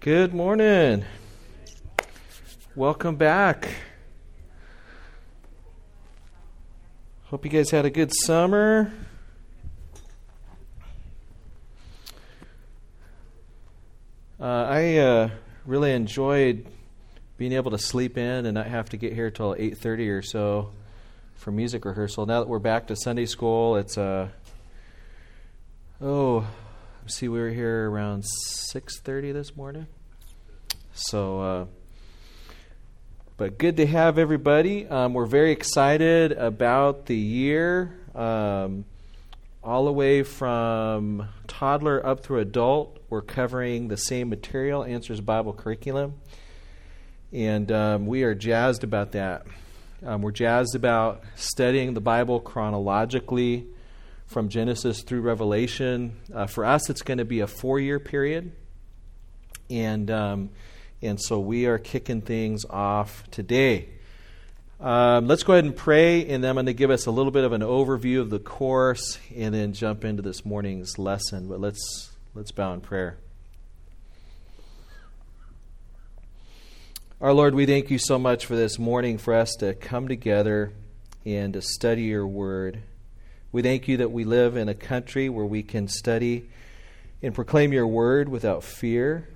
Good 0.00 0.32
morning. 0.32 1.04
Welcome 2.74 3.16
back. 3.16 3.68
Hope 7.24 7.44
you 7.44 7.50
guys 7.50 7.70
had 7.70 7.84
a 7.84 7.90
good 7.90 8.10
summer. 8.24 8.94
Uh, 14.40 14.44
I 14.44 14.96
uh, 14.96 15.30
really 15.66 15.92
enjoyed 15.92 16.64
being 17.36 17.52
able 17.52 17.72
to 17.72 17.78
sleep 17.78 18.16
in 18.16 18.46
and 18.46 18.54
not 18.54 18.68
have 18.68 18.88
to 18.90 18.96
get 18.96 19.12
here 19.12 19.30
till 19.30 19.54
8:30 19.54 20.08
or 20.08 20.22
so 20.22 20.70
for 21.34 21.50
music 21.50 21.84
rehearsal. 21.84 22.24
Now 22.24 22.40
that 22.40 22.48
we're 22.48 22.58
back 22.58 22.86
to 22.86 22.96
Sunday 22.96 23.26
school, 23.26 23.76
it's 23.76 23.98
uh, 23.98 24.30
oh, 26.00 26.46
see, 27.10 27.28
we 27.28 27.40
were 27.40 27.50
here 27.50 27.90
around 27.90 28.24
6:30 28.24 29.32
this 29.32 29.56
morning. 29.56 29.86
So, 30.92 31.40
uh, 31.40 31.66
but 33.36 33.58
good 33.58 33.76
to 33.78 33.86
have 33.86 34.18
everybody. 34.18 34.86
Um, 34.86 35.14
we're 35.14 35.26
very 35.26 35.50
excited 35.50 36.32
about 36.32 37.06
the 37.06 37.16
year, 37.16 37.98
um, 38.14 38.84
all 39.62 39.86
the 39.86 39.92
way 39.92 40.22
from 40.22 41.28
toddler 41.48 42.04
up 42.04 42.20
through 42.20 42.38
adult. 42.38 42.98
We're 43.08 43.22
covering 43.22 43.88
the 43.88 43.96
same 43.96 44.28
material, 44.28 44.84
Answers 44.84 45.20
Bible 45.20 45.52
curriculum, 45.52 46.14
and 47.32 47.72
um, 47.72 48.06
we 48.06 48.22
are 48.22 48.34
jazzed 48.34 48.84
about 48.84 49.12
that. 49.12 49.46
Um, 50.04 50.22
we're 50.22 50.30
jazzed 50.30 50.74
about 50.74 51.24
studying 51.34 51.94
the 51.94 52.00
Bible 52.00 52.40
chronologically 52.40 53.66
from 54.30 54.48
Genesis 54.48 55.02
through 55.02 55.20
Revelation. 55.20 56.16
Uh, 56.34 56.46
for 56.46 56.64
us, 56.64 56.88
it's 56.88 57.02
going 57.02 57.18
to 57.18 57.24
be 57.24 57.40
a 57.40 57.46
four-year 57.46 58.00
period, 58.00 58.52
and 59.68 60.10
um, 60.10 60.50
and 61.02 61.20
so 61.20 61.38
we 61.38 61.66
are 61.66 61.78
kicking 61.78 62.22
things 62.22 62.64
off 62.70 63.22
today. 63.30 63.90
Um, 64.80 65.26
let's 65.26 65.42
go 65.42 65.52
ahead 65.52 65.66
and 65.66 65.76
pray, 65.76 66.26
and 66.26 66.42
then 66.42 66.50
I'm 66.50 66.56
going 66.56 66.66
to 66.66 66.72
give 66.72 66.90
us 66.90 67.04
a 67.06 67.10
little 67.10 67.32
bit 67.32 67.44
of 67.44 67.52
an 67.52 67.60
overview 67.60 68.20
of 68.20 68.30
the 68.30 68.38
course, 68.38 69.18
and 69.36 69.54
then 69.54 69.74
jump 69.74 70.04
into 70.04 70.22
this 70.22 70.44
morning's 70.44 70.98
lesson. 70.98 71.46
But 71.46 71.60
let's 71.60 72.10
Let's 72.32 72.52
bow 72.52 72.72
in 72.74 72.80
prayer. 72.80 73.18
Our 77.20 77.32
Lord, 77.32 77.56
we 77.56 77.66
thank 77.66 77.90
you 77.90 77.98
so 77.98 78.20
much 78.20 78.46
for 78.46 78.54
this 78.54 78.78
morning 78.78 79.18
for 79.18 79.34
us 79.34 79.56
to 79.56 79.74
come 79.74 80.06
together 80.06 80.72
and 81.26 81.52
to 81.54 81.60
study 81.60 82.04
your 82.04 82.28
word. 82.28 82.82
We 83.52 83.62
thank 83.62 83.88
you 83.88 83.98
that 83.98 84.10
we 84.12 84.24
live 84.24 84.56
in 84.56 84.68
a 84.68 84.74
country 84.74 85.28
where 85.28 85.44
we 85.44 85.62
can 85.62 85.88
study 85.88 86.48
and 87.22 87.34
proclaim 87.34 87.72
your 87.72 87.86
word 87.86 88.28
without 88.28 88.62
fear 88.62 89.28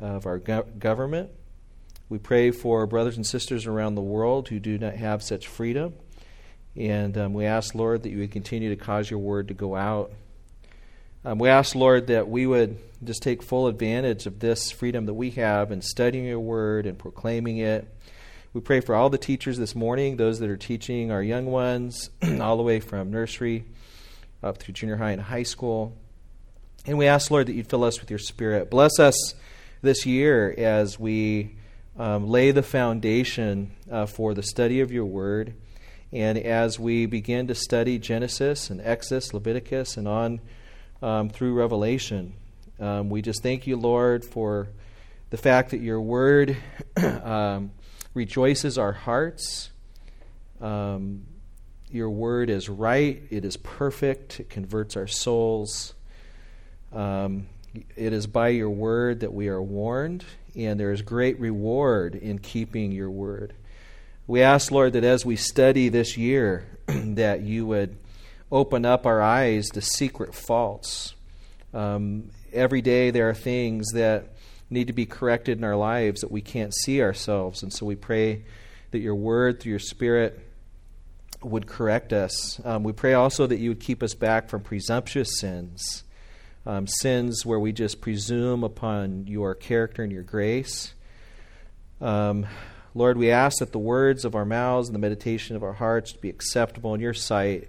of 0.00 0.26
our 0.26 0.38
go- 0.38 0.66
government. 0.78 1.30
We 2.08 2.18
pray 2.18 2.50
for 2.50 2.86
brothers 2.86 3.16
and 3.16 3.26
sisters 3.26 3.66
around 3.66 3.94
the 3.94 4.02
world 4.02 4.48
who 4.48 4.60
do 4.60 4.78
not 4.78 4.94
have 4.94 5.22
such 5.22 5.46
freedom. 5.46 5.94
And 6.76 7.16
um, 7.16 7.34
we 7.34 7.46
ask, 7.46 7.74
Lord, 7.74 8.02
that 8.02 8.10
you 8.10 8.18
would 8.18 8.30
continue 8.30 8.70
to 8.70 8.76
cause 8.76 9.10
your 9.10 9.20
word 9.20 9.48
to 9.48 9.54
go 9.54 9.74
out 9.74 10.12
um, 11.24 11.38
we 11.38 11.48
ask, 11.48 11.76
Lord, 11.76 12.08
that 12.08 12.28
we 12.28 12.46
would 12.48 12.78
just 13.04 13.22
take 13.22 13.44
full 13.44 13.68
advantage 13.68 14.26
of 14.26 14.40
this 14.40 14.72
freedom 14.72 15.06
that 15.06 15.14
we 15.14 15.30
have 15.30 15.70
in 15.70 15.80
studying 15.80 16.24
your 16.24 16.40
word 16.40 16.84
and 16.84 16.98
proclaiming 16.98 17.58
it. 17.58 17.86
We 18.54 18.60
pray 18.60 18.80
for 18.80 18.94
all 18.94 19.08
the 19.08 19.16
teachers 19.16 19.56
this 19.56 19.74
morning, 19.74 20.18
those 20.18 20.38
that 20.40 20.50
are 20.50 20.58
teaching 20.58 21.10
our 21.10 21.22
young 21.22 21.46
ones, 21.46 22.10
all 22.38 22.58
the 22.58 22.62
way 22.62 22.80
from 22.80 23.10
nursery 23.10 23.64
up 24.42 24.58
through 24.58 24.74
junior 24.74 24.96
high 24.96 25.12
and 25.12 25.22
high 25.22 25.44
school. 25.44 25.96
And 26.84 26.98
we 26.98 27.06
ask, 27.06 27.30
Lord, 27.30 27.46
that 27.46 27.54
you'd 27.54 27.68
fill 27.68 27.82
us 27.82 27.98
with 27.98 28.10
your 28.10 28.18
spirit. 28.18 28.70
Bless 28.70 28.98
us 28.98 29.34
this 29.80 30.04
year 30.04 30.54
as 30.58 31.00
we 31.00 31.56
um, 31.98 32.28
lay 32.28 32.50
the 32.50 32.62
foundation 32.62 33.70
uh, 33.90 34.04
for 34.04 34.34
the 34.34 34.42
study 34.42 34.80
of 34.80 34.92
your 34.92 35.06
word. 35.06 35.54
And 36.12 36.36
as 36.36 36.78
we 36.78 37.06
begin 37.06 37.46
to 37.46 37.54
study 37.54 37.98
Genesis 37.98 38.68
and 38.68 38.82
Exodus, 38.82 39.32
Leviticus, 39.32 39.96
and 39.96 40.06
on 40.06 40.40
um, 41.00 41.30
through 41.30 41.54
Revelation. 41.54 42.34
Um, 42.78 43.08
we 43.08 43.22
just 43.22 43.42
thank 43.42 43.66
you, 43.66 43.78
Lord, 43.78 44.26
for 44.26 44.68
the 45.30 45.38
fact 45.38 45.70
that 45.70 45.80
your 45.80 46.02
word 46.02 46.54
um, 47.02 47.70
rejoices 48.14 48.78
our 48.78 48.92
hearts. 48.92 49.70
Um, 50.60 51.24
your 51.90 52.10
word 52.10 52.48
is 52.50 52.68
right, 52.68 53.22
it 53.30 53.44
is 53.44 53.56
perfect, 53.56 54.40
it 54.40 54.48
converts 54.48 54.96
our 54.96 55.06
souls. 55.06 55.94
Um, 56.92 57.48
it 57.96 58.12
is 58.12 58.26
by 58.26 58.48
your 58.48 58.70
word 58.70 59.20
that 59.20 59.32
we 59.32 59.48
are 59.48 59.62
warned, 59.62 60.24
and 60.54 60.78
there 60.78 60.92
is 60.92 61.02
great 61.02 61.38
reward 61.40 62.14
in 62.14 62.38
keeping 62.38 62.92
your 62.92 63.10
word. 63.10 63.54
We 64.26 64.42
ask, 64.42 64.70
Lord, 64.70 64.92
that 64.92 65.04
as 65.04 65.26
we 65.26 65.36
study 65.36 65.88
this 65.88 66.16
year, 66.16 66.66
that 66.86 67.40
you 67.42 67.66
would 67.66 67.96
open 68.50 68.84
up 68.84 69.06
our 69.06 69.22
eyes 69.22 69.68
to 69.70 69.80
secret 69.80 70.34
faults. 70.34 71.14
Um, 71.72 72.30
every 72.52 72.82
day 72.82 73.10
there 73.10 73.28
are 73.30 73.34
things 73.34 73.92
that 73.92 74.31
need 74.72 74.88
to 74.88 74.92
be 74.92 75.06
corrected 75.06 75.58
in 75.58 75.64
our 75.64 75.76
lives 75.76 76.20
that 76.20 76.30
we 76.30 76.40
can't 76.40 76.74
see 76.74 77.02
ourselves. 77.02 77.62
And 77.62 77.72
so 77.72 77.86
we 77.86 77.96
pray 77.96 78.44
that 78.90 78.98
your 78.98 79.14
word, 79.14 79.60
through 79.60 79.70
your 79.70 79.78
spirit, 79.78 80.38
would 81.42 81.66
correct 81.66 82.12
us. 82.12 82.60
Um, 82.64 82.82
we 82.82 82.92
pray 82.92 83.14
also 83.14 83.46
that 83.46 83.58
you 83.58 83.70
would 83.70 83.80
keep 83.80 84.02
us 84.02 84.14
back 84.14 84.48
from 84.48 84.62
presumptuous 84.62 85.38
sins, 85.38 86.04
um, 86.66 86.86
sins 86.86 87.44
where 87.44 87.58
we 87.58 87.72
just 87.72 88.00
presume 88.00 88.62
upon 88.64 89.26
your 89.26 89.54
character 89.54 90.02
and 90.02 90.12
your 90.12 90.22
grace. 90.22 90.94
Um, 92.00 92.46
Lord, 92.94 93.16
we 93.16 93.30
ask 93.30 93.58
that 93.58 93.72
the 93.72 93.78
words 93.78 94.24
of 94.24 94.34
our 94.34 94.44
mouths 94.44 94.88
and 94.88 94.94
the 94.94 95.00
meditation 95.00 95.56
of 95.56 95.62
our 95.62 95.72
hearts 95.72 96.12
be 96.12 96.28
acceptable 96.28 96.94
in 96.94 97.00
your 97.00 97.14
sight 97.14 97.68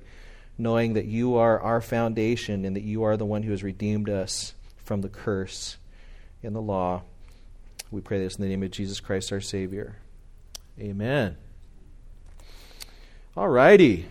knowing 0.58 0.94
that 0.94 1.06
you 1.06 1.36
are 1.36 1.60
our 1.60 1.82
foundation 1.82 2.66
and 2.66 2.76
that 2.76 2.84
you 2.84 3.04
are 3.04 3.18
the 3.18 3.26
one 3.26 3.44
who 3.44 3.52
has 3.52 3.64
redeemed 3.64 4.10
us 4.10 4.54
from 4.78 5.02
the 5.02 5.10
curse 5.10 5.78
and 6.44 6.56
the 6.56 6.62
law. 6.62 7.04
We 7.92 8.02
pray 8.02 8.20
this 8.20 8.36
in 8.36 8.42
the 8.42 8.50
name 8.50 8.64
of 8.64 8.72
Jesus 8.72 9.00
Christ, 9.00 9.32
our 9.32 9.42
Savior. 9.42 9.98
Amen. 10.80 11.38
All 13.38 13.48
righty. 13.48 14.06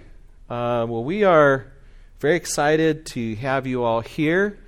Uh, 0.49 0.87
well, 0.89 1.05
we 1.05 1.25
are 1.25 1.73
very 2.21 2.37
excited 2.37 3.07
to 3.07 3.35
have 3.37 3.67
you 3.67 3.83
all 3.83 4.01
here. 4.01 4.59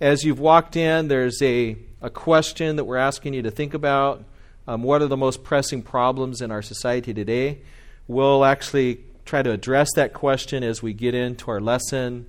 As 0.00 0.24
you've 0.24 0.40
walked 0.40 0.76
in, 0.76 1.08
there's 1.08 1.40
a, 1.42 1.76
a 2.02 2.10
question 2.10 2.76
that 2.76 2.84
we're 2.84 2.96
asking 2.96 3.34
you 3.34 3.42
to 3.42 3.50
think 3.50 3.74
about. 3.74 4.24
Um, 4.66 4.82
what 4.82 5.02
are 5.02 5.06
the 5.06 5.16
most 5.16 5.44
pressing 5.44 5.82
problems 5.82 6.40
in 6.40 6.50
our 6.50 6.62
society 6.62 7.14
today? 7.14 7.60
We'll 8.08 8.44
actually 8.44 9.00
try 9.24 9.42
to 9.42 9.50
address 9.50 9.88
that 9.94 10.12
question 10.12 10.62
as 10.62 10.82
we 10.82 10.92
get 10.92 11.14
into 11.14 11.50
our 11.50 11.60
lesson. 11.60 12.26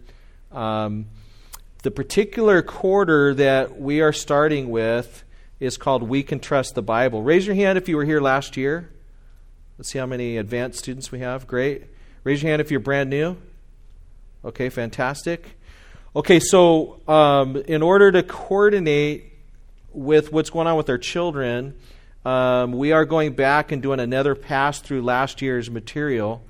Um, 0.51 1.07
the 1.85 1.91
particular 1.91 2.63
quarter 2.63 3.35
that 3.35 3.79
we 3.79 4.01
are 4.01 4.12
starting 4.12 4.72
with 4.72 5.23
is 5.59 5.78
called 5.78 6.01
We 6.01 6.23
Can 6.23 6.40
Trust 6.40 6.73
the 6.73 6.81
Bible. 6.81 7.22
Raise 7.22 7.46
your 7.46 7.56
hand 7.56 7.78
if 7.78 7.88
you 7.88 7.96
were 7.96 8.03
here 8.03 8.19
last 8.19 8.57
year. 8.57 8.90
Let's 9.78 9.91
see 9.91 10.00
how 10.00 10.07
many 10.07 10.38
advanced 10.38 10.79
students 10.79 11.12
we 11.12 11.19
have. 11.19 11.46
Great. 11.46 11.84
Raise 12.23 12.41
your 12.41 12.50
hand 12.50 12.59
if 12.59 12.72
you're 12.72 12.79
brand 12.79 13.12
new. 13.12 13.38
Okay, 14.44 14.69
fantastic. 14.69 15.59
Okay, 16.16 16.40
so 16.40 17.07
um, 17.07 17.56
in 17.56 17.84
order 17.84 18.12
to 18.12 18.23
coordinate 18.23 19.31
with 19.94 20.31
what's 20.31 20.50
going 20.50 20.66
on 20.66 20.78
with 20.78 20.90
our 20.90 20.97
children, 20.97 21.75
um, 22.25 22.72
we 22.72 22.94
are 22.94 23.06
going 23.06 23.34
back 23.34 23.72
and 23.72 23.84
doing 23.84 24.00
another 24.00 24.34
pass 24.34 24.79
through 24.79 25.03
last 25.03 25.40
year's 25.40 25.69
material. 25.69 26.44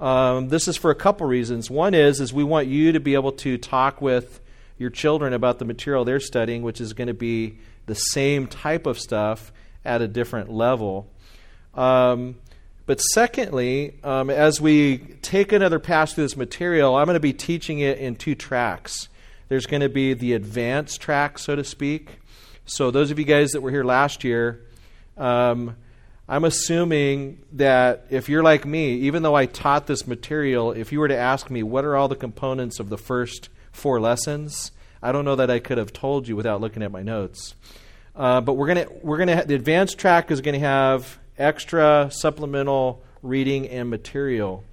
Um, 0.00 0.48
this 0.48 0.66
is 0.66 0.78
for 0.78 0.90
a 0.90 0.94
couple 0.94 1.26
reasons. 1.26 1.70
One 1.70 1.92
is 1.92 2.22
is 2.22 2.32
we 2.32 2.42
want 2.42 2.68
you 2.68 2.92
to 2.92 3.00
be 3.00 3.12
able 3.12 3.32
to 3.32 3.58
talk 3.58 4.00
with 4.00 4.40
your 4.78 4.90
children 4.90 5.32
about 5.32 5.58
the 5.58 5.64
material 5.64 6.04
they're 6.04 6.20
studying, 6.20 6.62
which 6.62 6.80
is 6.80 6.92
going 6.92 7.08
to 7.08 7.14
be 7.14 7.58
the 7.86 7.94
same 7.94 8.46
type 8.46 8.86
of 8.86 8.98
stuff 8.98 9.52
at 9.84 10.00
a 10.02 10.08
different 10.08 10.50
level. 10.50 11.10
Um, 11.74 12.36
but 12.86 13.00
secondly, 13.00 13.98
um, 14.02 14.30
as 14.30 14.60
we 14.60 14.98
take 15.20 15.52
another 15.52 15.78
pass 15.78 16.14
through 16.14 16.24
this 16.24 16.36
material, 16.36 16.96
I'm 16.96 17.06
going 17.06 17.14
to 17.14 17.20
be 17.20 17.32
teaching 17.32 17.80
it 17.80 17.98
in 17.98 18.16
two 18.16 18.34
tracks. 18.34 19.08
There's 19.48 19.66
going 19.66 19.82
to 19.82 19.88
be 19.88 20.14
the 20.14 20.32
advanced 20.34 21.00
track, 21.00 21.38
so 21.38 21.56
to 21.56 21.64
speak. 21.64 22.18
So 22.64 22.90
those 22.90 23.10
of 23.10 23.18
you 23.18 23.24
guys 23.24 23.52
that 23.52 23.60
were 23.60 23.70
here 23.70 23.84
last 23.84 24.24
year. 24.24 24.64
Um, 25.16 25.76
I'm 26.30 26.44
assuming 26.44 27.42
that 27.52 28.06
if 28.10 28.28
you're 28.28 28.42
like 28.42 28.66
me, 28.66 28.96
even 28.96 29.22
though 29.22 29.34
I 29.34 29.46
taught 29.46 29.86
this 29.86 30.06
material, 30.06 30.72
if 30.72 30.92
you 30.92 31.00
were 31.00 31.08
to 31.08 31.16
ask 31.16 31.50
me 31.50 31.62
what 31.62 31.86
are 31.86 31.96
all 31.96 32.08
the 32.08 32.16
components 32.16 32.78
of 32.78 32.90
the 32.90 32.98
first 32.98 33.48
four 33.78 34.00
lessons, 34.00 34.72
I 35.02 35.12
don't 35.12 35.24
know 35.24 35.36
that 35.36 35.50
I 35.50 35.58
could 35.58 35.78
have 35.78 35.92
told 35.92 36.28
you 36.28 36.36
without 36.36 36.60
looking 36.60 36.82
at 36.82 36.90
my 36.90 37.02
notes. 37.02 37.54
Uh, 38.14 38.40
but 38.40 38.54
we're 38.54 38.66
gonna 38.66 38.86
we're 39.02 39.16
gonna 39.16 39.36
ha- 39.36 39.44
the 39.46 39.54
advanced 39.54 39.98
track 39.98 40.30
is 40.30 40.40
gonna 40.40 40.58
have 40.58 41.18
extra 41.38 42.08
supplemental 42.12 43.02
reading 43.22 43.68
and 43.68 43.88
material, 43.88 44.64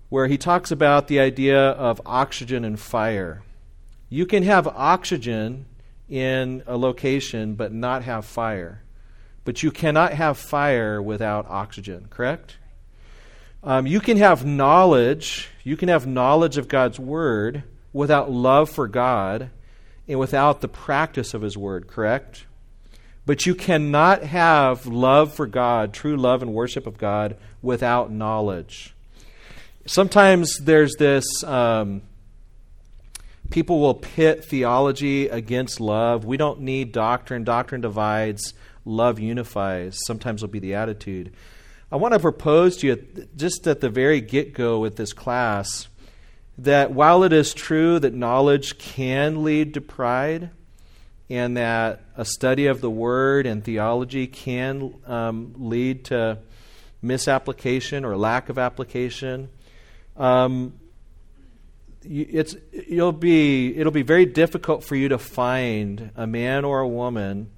where 0.09 0.27
he 0.27 0.37
talks 0.37 0.71
about 0.71 1.07
the 1.07 1.19
idea 1.19 1.59
of 1.59 2.01
oxygen 2.05 2.65
and 2.65 2.79
fire. 2.79 3.43
You 4.09 4.25
can 4.25 4.43
have 4.43 4.67
oxygen 4.67 5.65
in 6.09 6.63
a 6.67 6.77
location 6.77 7.55
but 7.55 7.71
not 7.71 8.03
have 8.03 8.25
fire. 8.25 8.83
But 9.45 9.61
you 9.61 9.71
cannot 9.71 10.13
have 10.13 10.37
fire 10.37 11.01
without 11.01 11.45
oxygen, 11.49 12.07
correct? 12.09 12.57
Um, 13.63 13.87
you 13.87 13.99
can 13.99 14.17
have 14.17 14.45
knowledge, 14.45 15.49
you 15.63 15.77
can 15.77 15.89
have 15.89 16.07
knowledge 16.07 16.57
of 16.57 16.67
God's 16.67 16.99
Word 16.99 17.63
without 17.91 18.31
love 18.31 18.69
for 18.69 18.87
God 18.87 19.51
and 20.07 20.19
without 20.19 20.61
the 20.61 20.67
practice 20.67 21.33
of 21.33 21.41
His 21.41 21.57
Word, 21.57 21.87
correct? 21.87 22.45
But 23.25 23.45
you 23.45 23.55
cannot 23.55 24.23
have 24.23 24.85
love 24.85 25.33
for 25.33 25.47
God, 25.47 25.93
true 25.93 26.17
love 26.17 26.41
and 26.41 26.53
worship 26.53 26.85
of 26.85 26.97
God, 26.97 27.37
without 27.61 28.11
knowledge. 28.11 28.93
Sometimes 29.85 30.57
there's 30.59 30.93
this. 30.99 31.25
Um, 31.43 32.01
people 33.49 33.79
will 33.79 33.93
pit 33.93 34.43
theology 34.43 35.27
against 35.29 35.79
love. 35.79 36.25
We 36.25 36.37
don't 36.37 36.61
need 36.61 36.91
doctrine. 36.91 37.43
Doctrine 37.43 37.81
divides 37.81 38.53
love 38.85 39.19
unifies, 39.19 39.99
sometimes 40.05 40.41
will 40.41 40.49
be 40.49 40.59
the 40.59 40.75
attitude. 40.75 41.33
I 41.91 41.95
want 41.95 42.13
to 42.13 42.19
propose 42.19 42.77
to 42.77 42.87
you, 42.87 43.27
just 43.35 43.67
at 43.67 43.79
the 43.79 43.89
very 43.89 44.19
get 44.19 44.53
go 44.53 44.79
with 44.79 44.95
this 44.95 45.13
class, 45.13 45.87
that 46.57 46.91
while 46.91 47.23
it 47.23 47.33
is 47.33 47.53
true 47.53 47.99
that 47.99 48.13
knowledge 48.13 48.77
can 48.77 49.43
lead 49.43 49.73
to 49.73 49.81
pride, 49.81 50.49
and 51.29 51.57
that 51.57 52.01
a 52.15 52.25
study 52.25 52.67
of 52.67 52.81
the 52.81 52.89
Word 52.89 53.45
and 53.45 53.63
theology 53.63 54.27
can 54.27 54.93
um, 55.07 55.53
lead 55.57 56.05
to 56.05 56.37
misapplication 57.01 58.05
or 58.05 58.15
lack 58.15 58.49
of 58.49 58.59
application, 58.59 59.49
um, 60.17 60.73
it's, 62.03 62.55
you'll 62.87 63.13
be, 63.13 63.75
it'll 63.75 63.91
be 63.91 64.03
very 64.03 64.25
difficult 64.25 64.83
for 64.83 64.95
you 64.95 65.09
to 65.09 65.17
find 65.17 66.11
a 66.15 66.27
man 66.27 66.65
or 66.65 66.81
a 66.81 66.87
woman 66.87 67.49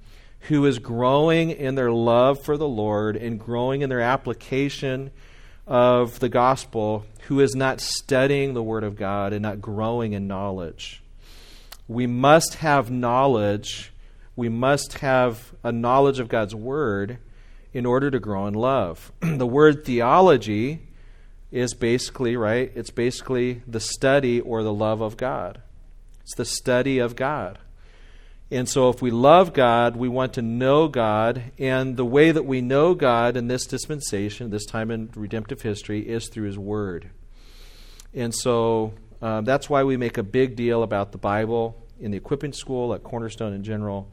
who 0.42 0.64
is 0.64 0.78
growing 0.78 1.50
in 1.50 1.74
their 1.74 1.90
love 1.90 2.42
for 2.42 2.56
the 2.56 2.68
Lord 2.68 3.16
and 3.16 3.40
growing 3.40 3.82
in 3.82 3.90
their 3.90 4.00
application 4.00 5.10
of 5.66 6.20
the 6.20 6.28
gospel, 6.28 7.04
who 7.26 7.40
is 7.40 7.54
not 7.54 7.80
studying 7.80 8.54
the 8.54 8.62
Word 8.62 8.84
of 8.84 8.96
God 8.96 9.32
and 9.32 9.42
not 9.42 9.60
growing 9.60 10.12
in 10.12 10.26
knowledge. 10.26 11.02
We 11.88 12.06
must 12.06 12.56
have 12.56 12.90
knowledge. 12.90 13.92
We 14.34 14.48
must 14.48 14.98
have 14.98 15.54
a 15.62 15.72
knowledge 15.72 16.18
of 16.18 16.28
God's 16.28 16.54
Word 16.54 17.18
in 17.76 17.84
order 17.84 18.10
to 18.10 18.18
grow 18.18 18.46
in 18.46 18.54
love. 18.54 19.12
the 19.20 19.46
word 19.46 19.84
theology 19.84 20.80
is 21.52 21.74
basically, 21.74 22.34
right? 22.34 22.72
It's 22.74 22.90
basically 22.90 23.60
the 23.66 23.80
study 23.80 24.40
or 24.40 24.62
the 24.62 24.72
love 24.72 25.02
of 25.02 25.18
God. 25.18 25.60
It's 26.22 26.34
the 26.34 26.46
study 26.46 26.98
of 26.98 27.16
God. 27.16 27.58
And 28.48 28.68
so, 28.68 28.90
if 28.90 29.02
we 29.02 29.10
love 29.10 29.52
God, 29.52 29.96
we 29.96 30.08
want 30.08 30.34
to 30.34 30.42
know 30.42 30.86
God. 30.86 31.50
And 31.58 31.96
the 31.96 32.04
way 32.04 32.30
that 32.30 32.44
we 32.44 32.60
know 32.60 32.94
God 32.94 33.36
in 33.36 33.48
this 33.48 33.66
dispensation, 33.66 34.50
this 34.50 34.64
time 34.64 34.92
in 34.92 35.10
redemptive 35.16 35.62
history, 35.62 36.08
is 36.08 36.28
through 36.28 36.46
His 36.46 36.56
Word. 36.56 37.10
And 38.14 38.32
so, 38.32 38.94
um, 39.20 39.44
that's 39.44 39.68
why 39.68 39.82
we 39.82 39.96
make 39.96 40.16
a 40.16 40.22
big 40.22 40.54
deal 40.54 40.84
about 40.84 41.10
the 41.10 41.18
Bible 41.18 41.84
in 41.98 42.12
the 42.12 42.16
equipping 42.16 42.52
school, 42.52 42.94
at 42.94 43.02
Cornerstone 43.02 43.52
in 43.52 43.64
general. 43.64 44.08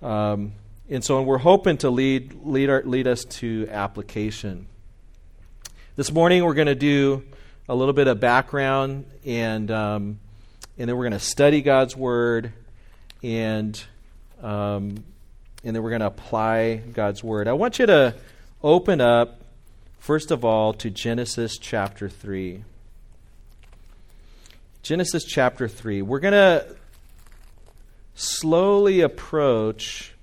Um, 0.00 0.52
and 0.88 1.02
so, 1.02 1.18
and 1.18 1.26
we're 1.26 1.38
hoping 1.38 1.78
to 1.78 1.90
lead, 1.90 2.34
lead, 2.44 2.70
our, 2.70 2.82
lead 2.84 3.08
us 3.08 3.24
to 3.24 3.66
application. 3.72 4.68
This 5.96 6.12
morning, 6.12 6.44
we're 6.44 6.54
going 6.54 6.66
to 6.68 6.76
do 6.76 7.24
a 7.68 7.74
little 7.74 7.94
bit 7.94 8.06
of 8.06 8.20
background, 8.20 9.06
and, 9.24 9.68
um, 9.72 10.20
and 10.78 10.88
then 10.88 10.96
we're 10.96 11.08
going 11.08 11.12
to 11.12 11.18
study 11.18 11.62
God's 11.62 11.96
Word 11.96 12.52
and 13.26 13.82
um, 14.40 15.02
and 15.64 15.74
then 15.74 15.82
we're 15.82 15.90
going 15.90 16.00
to 16.00 16.06
apply 16.06 16.76
God's 16.76 17.24
word. 17.24 17.48
I 17.48 17.54
want 17.54 17.80
you 17.80 17.86
to 17.86 18.14
open 18.62 19.00
up 19.00 19.42
first 19.98 20.30
of 20.30 20.44
all 20.44 20.72
to 20.74 20.90
Genesis 20.90 21.58
chapter 21.58 22.08
three. 22.08 22.62
Genesis 24.82 25.24
chapter 25.24 25.66
three. 25.66 26.02
We're 26.02 26.20
going 26.20 26.34
to 26.34 26.76
slowly 28.14 29.00
approach 29.00 30.14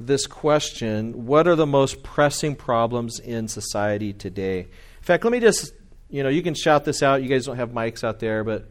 this 0.00 0.26
question 0.26 1.26
what 1.26 1.46
are 1.46 1.54
the 1.54 1.66
most 1.66 2.02
pressing 2.02 2.56
problems 2.56 3.20
in 3.20 3.48
society 3.48 4.14
today? 4.14 4.60
In 4.60 5.02
fact, 5.02 5.24
let 5.24 5.30
me 5.30 5.40
just, 5.40 5.74
you 6.08 6.22
know, 6.22 6.30
you 6.30 6.42
can 6.42 6.54
shout 6.54 6.86
this 6.86 7.02
out. 7.02 7.22
You 7.22 7.28
guys 7.28 7.44
don't 7.44 7.56
have 7.56 7.70
mics 7.70 8.02
out 8.02 8.18
there, 8.18 8.44
but 8.44 8.66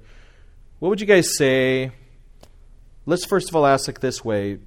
what 0.79 0.89
would 0.89 0.99
you 0.99 1.07
guys 1.07 1.37
say 1.37 1.91
let's 3.05 3.25
first 3.25 3.49
of 3.49 3.55
all 3.55 3.65
ask 3.65 3.89
it 3.89 4.01
this 4.01 4.23
way. 4.23 4.59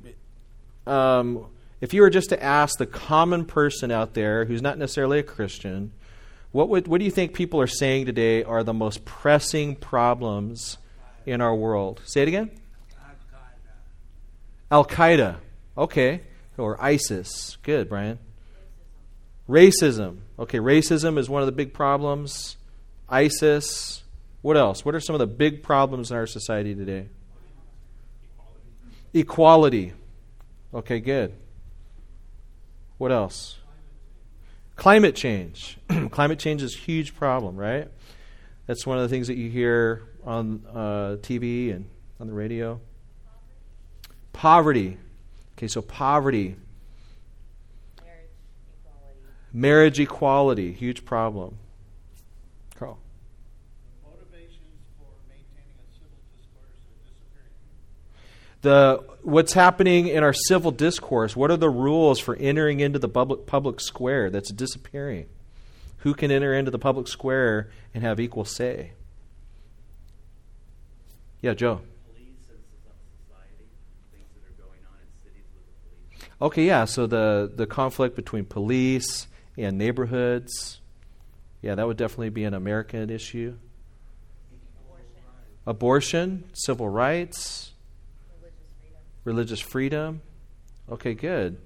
Um, 0.87 1.47
if 1.81 1.93
you 1.93 2.03
were 2.03 2.11
just 2.11 2.31
to 2.31 2.43
ask 2.43 2.79
the 2.79 2.87
common 2.87 3.45
person 3.45 3.91
out 3.91 4.15
there 4.15 4.45
who's 4.45 4.63
not 4.63 4.79
necessarily 4.79 5.19
a 5.19 5.23
Christian, 5.23 5.93
what, 6.53 6.69
would, 6.69 6.87
what 6.87 6.99
do 6.99 7.05
you 7.05 7.11
think 7.11 7.35
people 7.35 7.61
are 7.61 7.67
saying 7.67 8.07
today 8.07 8.45
are 8.45 8.63
the 8.63 8.73
most 8.73 9.05
pressing 9.05 9.77
problems 9.77 10.79
in 11.27 11.41
our 11.41 11.55
world? 11.55 12.01
Say 12.05 12.23
it 12.23 12.29
again. 12.29 12.51
Al 14.71 14.85
Qaeda. 14.85 15.37
Okay. 15.77 16.21
Or 16.57 16.81
ISIS. 16.83 17.59
Good, 17.63 17.89
Brian. 17.89 18.19
Racism. 19.49 20.19
Okay, 20.39 20.59
racism 20.59 21.19
is 21.19 21.29
one 21.29 21.43
of 21.43 21.47
the 21.47 21.53
big 21.53 21.75
problems. 21.75 22.57
ISIS. 23.09 24.03
What 24.41 24.57
else? 24.57 24.85
What 24.85 24.95
are 24.95 25.01
some 25.01 25.15
of 25.15 25.19
the 25.19 25.27
big 25.27 25.63
problems 25.63 26.11
in 26.11 26.17
our 26.17 26.27
society 26.27 26.75
today? 26.75 27.09
Equality. 29.15 29.93
Okay, 30.75 31.01
good. 31.01 31.33
What 32.99 33.13
else? 33.13 33.59
Climate 34.77 35.15
change. 35.15 35.79
Climate 36.11 36.39
change 36.39 36.63
is 36.63 36.75
a 36.75 36.79
huge 36.79 37.15
problem, 37.15 37.57
right? 37.57 37.89
That's 38.67 38.87
one 38.87 38.99
of 38.99 39.03
the 39.03 39.09
things 39.09 39.29
that 39.29 39.37
you 39.37 39.51
hear 39.51 40.03
on 40.25 40.65
uh, 40.71 41.17
TV 41.21 41.75
and 41.75 41.89
on 42.19 42.27
the 42.27 42.33
radio? 42.33 42.81
Poverty. 44.33 44.97
Okay, 45.57 45.69
so 45.69 45.83
poverty. 45.83 46.57
Marriage 48.03 48.31
equality. 48.83 49.21
Marriage 49.53 50.01
equality, 50.01 50.73
huge 50.73 51.05
problem. 51.05 51.59
Carl. 52.75 52.99
Motivations 54.03 54.83
for 54.99 55.07
maintaining 55.29 55.79
a 55.79 55.87
civil 55.93 56.19
discourse 56.35 56.75
are 56.83 56.99
disappearing. 57.05 57.55
The 58.65 59.05
what's 59.21 59.53
happening 59.53 60.09
in 60.09 60.25
our 60.25 60.33
civil 60.33 60.71
discourse? 60.71 61.37
What 61.37 61.51
are 61.51 61.59
the 61.59 61.69
rules 61.69 62.19
for 62.19 62.35
entering 62.37 62.81
into 62.81 62.99
the 62.99 63.11
public 63.11 63.45
public 63.45 63.79
square 63.79 64.31
that's 64.31 64.51
disappearing? 64.51 65.27
Who 65.99 66.15
can 66.15 66.31
enter 66.31 66.55
into 66.55 66.71
the 66.71 66.79
public 66.79 67.07
square 67.07 67.69
and 67.93 68.03
have 68.03 68.19
equal 68.19 68.47
say? 68.47 68.93
Yeah, 71.43 71.53
Joe. 71.53 71.83
Okay, 76.41 76.65
yeah. 76.65 76.87
So 76.87 77.07
the 77.07 77.53
the 77.55 77.67
conflict 77.67 78.17
between 78.17 78.47
police 78.47 79.29
and 79.59 79.77
neighborhoods, 79.77 80.81
yeah, 81.61 81.75
that 81.75 81.87
would 81.87 81.99
definitely 81.99 82.31
be 82.31 82.45
an 82.45 82.55
American 82.55 83.11
issue. 83.11 83.59
Abortion. 84.87 85.05
Abortion, 85.67 86.45
civil 86.55 86.89
rights. 86.89 87.74
Religious 89.25 89.61
freedom. 89.61 90.21
Okay, 90.91 91.15
good. 91.15 91.59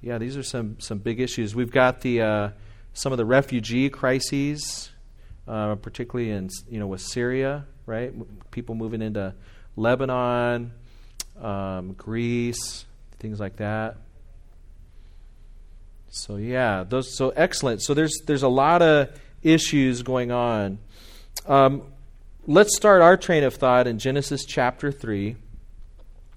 Yeah, 0.00 0.18
these 0.18 0.36
are 0.36 0.42
some 0.42 0.78
some 0.80 0.98
big 0.98 1.20
issues. 1.20 1.54
We've 1.54 1.70
got 1.70 2.02
the 2.02 2.20
uh, 2.20 2.48
some 2.92 3.12
of 3.12 3.18
the 3.18 3.24
refugee 3.24 3.88
crises, 3.88 4.90
uh, 5.48 5.76
particularly 5.76 6.30
in 6.30 6.50
you 6.68 6.78
know 6.78 6.86
with 6.86 7.00
Syria, 7.00 7.64
right? 7.86 8.12
People 8.50 8.74
moving 8.74 9.00
into 9.00 9.34
Lebanon, 9.76 10.72
um, 11.40 11.94
Greece, 11.94 12.84
things 13.18 13.40
like 13.40 13.56
that. 13.56 13.96
So 16.10 16.36
yeah, 16.36 16.84
those 16.86 17.16
so 17.16 17.30
excellent. 17.30 17.82
So 17.82 17.94
there's 17.94 18.20
there's 18.26 18.42
a 18.42 18.48
lot 18.48 18.82
of 18.82 19.08
issues 19.42 20.02
going 20.02 20.30
on. 20.30 20.78
Um, 21.46 21.82
let's 22.46 22.76
start 22.76 23.00
our 23.00 23.16
train 23.16 23.42
of 23.42 23.54
thought 23.54 23.86
in 23.86 23.98
Genesis 23.98 24.44
chapter 24.44 24.92
three. 24.92 25.36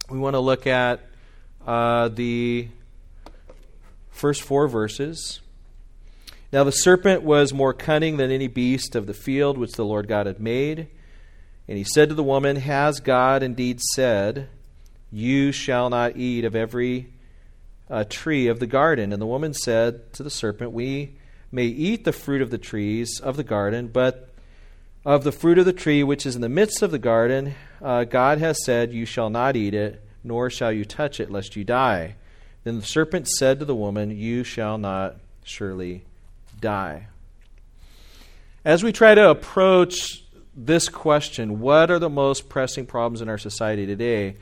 We 0.10 0.20
want 0.20 0.36
to 0.36 0.40
look 0.40 0.66
at 0.66 1.02
uh, 1.66 2.08
the 2.08 2.70
first 4.10 4.42
four 4.42 4.70
verses. 4.70 5.42
Now 6.54 6.64
the 6.64 6.72
serpent 6.72 7.24
was 7.24 7.54
more 7.54 7.74
cunning 7.74 8.16
than 8.16 8.32
any 8.32 8.48
beast 8.48 8.96
of 8.96 9.06
the 9.06 9.14
field 9.14 9.58
which 9.58 9.74
the 9.74 9.84
Lord 9.84 10.08
God 10.08 10.26
had 10.26 10.40
made. 10.40 10.88
And 11.68 11.78
he 11.78 11.84
said 11.84 12.08
to 12.08 12.16
the 12.16 12.24
woman, 12.24 12.56
Has 12.56 13.02
God 13.02 13.44
indeed 13.44 13.82
said, 13.82 14.48
You 15.12 15.52
shall 15.52 15.90
not 15.90 16.16
eat 16.16 16.46
of 16.46 16.56
every 16.56 17.12
uh, 17.90 18.06
tree 18.06 18.48
of 18.48 18.62
the 18.62 18.68
garden? 18.68 19.12
And 19.12 19.22
the 19.22 19.28
woman 19.28 19.54
said 19.54 20.14
to 20.14 20.24
the 20.24 20.30
serpent, 20.30 20.72
We 20.72 21.18
may 21.52 21.66
eat 21.66 22.06
the 22.06 22.14
fruit 22.14 22.42
of 22.42 22.50
the 22.50 22.58
trees 22.58 23.20
of 23.20 23.36
the 23.36 23.44
garden, 23.44 23.90
but 23.90 24.27
of 25.06 25.24
the 25.24 25.32
fruit 25.32 25.58
of 25.58 25.66
the 25.66 25.74
tree 25.74 26.04
which 26.04 26.26
is 26.26 26.36
in 26.36 26.42
the 26.42 26.50
midst 26.50 26.82
of 26.82 26.92
the 26.92 27.00
garden, 27.00 27.56
uh, 27.82 28.04
God 28.04 28.40
has 28.40 28.64
said, 28.64 28.94
You 28.94 29.06
shall 29.06 29.30
not 29.30 29.56
eat 29.56 29.74
it, 29.74 30.04
nor 30.24 30.50
shall 30.50 30.72
you 30.72 30.86
touch 30.86 31.20
it, 31.20 31.32
lest 31.32 31.56
you 31.56 31.64
die. 31.64 32.16
Then 32.64 32.80
the 32.80 32.86
serpent 32.86 33.28
said 33.28 33.60
to 33.60 33.66
the 33.66 33.76
woman, 33.76 34.12
You 34.12 34.44
shall 34.44 34.78
not 34.78 35.16
surely 35.44 36.04
die. 36.60 37.08
As 38.66 38.84
we 38.84 38.92
try 38.92 39.16
to 39.16 39.30
approach 39.30 40.24
this 40.56 40.90
question, 40.90 41.60
what 41.60 41.90
are 41.92 42.00
the 42.00 42.10
most 42.10 42.50
pressing 42.50 42.86
problems 42.86 43.22
in 43.22 43.30
our 43.30 43.38
society 43.38 43.86
today? 43.86 44.36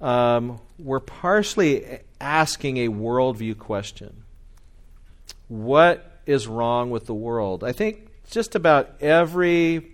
Um, 0.00 0.60
we're 0.78 1.00
partially 1.00 2.00
asking 2.20 2.78
a 2.78 2.88
worldview 2.88 3.58
question. 3.58 4.22
What 5.48 6.20
is 6.24 6.46
wrong 6.46 6.90
with 6.90 7.06
the 7.06 7.14
world? 7.14 7.62
I 7.62 7.72
think 7.72 8.08
just 8.32 8.54
about 8.54 9.02
every 9.02 9.92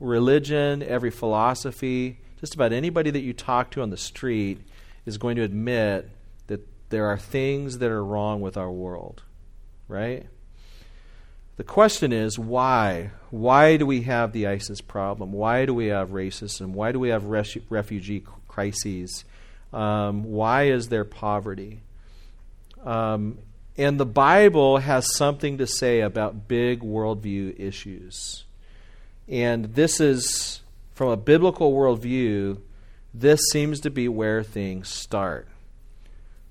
religion, 0.00 0.82
every 0.82 1.10
philosophy, 1.10 2.20
just 2.38 2.54
about 2.54 2.74
anybody 2.74 3.10
that 3.10 3.20
you 3.20 3.32
talk 3.32 3.70
to 3.70 3.80
on 3.80 3.88
the 3.88 3.96
street 3.96 4.60
is 5.06 5.16
going 5.16 5.36
to 5.36 5.42
admit 5.42 6.10
that 6.48 6.60
there 6.90 7.06
are 7.06 7.16
things 7.16 7.78
that 7.78 7.90
are 7.90 8.04
wrong 8.04 8.42
with 8.42 8.58
our 8.58 8.70
world, 8.70 9.22
right? 9.88 10.26
The 11.56 11.64
question 11.64 12.12
is 12.12 12.38
why? 12.38 13.12
Why 13.30 13.78
do 13.78 13.86
we 13.86 14.02
have 14.02 14.32
the 14.32 14.46
ISIS 14.46 14.82
problem? 14.82 15.32
Why 15.32 15.64
do 15.64 15.72
we 15.72 15.86
have 15.86 16.10
racism? 16.10 16.72
Why 16.72 16.92
do 16.92 16.98
we 16.98 17.08
have 17.08 17.24
res- 17.24 17.56
refugee 17.70 18.24
crises? 18.46 19.24
Um, 19.72 20.24
why 20.24 20.64
is 20.64 20.88
there 20.88 21.06
poverty? 21.06 21.80
Um, 22.84 23.38
and 23.76 23.98
the 23.98 24.06
Bible 24.06 24.78
has 24.78 25.16
something 25.16 25.58
to 25.58 25.66
say 25.66 26.00
about 26.00 26.48
big 26.48 26.80
worldview 26.80 27.58
issues. 27.58 28.44
And 29.28 29.74
this 29.74 30.00
is, 30.00 30.60
from 30.94 31.08
a 31.08 31.16
biblical 31.16 31.72
worldview, 31.72 32.58
this 33.14 33.40
seems 33.52 33.80
to 33.80 33.90
be 33.90 34.08
where 34.08 34.42
things 34.42 34.88
start. 34.88 35.48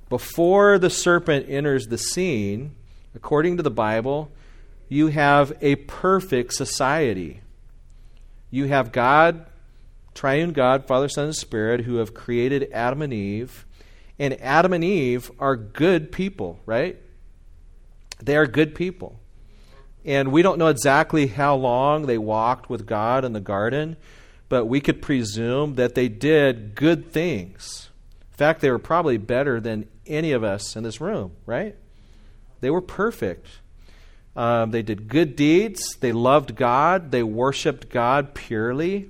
Before 0.10 0.80
the 0.80 0.90
serpent 0.90 1.46
enters 1.50 1.88
the 1.88 1.98
scene, 1.98 2.76
according 3.14 3.58
to 3.58 3.64
the 3.64 3.70
Bible, 3.70 4.32
you 4.88 5.08
have 5.08 5.54
a 5.62 5.76
perfect 5.76 6.54
society. 6.54 7.42
You 8.50 8.66
have 8.66 8.92
God, 8.92 9.46
triune 10.16 10.54
God, 10.54 10.88
Father, 10.88 11.08
Son, 11.08 11.26
and 11.26 11.36
Spirit, 11.36 11.82
who 11.82 11.98
have 11.98 12.16
created 12.16 12.70
Adam 12.74 13.04
and 13.04 13.14
Eve. 13.14 13.66
And 14.18 14.34
Adam 14.42 14.74
and 14.74 14.84
Eve 14.84 15.30
are 15.40 15.56
good 15.56 16.12
people, 16.12 16.60
right? 16.66 16.98
They 18.20 18.38
are 18.38 18.48
good 18.48 18.76
people. 18.76 19.20
And 20.06 20.32
we 20.32 20.42
don't 20.42 20.60
know 20.60 20.68
exactly 20.68 21.28
how 21.28 21.56
long 21.56 22.06
they 22.06 22.18
walked 22.18 22.70
with 22.70 22.86
God 22.86 23.26
in 23.26 23.34
the 23.34 23.40
garden, 23.40 23.98
but 24.48 24.66
we 24.66 24.82
could 24.82 25.02
presume 25.02 25.76
that 25.76 25.96
they 25.96 26.08
did 26.08 26.76
good 26.76 27.12
things. 27.12 27.90
In 28.32 28.38
fact, 28.38 28.62
they 28.62 28.72
were 28.72 28.80
probably 28.80 29.18
better 29.18 29.60
than 29.60 29.88
any 30.08 30.32
of 30.32 30.44
us 30.44 30.76
in 30.76 30.84
this 30.84 31.02
room, 31.02 31.34
right? 31.46 31.76
They 32.62 32.70
were 32.70 32.82
perfect. 32.82 33.48
Um, 34.36 34.72
they 34.72 34.82
did 34.82 35.08
good 35.08 35.36
deeds. 35.36 35.96
They 36.00 36.12
loved 36.12 36.56
God. 36.56 37.12
They 37.12 37.24
worshiped 37.24 37.90
God 37.90 38.34
purely. 38.34 39.10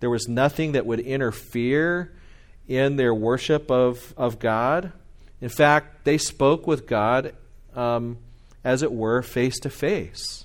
There 0.00 0.10
was 0.10 0.28
nothing 0.28 0.72
that 0.72 0.86
would 0.86 1.00
interfere 1.00 2.12
in 2.66 2.96
their 2.96 3.14
worship 3.14 3.70
of, 3.70 4.14
of 4.16 4.38
God. 4.38 4.92
In 5.40 5.48
fact, 5.48 6.04
they 6.04 6.18
spoke 6.18 6.66
with 6.66 6.86
God, 6.86 7.34
um, 7.74 8.18
as 8.64 8.82
it 8.82 8.92
were, 8.92 9.22
face 9.22 9.58
to 9.60 9.70
face. 9.70 10.44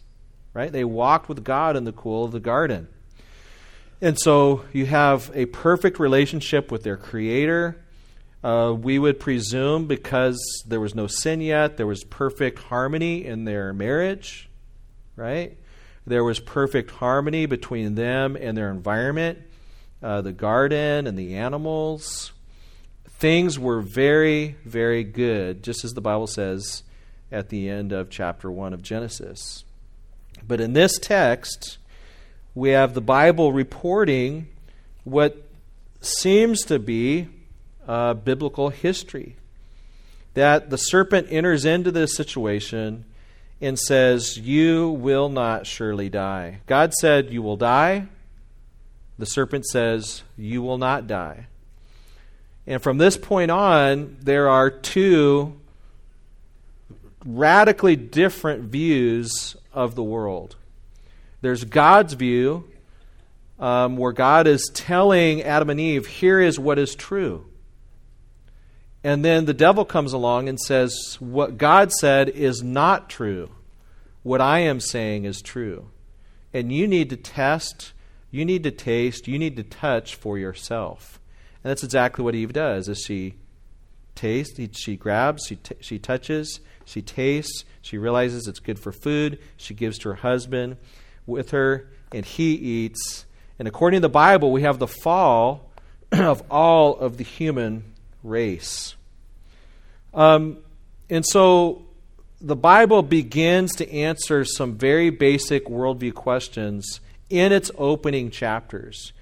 Right? 0.53 0.72
They 0.72 0.86
walked 0.86 1.27
with 1.27 1.43
God 1.43 1.75
in 1.75 1.84
the 1.84 1.91
cool 1.91 2.24
of 2.24 2.31
the 2.31 2.39
garden. 2.39 2.88
And 4.01 4.17
so 4.19 4.63
you 4.74 4.86
have 4.86 5.31
a 5.34 5.45
perfect 5.48 6.00
relationship 6.00 6.72
with 6.72 6.84
their 6.84 6.98
Creator. 6.98 7.81
Uh, 8.43 8.74
we 8.77 9.00
would 9.00 9.19
presume 9.19 9.88
because 9.88 10.39
there 10.67 10.79
was 10.79 10.93
no 10.93 11.07
sin 11.07 11.41
yet, 11.41 11.77
there 11.77 11.88
was 11.88 12.03
perfect 12.03 12.60
harmony 12.60 13.25
in 13.25 13.45
their 13.45 13.74
marriage, 13.74 14.50
right? 15.15 15.57
There 16.05 16.24
was 16.24 16.39
perfect 16.39 16.91
harmony 16.91 17.48
between 17.48 17.95
them 17.95 18.36
and 18.36 18.55
their 18.55 18.69
environment, 18.69 19.39
uh, 20.03 20.22
the 20.22 20.31
garden 20.31 21.07
and 21.07 21.17
the 21.17 21.36
animals. 21.36 22.31
Things 23.10 23.57
were 23.57 23.81
very, 23.81 24.55
very 24.63 25.03
good, 25.03 25.63
just 25.63 25.84
as 25.84 25.95
the 25.95 26.01
Bible 26.01 26.27
says 26.27 26.84
at 27.35 27.49
the 27.49 27.69
end 27.69 27.91
of 27.91 28.09
chapter 28.09 28.49
1 28.49 28.73
of 28.73 28.81
Genesis. 28.81 29.65
But 30.47 30.61
in 30.61 30.71
this 30.71 30.97
text, 30.97 31.77
we 32.53 32.69
have 32.69 32.93
the 32.93 33.01
Bible 33.01 33.51
reporting 33.51 34.47
what 35.03 35.45
seems 35.99 36.61
to 36.61 36.79
be 36.79 37.27
biblical 37.85 38.69
history. 38.69 39.35
That 40.33 40.69
the 40.69 40.77
serpent 40.77 41.27
enters 41.29 41.65
into 41.65 41.91
this 41.91 42.15
situation 42.15 43.03
and 43.59 43.77
says, 43.77 44.37
You 44.37 44.89
will 44.89 45.27
not 45.27 45.67
surely 45.67 46.09
die. 46.09 46.59
God 46.67 46.93
said, 46.93 47.31
You 47.31 47.41
will 47.41 47.57
die. 47.57 48.07
The 49.17 49.25
serpent 49.25 49.65
says, 49.65 50.23
You 50.37 50.61
will 50.61 50.77
not 50.77 51.05
die. 51.05 51.47
And 52.65 52.81
from 52.81 52.97
this 52.97 53.17
point 53.17 53.51
on, 53.51 54.17
there 54.21 54.49
are 54.49 54.69
two 54.69 55.57
radically 57.25 57.96
different 57.96 58.63
views 58.63 59.55
of 59.74 59.96
the 59.96 60.03
world. 60.03 60.55
There's 61.41 61.63
God's 61.63 62.13
view, 62.13 62.70
um, 63.60 63.98
where 63.98 64.12
God 64.12 64.48
is 64.48 64.70
telling 64.74 65.41
Adam 65.41 65.70
and 65.70 65.79
Eve, 65.79 66.08
Here 66.08 66.39
is 66.39 66.60
what 66.60 66.79
is 66.79 66.96
true. 66.96 67.46
And 69.03 69.24
then 69.24 69.46
the 69.46 69.53
devil 69.53 69.86
comes 69.86 70.13
along 70.13 70.50
and 70.50 70.60
says, 70.60 71.17
What 71.20 71.58
God 71.58 71.91
said 71.91 72.29
is 72.29 72.63
not 72.63 73.10
true. 73.10 73.51
What 74.24 74.41
I 74.41 74.60
am 74.60 74.79
saying 74.79 75.25
is 75.25 75.41
true. 75.41 75.89
And 76.53 76.72
you 76.72 76.88
need 76.88 77.10
to 77.12 77.17
test 77.17 77.94
You 78.32 78.44
need 78.44 78.63
to 78.63 78.72
taste, 78.72 79.27
you 79.27 79.39
need 79.39 79.55
to 79.55 79.63
touch 79.63 80.15
for 80.15 80.38
yourself. 80.38 81.22
And 81.63 81.70
that's 81.70 81.84
exactly 81.84 82.24
what 82.24 82.36
Eve 82.36 82.51
does. 82.51 82.89
As 82.89 83.00
she 83.00 83.36
tastes, 84.13 84.60
she 84.77 84.98
grabs, 84.98 85.46
she, 85.48 85.55
t- 85.55 85.75
she 85.79 86.00
touches, 86.00 86.60
she 86.85 87.01
tastes, 87.01 87.65
she 87.81 87.97
realizes 87.97 88.47
it's 88.47 88.59
good 88.59 88.79
for 88.79 88.91
food, 88.91 89.39
she 89.57 89.73
gives 89.73 89.97
to 89.99 90.09
her 90.09 90.15
husband 90.15 90.77
with 91.25 91.51
her, 91.51 91.87
and 92.11 92.25
he 92.25 92.53
eats. 92.53 93.25
And 93.59 93.67
according 93.67 93.97
to 93.97 94.01
the 94.01 94.09
Bible, 94.09 94.51
we 94.51 94.61
have 94.61 94.79
the 94.79 94.87
fall 94.87 95.69
of 96.11 96.43
all 96.49 96.95
of 96.97 97.17
the 97.17 97.23
human 97.23 97.83
race. 98.23 98.95
Um, 100.13 100.57
and 101.09 101.25
so 101.25 101.83
the 102.41 102.55
Bible 102.55 103.01
begins 103.01 103.75
to 103.75 103.91
answer 103.91 104.45
some 104.45 104.75
very 104.75 105.09
basic 105.09 105.65
worldview 105.65 106.13
questions 106.13 106.99
in 107.29 107.51
its 107.51 107.71
opening 107.77 108.29
chapters. 108.29 109.13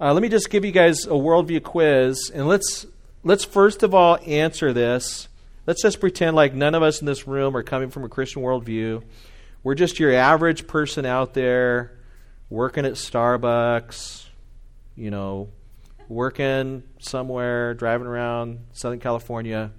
Uh, 0.00 0.12
let 0.12 0.22
me 0.22 0.28
just 0.28 0.50
give 0.50 0.64
you 0.64 0.72
guys 0.72 1.06
a 1.06 1.10
worldview 1.10 1.62
quiz, 1.62 2.30
and 2.34 2.46
let's 2.46 2.86
let's 3.24 3.44
first 3.44 3.82
of 3.82 3.94
all 3.94 4.18
answer 4.26 4.72
this. 4.72 5.28
Let's 5.66 5.82
just 5.82 6.00
pretend 6.00 6.36
like 6.36 6.54
none 6.54 6.74
of 6.74 6.82
us 6.82 7.00
in 7.00 7.06
this 7.06 7.26
room 7.26 7.56
are 7.56 7.62
coming 7.62 7.90
from 7.90 8.04
a 8.04 8.08
Christian 8.08 8.42
worldview. 8.42 9.02
We're 9.62 9.74
just 9.74 9.98
your 9.98 10.12
average 10.12 10.66
person 10.66 11.04
out 11.04 11.34
there 11.34 11.98
working 12.48 12.84
at 12.86 12.92
Starbucks, 12.92 14.26
you 14.94 15.10
know, 15.10 15.48
working 16.08 16.84
somewhere, 17.00 17.74
driving 17.74 18.06
around 18.06 18.60
Southern 18.72 19.00
California. 19.00 19.72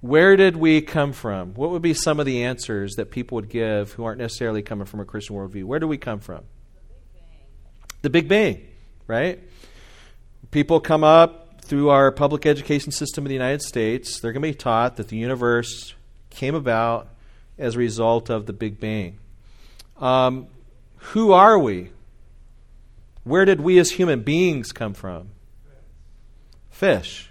Where 0.00 0.36
did 0.36 0.56
we 0.56 0.80
come 0.80 1.12
from? 1.12 1.54
What 1.54 1.70
would 1.70 1.82
be 1.82 1.94
some 1.94 2.20
of 2.20 2.26
the 2.26 2.44
answers 2.44 2.94
that 2.94 3.10
people 3.10 3.36
would 3.36 3.48
give 3.48 3.92
who 3.92 4.04
aren't 4.04 4.18
necessarily 4.18 4.62
coming 4.62 4.86
from 4.86 5.00
a 5.00 5.04
Christian 5.04 5.34
worldview? 5.34 5.64
Where 5.64 5.80
do 5.80 5.88
we 5.88 5.98
come 5.98 6.20
from? 6.20 6.44
The 8.02 8.10
Big 8.10 8.28
Bang, 8.28 8.54
the 8.54 8.54
Big 8.54 8.62
Bang 8.62 8.68
right? 9.06 9.40
People 10.50 10.80
come 10.80 11.04
up 11.04 11.43
through 11.64 11.88
our 11.88 12.12
public 12.12 12.46
education 12.46 12.92
system 12.92 13.24
in 13.24 13.28
the 13.28 13.34
United 13.34 13.62
States. 13.62 14.20
They're 14.20 14.32
going 14.32 14.42
to 14.42 14.48
be 14.48 14.54
taught 14.54 14.96
that 14.96 15.08
the 15.08 15.16
universe 15.16 15.94
came 16.30 16.54
about 16.54 17.08
as 17.58 17.74
a 17.74 17.78
result 17.78 18.30
of 18.30 18.46
the 18.46 18.52
Big 18.52 18.78
Bang. 18.78 19.18
Um, 19.98 20.48
who 20.96 21.32
are 21.32 21.58
we? 21.58 21.90
Where 23.22 23.44
did 23.44 23.60
we 23.60 23.78
as 23.78 23.92
human 23.92 24.22
beings 24.22 24.72
come 24.72 24.92
from? 24.92 25.30
Fish 26.70 27.30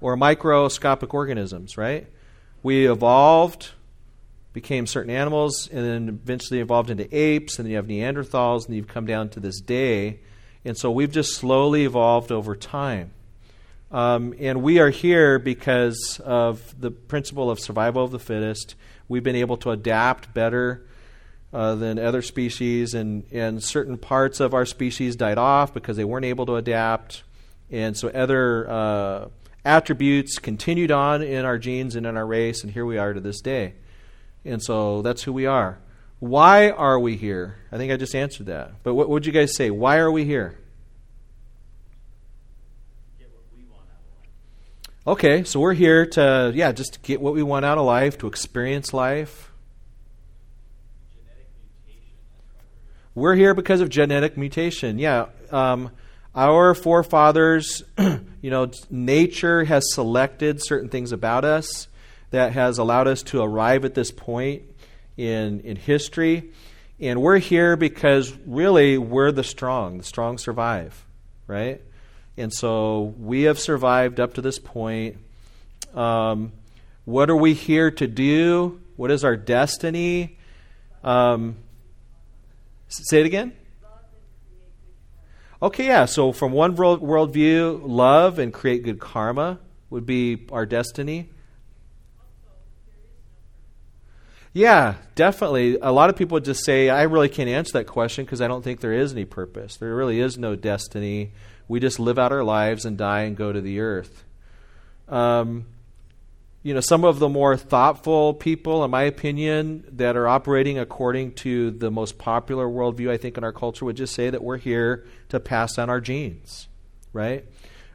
or 0.00 0.16
microscopic 0.16 1.14
organisms, 1.14 1.78
right? 1.78 2.06
We 2.62 2.90
evolved, 2.90 3.70
became 4.52 4.86
certain 4.86 5.10
animals, 5.10 5.68
and 5.72 5.84
then 5.84 6.08
eventually 6.08 6.60
evolved 6.60 6.90
into 6.90 7.08
apes, 7.16 7.58
and 7.58 7.64
then 7.64 7.70
you 7.70 7.76
have 7.76 7.86
Neanderthals, 7.86 8.66
and 8.66 8.76
you've 8.76 8.88
come 8.88 9.06
down 9.06 9.30
to 9.30 9.40
this 9.40 9.60
day. 9.60 10.20
And 10.64 10.76
so 10.76 10.90
we've 10.90 11.10
just 11.10 11.34
slowly 11.34 11.84
evolved 11.84 12.30
over 12.30 12.54
time. 12.54 13.12
Um, 13.90 14.34
and 14.38 14.62
we 14.62 14.78
are 14.80 14.90
here 14.90 15.38
because 15.38 16.20
of 16.24 16.78
the 16.78 16.90
principle 16.90 17.50
of 17.50 17.58
survival 17.58 18.04
of 18.04 18.10
the 18.10 18.18
fittest. 18.18 18.74
We've 19.08 19.22
been 19.22 19.36
able 19.36 19.56
to 19.58 19.70
adapt 19.70 20.34
better 20.34 20.86
uh, 21.52 21.74
than 21.76 21.98
other 21.98 22.20
species, 22.20 22.92
and, 22.94 23.24
and 23.32 23.62
certain 23.62 23.96
parts 23.96 24.40
of 24.40 24.52
our 24.52 24.66
species 24.66 25.16
died 25.16 25.38
off 25.38 25.72
because 25.72 25.96
they 25.96 26.04
weren't 26.04 26.26
able 26.26 26.44
to 26.46 26.56
adapt. 26.56 27.22
And 27.70 27.96
so 27.96 28.08
other 28.08 28.68
uh, 28.68 29.28
attributes 29.64 30.38
continued 30.38 30.90
on 30.90 31.22
in 31.22 31.44
our 31.44 31.58
genes 31.58 31.96
and 31.96 32.06
in 32.06 32.16
our 32.16 32.26
race, 32.26 32.62
and 32.62 32.72
here 32.72 32.84
we 32.84 32.98
are 32.98 33.12
to 33.12 33.20
this 33.20 33.40
day. 33.40 33.74
And 34.44 34.62
so 34.62 35.02
that's 35.02 35.22
who 35.22 35.32
we 35.32 35.46
are. 35.46 35.78
Why 36.20 36.70
are 36.70 36.98
we 36.98 37.16
here? 37.16 37.56
I 37.70 37.76
think 37.76 37.92
I 37.92 37.96
just 37.96 38.14
answered 38.14 38.46
that. 38.46 38.82
But 38.82 38.94
what 38.94 39.08
would 39.08 39.24
you 39.24 39.32
guys 39.32 39.54
say? 39.54 39.70
Why 39.70 39.98
are 39.98 40.10
we 40.10 40.24
here? 40.24 40.58
Get 43.18 43.30
what 43.32 43.44
we 43.56 43.64
want 43.64 43.84
out 43.88 44.00
of 44.00 44.18
life. 44.18 44.97
Okay, 45.08 45.42
so 45.42 45.58
we're 45.58 45.72
here 45.72 46.04
to, 46.04 46.52
yeah, 46.54 46.70
just 46.70 46.92
to 46.92 47.00
get 47.00 47.18
what 47.18 47.32
we 47.32 47.42
want 47.42 47.64
out 47.64 47.78
of 47.78 47.86
life, 47.86 48.18
to 48.18 48.26
experience 48.26 48.92
life. 48.92 49.50
We're 53.14 53.34
here 53.34 53.54
because 53.54 53.80
of 53.80 53.88
genetic 53.88 54.36
mutation. 54.36 54.98
Yeah. 54.98 55.28
Um, 55.50 55.92
our 56.34 56.74
forefathers, 56.74 57.82
you 57.98 58.50
know, 58.50 58.70
nature 58.90 59.64
has 59.64 59.82
selected 59.94 60.62
certain 60.62 60.90
things 60.90 61.10
about 61.10 61.42
us 61.42 61.88
that 62.28 62.52
has 62.52 62.76
allowed 62.76 63.08
us 63.08 63.22
to 63.22 63.40
arrive 63.40 63.86
at 63.86 63.94
this 63.94 64.10
point 64.10 64.64
in, 65.16 65.60
in 65.60 65.76
history. 65.76 66.50
And 67.00 67.22
we're 67.22 67.38
here 67.38 67.78
because 67.78 68.36
really 68.44 68.98
we're 68.98 69.32
the 69.32 69.42
strong. 69.42 69.96
The 69.96 70.04
strong 70.04 70.36
survive, 70.36 71.06
right? 71.46 71.80
And 72.38 72.52
so 72.52 73.14
we 73.18 73.42
have 73.42 73.58
survived 73.58 74.20
up 74.20 74.34
to 74.34 74.40
this 74.40 74.58
point. 74.58 75.16
Um, 75.94 76.52
what 77.04 77.30
are 77.30 77.36
we 77.36 77.54
here 77.54 77.90
to 77.90 78.06
do? 78.06 78.80
What 78.96 79.10
is 79.10 79.24
our 79.24 79.36
destiny? 79.36 80.38
Um, 81.02 81.56
say 82.88 83.20
it 83.20 83.26
again. 83.26 83.54
Okay, 85.60 85.86
yeah. 85.86 86.04
So 86.04 86.30
from 86.32 86.52
one 86.52 86.76
world 86.76 87.00
worldview, 87.00 87.80
love 87.82 88.38
and 88.38 88.52
create 88.52 88.84
good 88.84 89.00
karma 89.00 89.58
would 89.90 90.06
be 90.06 90.46
our 90.52 90.64
destiny. 90.64 91.30
Yeah, 94.52 94.94
definitely. 95.14 95.78
A 95.80 95.92
lot 95.92 96.10
of 96.10 96.16
people 96.16 96.38
just 96.40 96.64
say, 96.64 96.88
I 96.88 97.02
really 97.02 97.28
can't 97.28 97.48
answer 97.48 97.72
that 97.74 97.86
question 97.86 98.24
because 98.24 98.40
I 98.40 98.48
don't 98.48 98.62
think 98.62 98.80
there 98.80 98.92
is 98.92 99.12
any 99.12 99.24
purpose. 99.24 99.76
There 99.76 99.94
really 99.94 100.20
is 100.20 100.38
no 100.38 100.54
destiny. 100.56 101.32
We 101.68 101.80
just 101.80 102.00
live 102.00 102.18
out 102.18 102.32
our 102.32 102.42
lives 102.42 102.84
and 102.84 102.96
die 102.96 103.22
and 103.22 103.36
go 103.36 103.52
to 103.52 103.60
the 103.60 103.80
earth. 103.80 104.24
Um, 105.08 105.66
you 106.62 106.74
know, 106.74 106.80
some 106.80 107.04
of 107.04 107.18
the 107.18 107.28
more 107.28 107.56
thoughtful 107.56 108.34
people, 108.34 108.84
in 108.84 108.90
my 108.90 109.04
opinion, 109.04 109.84
that 109.92 110.16
are 110.16 110.26
operating 110.26 110.78
according 110.78 111.32
to 111.34 111.70
the 111.70 111.90
most 111.90 112.18
popular 112.18 112.66
worldview, 112.66 113.10
I 113.10 113.16
think, 113.16 113.38
in 113.38 113.44
our 113.44 113.52
culture, 113.52 113.84
would 113.84 113.96
just 113.96 114.14
say 114.14 114.28
that 114.30 114.42
we're 114.42 114.58
here 114.58 115.06
to 115.28 115.38
pass 115.38 115.78
on 115.78 115.88
our 115.88 116.00
genes, 116.00 116.68
right? 117.12 117.44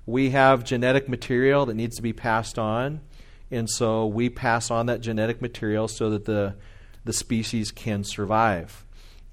We 0.06 0.30
have 0.30 0.64
genetic 0.64 1.10
material 1.10 1.66
that 1.66 1.76
needs 1.76 1.98
to 1.98 2.02
be 2.02 2.14
passed 2.14 2.58
on, 2.58 3.02
and 3.52 3.70
so 3.70 4.08
we 4.08 4.30
pass 4.30 4.72
on 4.72 4.86
that 4.86 5.02
genetic 5.02 5.42
material 5.42 5.88
so 5.88 6.10
that 6.12 6.26
the 6.26 6.56
the 7.06 7.14
species 7.14 7.70
can 7.72 8.04
survive. 8.04 8.83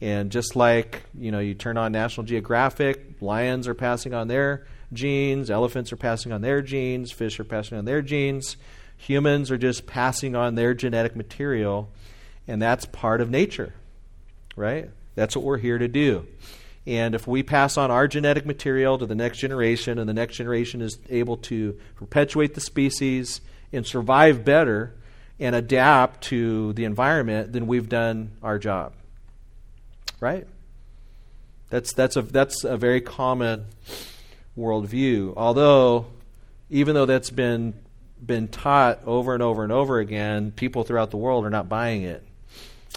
And 0.01 0.31
just 0.31 0.57
like 0.57 1.03
you 1.19 1.31
know, 1.31 1.41
you 1.41 1.55
turn 1.55 1.77
on 1.77 1.93
National 1.93 2.27
Geographic, 2.27 3.21
lions 3.21 3.69
are 3.69 3.75
passing 3.75 4.15
on 4.15 4.29
their 4.29 4.67
genes, 4.93 5.51
elephants 5.51 5.93
are 5.93 5.97
passing 5.97 6.33
on 6.33 6.41
their 6.41 6.63
genes, 6.63 7.13
fish 7.13 7.39
are 7.39 7.45
passing 7.45 7.79
on 7.79 7.85
their 7.85 8.03
genes. 8.03 8.57
Humans 8.97 9.51
are 9.51 9.59
just 9.59 9.87
passing 9.87 10.37
on 10.37 10.57
their 10.57 10.75
genetic 10.75 11.17
material, 11.17 11.91
and 12.47 12.61
that's 12.61 12.85
part 12.85 13.23
of 13.23 13.31
nature, 13.31 13.73
right? 14.57 14.91
That's 15.15 15.35
what 15.35 15.45
we're 15.45 15.59
here 15.59 15.79
to 15.79 15.89
do. 15.89 16.27
And 16.87 17.15
if 17.15 17.27
we 17.27 17.43
pass 17.43 17.77
on 17.77 17.91
our 17.91 18.09
genetic 18.09 18.45
material 18.45 18.99
to 18.99 19.07
the 19.07 19.15
next 19.15 19.39
generation, 19.39 19.99
and 19.99 20.09
the 20.09 20.15
next 20.15 20.37
generation 20.37 20.83
is 20.83 20.99
able 21.09 21.37
to 21.39 21.79
perpetuate 21.97 22.55
the 22.55 22.61
species 22.61 23.41
and 23.73 23.87
survive 23.87 24.45
better 24.45 24.95
and 25.39 25.55
adapt 25.55 26.23
to 26.25 26.73
the 26.75 26.85
environment, 26.85 27.53
then 27.53 27.67
we've 27.67 27.89
done 27.89 28.33
our 28.43 28.59
job. 28.59 28.93
Right? 30.21 30.47
That's, 31.71 31.93
that's, 31.93 32.17
a, 32.17 32.23
that's 32.23 32.65
a 32.65 32.77
very 32.77 33.01
common 33.01 33.67
worldview. 34.57 35.35
Although, 35.37 36.07
even 36.69 36.95
though 36.95 37.07
that's 37.07 37.31
been, 37.31 37.75
been 38.25 38.49
taught 38.49 39.01
over 39.07 39.35
and 39.35 39.43
over 39.43 39.63
and 39.63 39.73
over 39.73 39.99
again, 39.99 40.53
people 40.53 40.85
throughout 40.85 41.11
the 41.11 41.17
world 41.17 41.45
are 41.45 41.51
not 41.51 41.69
buying 41.69 42.03
it. 42.03 42.25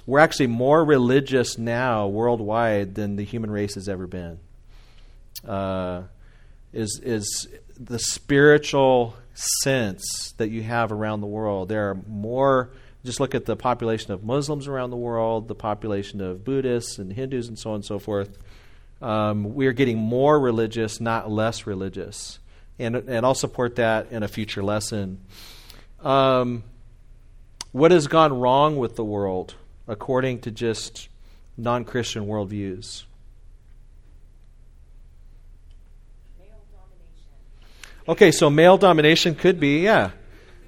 We're 0.06 0.20
actually 0.20 0.48
more 0.48 0.84
religious 0.84 1.58
now 1.58 2.08
worldwide 2.08 2.96
than 2.96 3.16
the 3.16 3.24
human 3.24 3.50
race 3.50 3.76
has 3.76 3.88
ever 3.88 4.06
been. 4.06 4.40
Uh, 5.48 6.04
is 6.74 7.00
is 7.04 7.48
the 7.80 8.00
spiritual 8.00 9.16
sense 9.34 10.34
that 10.38 10.50
you 10.50 10.62
have 10.64 10.92
around 10.92 11.22
the 11.22 11.28
world? 11.28 11.70
There 11.70 11.92
are 11.92 11.98
more. 12.08 12.72
Just 13.06 13.20
look 13.20 13.36
at 13.36 13.46
the 13.46 13.56
population 13.56 14.14
of 14.14 14.24
Muslims 14.24 14.68
around 14.68 14.92
the 14.92 14.98
world, 14.98 15.48
the 15.48 15.56
population 15.56 16.22
of 16.22 16.44
Buddhists 16.46 17.00
and 17.00 17.12
Hindus, 17.12 17.48
and 17.48 17.60
so 17.60 17.72
on 17.72 17.76
and 17.76 17.86
so 17.86 18.00
forth. 18.00 18.38
Um, 19.02 19.54
we 19.56 19.68
are 19.68 19.74
getting 19.74 19.98
more 19.98 20.40
religious, 20.40 21.02
not 21.02 21.30
less 21.30 21.68
religious, 21.68 22.40
and 22.80 22.96
and 22.96 23.26
I'll 23.26 23.36
support 23.36 23.76
that 23.76 24.12
in 24.12 24.24
a 24.24 24.28
future 24.30 24.64
lesson. 24.64 25.20
Um, 26.02 26.64
what 27.74 27.92
has 27.92 28.08
gone 28.08 28.40
wrong 28.40 28.78
with 28.78 28.96
the 28.96 29.04
world? 29.04 29.56
according 29.88 30.40
to 30.42 30.52
just 30.52 31.10
non 31.58 31.86
Christian 31.86 32.26
worldviews? 32.28 33.04
Male 36.40 36.50
domination. 36.72 38.08
Okay, 38.08 38.32
so 38.32 38.50
male 38.50 38.78
domination 38.78 39.36
could 39.36 39.60
be, 39.60 39.80
yeah. 39.80 40.12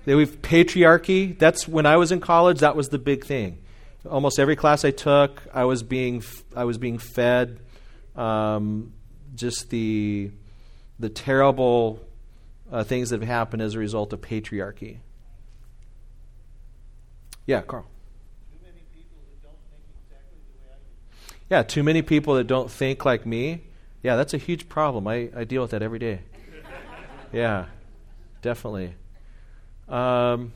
We've 0.05 0.41
patriarchy. 0.41 1.37
That's 1.37 1.67
when 1.67 1.85
I 1.85 1.97
was 1.97 2.11
in 2.11 2.19
college. 2.19 2.59
That 2.59 2.75
was 2.75 2.89
the 2.89 2.99
big 2.99 3.25
thing. 3.25 3.59
Almost 4.09 4.37
every 4.37 4.55
class 4.55 4.85
I 4.85 4.91
took, 4.91 5.41
I 5.53 5.65
was 5.65 5.81
being 5.81 6.23
I 6.55 6.65
was 6.65 6.77
being 6.77 6.99
fed 6.99 7.59
um, 8.15 8.93
just 9.35 9.69
the 9.69 10.31
the 10.99 11.09
terrible 11.09 11.99
uh, 12.71 12.83
things 12.83 13.09
that 13.09 13.19
have 13.19 13.27
happened 13.27 13.61
as 13.61 13.75
a 13.75 13.79
result 13.79 14.13
of 14.13 14.21
patriarchy. 14.21 14.99
Yeah, 17.45 17.61
Carl. 17.61 17.85
Yeah, 21.47 21.61
too 21.61 21.83
many 21.83 22.01
people 22.01 22.35
that 22.35 22.47
don't 22.47 22.71
think 22.71 23.05
like 23.05 23.23
me. 23.25 23.61
Yeah, 24.01 24.15
that's 24.15 24.33
a 24.33 24.39
huge 24.39 24.67
problem. 24.67 25.07
I, 25.07 25.29
I 25.35 25.43
deal 25.43 25.61
with 25.61 25.71
that 25.71 25.83
every 25.83 25.99
day. 25.99 26.21
yeah, 27.31 27.65
definitely. 28.41 28.95
Um, 29.87 30.53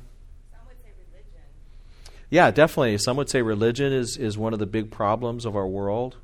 yeah, 2.30 2.52
definitely. 2.52 2.98
Some 3.00 3.18
would 3.18 3.30
say 3.30 3.42
religion 3.42 3.92
is, 3.92 4.18
is 4.18 4.38
one 4.38 4.54
of 4.54 4.60
the 4.60 4.68
big 4.68 4.92
problems 4.92 5.46
of 5.46 5.56
our 5.56 5.68
world, 5.68 6.18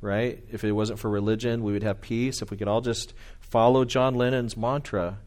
right? 0.00 0.42
If 0.50 0.64
it 0.64 0.72
wasn't 0.72 0.98
for 0.98 1.10
religion, 1.10 1.62
we 1.62 1.72
would 1.72 1.82
have 1.82 2.00
peace. 2.00 2.40
If 2.40 2.50
we 2.50 2.56
could 2.56 2.68
all 2.68 2.80
just 2.80 3.12
follow 3.40 3.84
John 3.84 4.14
Lennon's 4.14 4.56
mantra, 4.56 5.18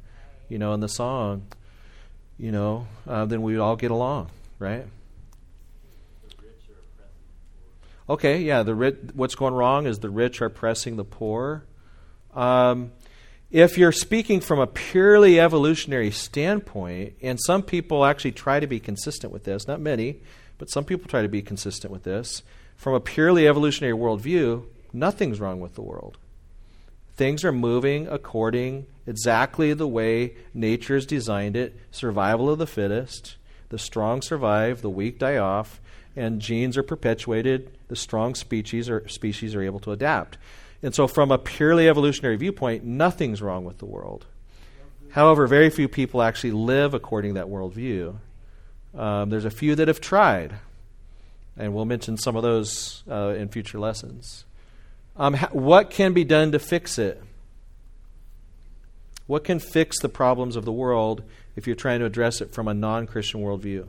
you 0.48 0.58
know, 0.58 0.74
in 0.74 0.80
the 0.80 0.90
song, 0.90 1.44
you 2.38 2.52
know, 2.52 2.88
uh, 3.08 3.26
then 3.26 3.42
we 3.42 3.54
would 3.54 3.62
all 3.62 3.76
get 3.76 3.92
along, 3.92 4.30
right? 4.58 4.86
Okay, 8.10 8.42
yeah. 8.42 8.64
The 8.64 8.74
what's 9.14 9.36
going 9.36 9.54
wrong 9.54 9.86
is 9.86 10.00
the 10.00 10.10
rich 10.10 10.42
are 10.42 10.46
oppressing 10.46 10.96
the 10.96 11.04
poor. 11.04 11.64
Um, 12.34 12.92
if 13.52 13.78
you're 13.78 13.92
speaking 13.92 14.42
from 14.42 14.60
a 14.60 14.68
purely 14.68 15.40
evolutionary 15.40 16.12
standpoint, 16.12 17.16
and 17.22 17.40
some 17.42 17.64
people 17.64 18.06
actually 18.06 18.32
try 18.32 18.60
to 18.60 18.68
be 18.68 18.80
consistent 18.80 19.34
with 19.34 19.44
this, 19.44 19.68
not 19.68 19.80
many, 19.80 20.18
but 20.58 20.70
some 20.70 20.86
people 20.86 21.08
try 21.08 21.22
to 21.22 21.30
be 21.30 21.42
consistent 21.42 21.92
with 21.92 22.04
this, 22.04 22.44
from 22.76 22.94
a 22.94 23.00
purely 23.00 23.48
evolutionary 23.48 23.98
worldview, 23.98 24.66
nothing's 24.94 25.40
wrong 25.40 25.60
with 25.60 25.76
the 25.76 25.82
world. 25.82 26.18
Things 27.16 27.44
are 27.44 27.52
moving 27.52 28.08
according 28.08 28.86
exactly 29.06 29.74
the 29.74 29.88
way 29.88 30.36
nature 30.54 30.94
has 30.94 31.06
designed 31.06 31.58
it 31.58 31.76
survival 31.92 32.50
of 32.50 32.60
the 32.60 32.68
fittest. 32.68 33.36
The 33.70 33.80
strong 33.80 34.22
survive, 34.22 34.82
the 34.82 34.90
weak 34.90 35.20
die 35.20 35.38
off, 35.38 35.82
and 36.16 36.40
genes 36.40 36.78
are 36.78 36.84
perpetuated. 36.84 37.72
The 37.88 37.96
strong 37.96 38.36
species 38.36 38.90
are, 38.90 39.08
species 39.10 39.56
are 39.56 39.62
able 39.62 39.80
to 39.82 39.92
adapt. 39.92 40.38
And 40.82 40.96
so, 40.96 41.08
from 41.08 41.32
a 41.32 41.38
purely 41.38 41.90
evolutionary 41.90 42.38
viewpoint, 42.38 42.84
nothing's 42.84 43.42
wrong 43.42 43.66
with 43.66 43.80
the 43.80 43.86
world. 43.86 44.26
However, 45.10 45.48
very 45.48 45.70
few 45.70 45.88
people 45.88 46.22
actually 46.22 46.52
live 46.52 46.94
according 46.94 47.34
to 47.34 47.40
that 47.42 47.50
worldview. 47.50 48.16
Um, 48.96 49.30
there's 49.30 49.46
a 49.46 49.52
few 49.52 49.76
that 49.76 49.88
have 49.88 50.00
tried, 50.00 50.56
and 51.58 51.74
we'll 51.74 51.86
mention 51.86 52.18
some 52.18 52.36
of 52.36 52.44
those 52.44 53.04
uh, 53.10 53.34
in 53.38 53.50
future 53.50 53.80
lessons. 53.80 54.46
Um, 55.18 55.34
ha- 55.34 55.50
what 55.52 55.90
can 55.90 56.14
be 56.14 56.24
done 56.24 56.52
to 56.54 56.60
fix 56.60 56.98
it? 56.98 57.22
What 59.28 59.44
can 59.44 59.60
fix 59.60 60.00
the 60.00 60.10
problems 60.10 60.56
of 60.56 60.66
the 60.66 60.72
world 60.72 61.24
if 61.56 61.68
you're 61.68 61.76
trying 61.76 62.00
to 62.00 62.06
address 62.06 62.42
it 62.42 62.54
from 62.54 62.68
a 62.68 62.74
non 62.74 63.06
Christian 63.06 63.42
worldview? 63.42 63.88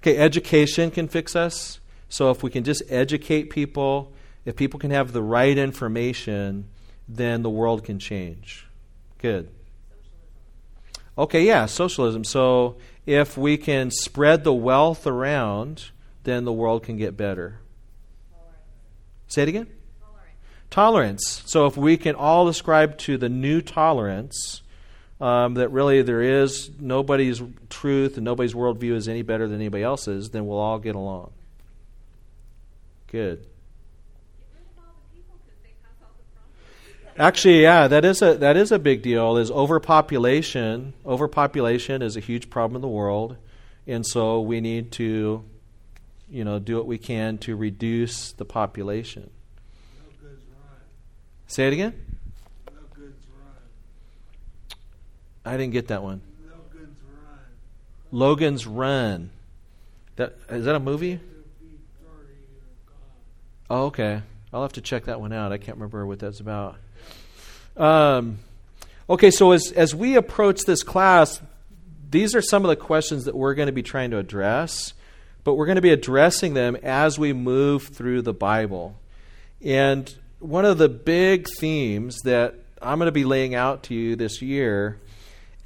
Okay, 0.00 0.16
education 0.16 0.90
can 0.90 1.08
fix 1.08 1.34
us. 1.34 1.80
So 2.08 2.30
if 2.30 2.42
we 2.42 2.50
can 2.50 2.64
just 2.64 2.82
educate 2.88 3.50
people, 3.50 4.12
if 4.48 4.56
people 4.56 4.80
can 4.80 4.90
have 4.90 5.12
the 5.12 5.22
right 5.22 5.58
information, 5.58 6.68
then 7.06 7.42
the 7.42 7.50
world 7.50 7.84
can 7.84 7.98
change. 7.98 8.66
Good. 9.18 9.50
Okay, 11.18 11.44
yeah, 11.44 11.66
socialism. 11.66 12.24
So 12.24 12.78
if 13.04 13.36
we 13.36 13.58
can 13.58 13.90
spread 13.90 14.44
the 14.44 14.54
wealth 14.54 15.06
around, 15.06 15.90
then 16.24 16.46
the 16.46 16.52
world 16.52 16.82
can 16.82 16.96
get 16.96 17.14
better. 17.14 17.60
Say 19.26 19.42
it 19.42 19.48
again? 19.48 19.66
Tolerance. 20.70 21.42
So 21.44 21.66
if 21.66 21.76
we 21.76 21.98
can 21.98 22.14
all 22.14 22.48
ascribe 22.48 22.96
to 22.98 23.18
the 23.18 23.28
new 23.28 23.60
tolerance, 23.60 24.62
um, 25.20 25.54
that 25.54 25.68
really 25.70 26.00
there 26.00 26.22
is 26.22 26.70
nobody's 26.80 27.42
truth 27.68 28.16
and 28.16 28.24
nobody's 28.24 28.54
worldview 28.54 28.94
is 28.94 29.08
any 29.08 29.20
better 29.20 29.46
than 29.46 29.56
anybody 29.56 29.82
else's, 29.82 30.30
then 30.30 30.46
we'll 30.46 30.58
all 30.58 30.78
get 30.78 30.94
along. 30.94 31.32
Good. 33.08 33.40
Get 34.38 34.46
rid 34.54 34.62
of 34.70 34.84
all 34.84 34.94
the 34.94 35.16
people 35.16 35.34
because 35.44 35.58
they 35.62 35.74
cause 35.82 35.96
all 36.02 36.14
the 36.16 36.24
problems. 36.36 37.07
Actually, 37.18 37.62
yeah, 37.62 37.88
that 37.88 38.04
is 38.04 38.22
a 38.22 38.34
that 38.34 38.56
is 38.56 38.70
a 38.70 38.78
big 38.78 39.02
deal. 39.02 39.36
Is 39.36 39.50
overpopulation. 39.50 40.94
Overpopulation 41.04 42.00
is 42.00 42.16
a 42.16 42.20
huge 42.20 42.48
problem 42.48 42.76
in 42.76 42.82
the 42.82 42.88
world, 42.88 43.36
and 43.88 44.06
so 44.06 44.40
we 44.40 44.60
need 44.60 44.92
to, 44.92 45.44
you 46.30 46.44
know, 46.44 46.60
do 46.60 46.76
what 46.76 46.86
we 46.86 46.96
can 46.96 47.36
to 47.38 47.56
reduce 47.56 48.30
the 48.32 48.44
population. 48.44 49.30
No. 50.22 50.28
Say 51.48 51.66
it 51.66 51.72
again. 51.72 51.94
No. 52.66 53.08
I 55.44 55.56
didn't 55.56 55.72
get 55.72 55.88
that 55.88 56.04
one. 56.04 56.20
Logan's 58.10 58.66
Run. 58.66 59.30
That 60.16 60.36
is 60.50 60.64
that 60.66 60.74
a 60.74 60.80
movie? 60.80 61.20
Oh, 63.70 63.86
okay. 63.86 64.22
I'll 64.52 64.62
have 64.62 64.72
to 64.74 64.80
check 64.80 65.04
that 65.04 65.20
one 65.20 65.32
out. 65.32 65.52
I 65.52 65.58
can't 65.58 65.76
remember 65.76 66.06
what 66.06 66.18
that's 66.18 66.40
about. 66.40 66.76
Um, 67.76 68.38
okay, 69.08 69.30
so 69.30 69.52
as 69.52 69.72
as 69.72 69.94
we 69.94 70.16
approach 70.16 70.62
this 70.62 70.82
class, 70.82 71.40
these 72.10 72.34
are 72.34 72.42
some 72.42 72.64
of 72.64 72.68
the 72.68 72.76
questions 72.76 73.24
that 73.26 73.34
we're 73.34 73.54
going 73.54 73.66
to 73.66 73.72
be 73.72 73.82
trying 73.82 74.10
to 74.12 74.18
address, 74.18 74.94
but 75.44 75.54
we're 75.54 75.66
going 75.66 75.76
to 75.76 75.82
be 75.82 75.92
addressing 75.92 76.54
them 76.54 76.76
as 76.76 77.18
we 77.18 77.32
move 77.32 77.88
through 77.88 78.22
the 78.22 78.32
Bible. 78.32 78.98
And 79.62 80.12
one 80.38 80.64
of 80.64 80.78
the 80.78 80.88
big 80.88 81.46
themes 81.58 82.18
that 82.24 82.54
I'm 82.80 82.98
going 82.98 83.06
to 83.06 83.12
be 83.12 83.24
laying 83.24 83.54
out 83.54 83.82
to 83.84 83.94
you 83.94 84.16
this 84.16 84.40
year 84.40 84.98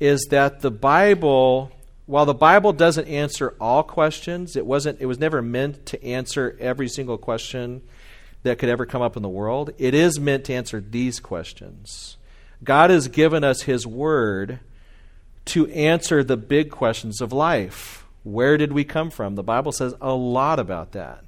is 0.00 0.26
that 0.30 0.60
the 0.60 0.70
Bible, 0.70 1.70
while 2.06 2.26
the 2.26 2.34
Bible 2.34 2.72
doesn't 2.72 3.06
answer 3.06 3.54
all 3.60 3.84
questions, 3.84 4.56
it 4.56 4.66
wasn't 4.66 5.00
it 5.00 5.06
was 5.06 5.20
never 5.20 5.40
meant 5.40 5.86
to 5.86 6.04
answer 6.04 6.56
every 6.58 6.88
single 6.88 7.16
question 7.16 7.82
that 8.42 8.58
could 8.58 8.68
ever 8.68 8.86
come 8.86 9.02
up 9.02 9.16
in 9.16 9.22
the 9.22 9.28
world. 9.28 9.70
It 9.78 9.94
is 9.94 10.18
meant 10.18 10.44
to 10.46 10.54
answer 10.54 10.80
these 10.80 11.20
questions. 11.20 12.16
God 12.64 12.90
has 12.90 13.08
given 13.08 13.44
us 13.44 13.62
his 13.62 13.86
word 13.86 14.60
to 15.46 15.68
answer 15.68 16.22
the 16.22 16.36
big 16.36 16.70
questions 16.70 17.20
of 17.20 17.32
life. 17.32 18.06
Where 18.22 18.56
did 18.56 18.72
we 18.72 18.84
come 18.84 19.10
from? 19.10 19.34
The 19.34 19.42
Bible 19.42 19.72
says 19.72 19.94
a 20.00 20.12
lot 20.12 20.58
about 20.60 20.92
that. 20.92 21.24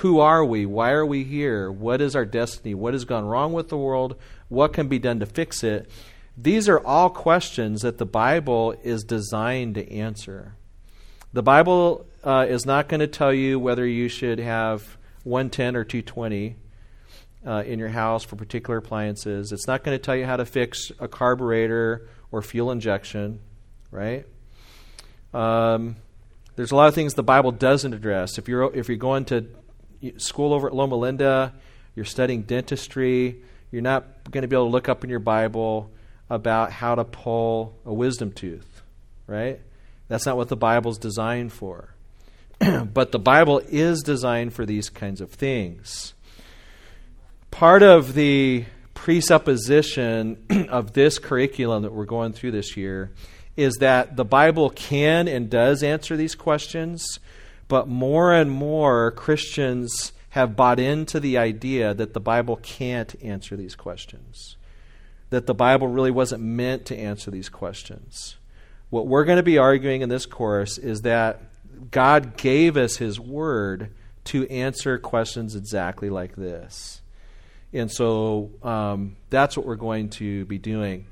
Who 0.00 0.20
are 0.20 0.44
we? 0.44 0.66
Why 0.66 0.90
are 0.90 1.06
we 1.06 1.24
here? 1.24 1.72
What 1.72 2.02
is 2.02 2.14
our 2.14 2.26
destiny? 2.26 2.74
What 2.74 2.92
has 2.92 3.06
gone 3.06 3.24
wrong 3.24 3.54
with 3.54 3.70
the 3.70 3.78
world? 3.78 4.16
What 4.48 4.74
can 4.74 4.88
be 4.88 4.98
done 4.98 5.20
to 5.20 5.26
fix 5.26 5.64
it? 5.64 5.90
These 6.36 6.68
are 6.68 6.84
all 6.84 7.08
questions 7.08 7.80
that 7.80 7.96
the 7.96 8.04
Bible 8.04 8.74
is 8.82 9.04
designed 9.04 9.76
to 9.76 9.90
answer. 9.90 10.54
The 11.32 11.42
Bible 11.42 12.06
uh, 12.22 12.44
is 12.46 12.66
not 12.66 12.88
going 12.88 13.00
to 13.00 13.06
tell 13.06 13.32
you 13.32 13.58
whether 13.58 13.86
you 13.86 14.08
should 14.08 14.38
have 14.38 14.98
110 15.26 15.74
or 15.74 15.82
220 15.82 16.56
uh, 17.44 17.64
in 17.66 17.80
your 17.80 17.88
house 17.88 18.24
for 18.24 18.36
particular 18.36 18.78
appliances. 18.78 19.50
It's 19.52 19.66
not 19.66 19.82
going 19.82 19.96
to 19.96 20.02
tell 20.02 20.14
you 20.14 20.24
how 20.24 20.36
to 20.36 20.46
fix 20.46 20.92
a 21.00 21.08
carburetor 21.08 22.08
or 22.30 22.42
fuel 22.42 22.70
injection, 22.70 23.40
right? 23.90 24.24
Um, 25.34 25.96
there's 26.54 26.70
a 26.70 26.76
lot 26.76 26.88
of 26.88 26.94
things 26.94 27.14
the 27.14 27.24
Bible 27.24 27.50
doesn't 27.50 27.92
address. 27.92 28.38
If 28.38 28.48
you're 28.48 28.72
if 28.74 28.88
you're 28.88 28.96
going 28.96 29.24
to 29.26 29.46
school 30.16 30.54
over 30.54 30.68
at 30.68 30.74
Loma 30.74 30.94
Linda, 30.94 31.54
you're 31.96 32.04
studying 32.04 32.42
dentistry, 32.42 33.42
you're 33.72 33.82
not 33.82 34.30
going 34.30 34.42
to 34.42 34.48
be 34.48 34.54
able 34.54 34.66
to 34.66 34.70
look 34.70 34.88
up 34.88 35.02
in 35.02 35.10
your 35.10 35.18
Bible 35.18 35.90
about 36.30 36.70
how 36.70 36.94
to 36.94 37.04
pull 37.04 37.76
a 37.84 37.92
wisdom 37.92 38.32
tooth, 38.32 38.82
right? 39.26 39.60
That's 40.08 40.24
not 40.24 40.36
what 40.36 40.48
the 40.48 40.56
Bible's 40.56 40.98
designed 40.98 41.52
for. 41.52 41.95
but 42.92 43.12
the 43.12 43.18
Bible 43.18 43.60
is 43.68 44.02
designed 44.02 44.52
for 44.52 44.64
these 44.64 44.88
kinds 44.88 45.20
of 45.20 45.30
things. 45.30 46.14
Part 47.50 47.82
of 47.82 48.14
the 48.14 48.64
presupposition 48.94 50.36
of 50.68 50.92
this 50.92 51.18
curriculum 51.18 51.82
that 51.82 51.92
we're 51.92 52.04
going 52.04 52.32
through 52.32 52.50
this 52.52 52.76
year 52.76 53.12
is 53.56 53.74
that 53.76 54.16
the 54.16 54.24
Bible 54.24 54.70
can 54.70 55.28
and 55.28 55.48
does 55.48 55.82
answer 55.82 56.16
these 56.16 56.34
questions, 56.34 57.18
but 57.68 57.88
more 57.88 58.32
and 58.32 58.50
more 58.50 59.10
Christians 59.12 60.12
have 60.30 60.56
bought 60.56 60.78
into 60.78 61.18
the 61.18 61.38
idea 61.38 61.94
that 61.94 62.12
the 62.12 62.20
Bible 62.20 62.56
can't 62.56 63.14
answer 63.22 63.56
these 63.56 63.74
questions, 63.74 64.56
that 65.30 65.46
the 65.46 65.54
Bible 65.54 65.88
really 65.88 66.10
wasn't 66.10 66.42
meant 66.42 66.84
to 66.86 66.96
answer 66.96 67.30
these 67.30 67.48
questions. 67.48 68.36
What 68.90 69.06
we're 69.06 69.24
going 69.24 69.38
to 69.38 69.42
be 69.42 69.58
arguing 69.58 70.02
in 70.02 70.08
this 70.08 70.26
course 70.26 70.78
is 70.78 71.02
that 71.02 71.40
God 71.90 72.36
gave 72.36 72.76
us 72.76 72.96
His 72.96 73.18
Word 73.18 73.90
to 74.24 74.48
answer 74.48 74.98
questions 74.98 75.54
exactly 75.54 76.10
like 76.10 76.36
this. 76.36 77.00
And 77.72 77.90
so 77.90 78.50
um, 78.62 79.16
that's 79.30 79.56
what 79.56 79.66
we're 79.66 79.76
going 79.76 80.10
to 80.10 80.44
be 80.46 80.58
doing. 80.58 81.06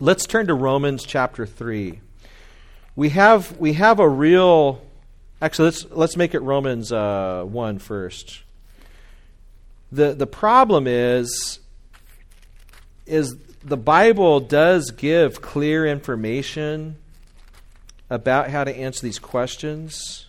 Let's 0.00 0.26
turn 0.26 0.46
to 0.48 0.54
Romans 0.54 1.04
chapter 1.04 1.46
3. 1.46 2.00
We 2.96 3.08
have, 3.10 3.56
we 3.58 3.74
have 3.74 3.98
a 3.98 4.08
real. 4.08 4.82
Actually, 5.42 5.66
let's, 5.66 5.86
let's 5.90 6.16
make 6.16 6.34
it 6.34 6.40
Romans 6.40 6.92
uh, 6.92 7.44
1 7.44 7.78
first. 7.78 8.42
The, 9.90 10.14
the 10.14 10.26
problem 10.26 10.86
is, 10.86 11.60
is 13.06 13.36
the 13.62 13.76
Bible 13.76 14.40
does 14.40 14.90
give 14.90 15.40
clear 15.42 15.86
information 15.86 16.96
about 18.14 18.50
how 18.50 18.62
to 18.62 18.74
answer 18.74 19.02
these 19.02 19.18
questions. 19.18 20.26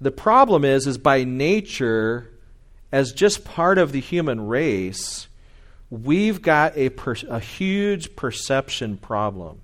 The 0.00 0.10
problem 0.10 0.64
is, 0.64 0.86
is 0.86 0.98
by 0.98 1.24
nature, 1.24 2.30
as 2.90 3.12
just 3.12 3.44
part 3.44 3.78
of 3.78 3.92
the 3.92 4.00
human 4.00 4.46
race, 4.48 5.28
we've 5.88 6.42
got 6.42 6.76
a, 6.76 6.88
per, 6.90 7.14
a 7.28 7.40
huge 7.40 8.16
perception 8.16 8.96
problem. 8.96 9.60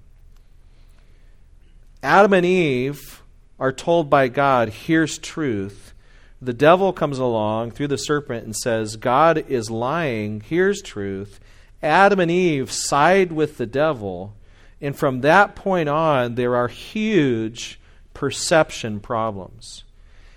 Adam 2.02 2.32
and 2.32 2.46
Eve 2.46 3.22
are 3.58 3.72
told 3.72 4.08
by 4.08 4.28
God, 4.28 4.68
here's 4.68 5.18
truth. 5.18 5.94
The 6.40 6.52
devil 6.52 6.92
comes 6.92 7.18
along 7.18 7.72
through 7.72 7.88
the 7.88 7.96
serpent 7.96 8.44
and 8.44 8.54
says, 8.54 8.96
God 8.96 9.44
is 9.48 9.70
lying, 9.70 10.40
here's 10.40 10.82
truth. 10.82 11.40
Adam 11.82 12.20
and 12.20 12.30
Eve 12.30 12.70
side 12.70 13.32
with 13.32 13.56
the 13.56 13.66
devil. 13.66 14.34
And 14.84 14.94
from 14.94 15.22
that 15.22 15.56
point 15.56 15.88
on, 15.88 16.34
there 16.34 16.56
are 16.56 16.68
huge 16.68 17.80
perception 18.12 19.00
problems. 19.00 19.82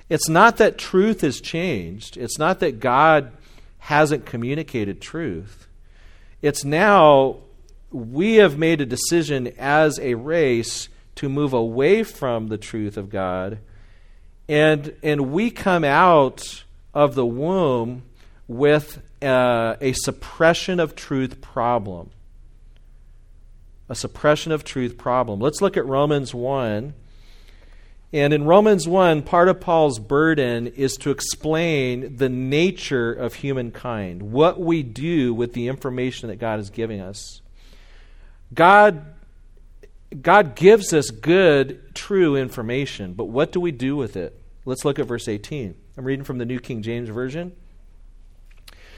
It's 0.07 0.29
not 0.29 0.55
that 0.55 0.77
truth 0.77 1.19
has 1.19 1.41
changed, 1.41 2.15
it's 2.15 2.39
not 2.39 2.61
that 2.61 2.79
God 2.79 3.33
hasn't 3.79 4.25
communicated 4.25 5.01
truth. 5.01 5.67
It's 6.41 6.63
now 6.63 7.39
we 7.91 8.35
have 8.35 8.57
made 8.57 8.79
a 8.79 8.85
decision 8.85 9.47
as 9.57 9.99
a 9.99 10.13
race 10.13 10.87
to 11.15 11.27
move 11.27 11.51
away 11.51 12.03
from 12.03 12.47
the 12.47 12.57
truth 12.57 12.95
of 12.95 13.09
God. 13.09 13.59
And, 14.47 14.95
and 15.03 15.33
we 15.33 15.51
come 15.51 15.83
out 15.83 16.63
of 16.93 17.15
the 17.15 17.25
womb 17.25 18.03
with 18.47 19.01
uh, 19.21 19.75
a 19.81 19.91
suppression 19.91 20.79
of 20.79 20.95
truth 20.95 21.41
problem. 21.41 22.11
A 23.89 23.95
suppression 23.95 24.51
of 24.51 24.63
truth 24.63 24.97
problem. 24.97 25.39
Let's 25.39 25.61
look 25.61 25.77
at 25.77 25.85
Romans 25.85 26.33
1. 26.33 26.93
And 28.13 28.33
in 28.33 28.45
Romans 28.45 28.87
1, 28.87 29.23
part 29.23 29.49
of 29.49 29.59
Paul's 29.59 29.99
burden 29.99 30.67
is 30.67 30.95
to 30.97 31.09
explain 31.09 32.17
the 32.17 32.29
nature 32.29 33.11
of 33.11 33.35
humankind, 33.35 34.23
what 34.23 34.59
we 34.59 34.81
do 34.81 35.33
with 35.33 35.53
the 35.53 35.67
information 35.67 36.29
that 36.29 36.37
God 36.37 36.59
is 36.59 36.69
giving 36.69 37.01
us. 37.01 37.41
God, 38.53 39.05
God 40.21 40.55
gives 40.55 40.93
us 40.93 41.09
good, 41.09 41.93
true 41.95 42.37
information, 42.37 43.13
but 43.13 43.25
what 43.25 43.51
do 43.51 43.59
we 43.59 43.71
do 43.71 43.97
with 43.97 44.15
it? 44.15 44.41
Let's 44.63 44.85
look 44.85 44.99
at 44.99 45.05
verse 45.05 45.27
18. 45.27 45.75
I'm 45.97 46.05
reading 46.05 46.23
from 46.23 46.37
the 46.37 46.45
New 46.45 46.59
King 46.59 46.81
James 46.81 47.09
Version. 47.09 47.53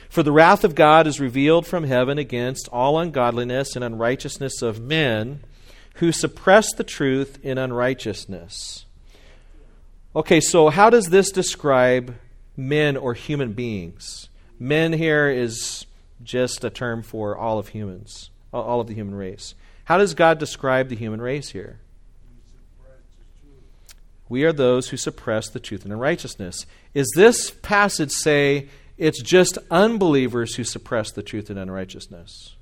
For 0.09 0.23
the 0.23 0.31
wrath 0.31 0.63
of 0.63 0.73
God 0.73 1.05
is 1.05 1.19
revealed 1.19 1.67
from 1.67 1.83
heaven 1.83 2.17
against 2.17 2.67
all 2.69 2.97
ungodliness 2.97 3.75
and 3.75 3.85
unrighteousness 3.85 4.63
of 4.63 4.81
men 4.81 5.43
who 5.95 6.11
suppress 6.11 6.73
the 6.73 6.83
truth 6.83 7.37
in 7.43 7.59
unrighteousness. 7.59 8.85
Okay, 10.15 10.41
so 10.41 10.69
how 10.69 10.89
does 10.89 11.09
this 11.09 11.31
describe 11.31 12.15
men 12.57 12.97
or 12.97 13.13
human 13.13 13.53
beings? 13.53 14.29
Men 14.57 14.93
here 14.93 15.29
is 15.29 15.85
just 16.23 16.63
a 16.63 16.71
term 16.71 17.03
for 17.03 17.37
all 17.37 17.59
of 17.59 17.69
humans, 17.69 18.31
all 18.51 18.81
of 18.81 18.87
the 18.87 18.95
human 18.95 19.13
race. 19.13 19.53
How 19.85 19.99
does 19.99 20.15
God 20.15 20.39
describe 20.39 20.89
the 20.89 20.95
human 20.95 21.21
race 21.21 21.49
here? 21.49 21.79
We 24.27 24.43
are 24.43 24.53
those 24.53 24.89
who 24.89 24.97
suppress 24.97 25.49
the 25.49 25.59
truth 25.59 25.83
and 25.83 25.93
unrighteousness. 25.93 26.65
Is 26.93 27.11
this 27.15 27.51
passage 27.51 28.11
say 28.11 28.69
it's 28.99 29.21
just 29.21 29.57
unbelievers 29.71 30.55
who 30.55 30.63
suppress 30.63 31.11
the 31.11 31.23
truth 31.23 31.49
in 31.49 31.57
unrighteousness? 31.57 32.55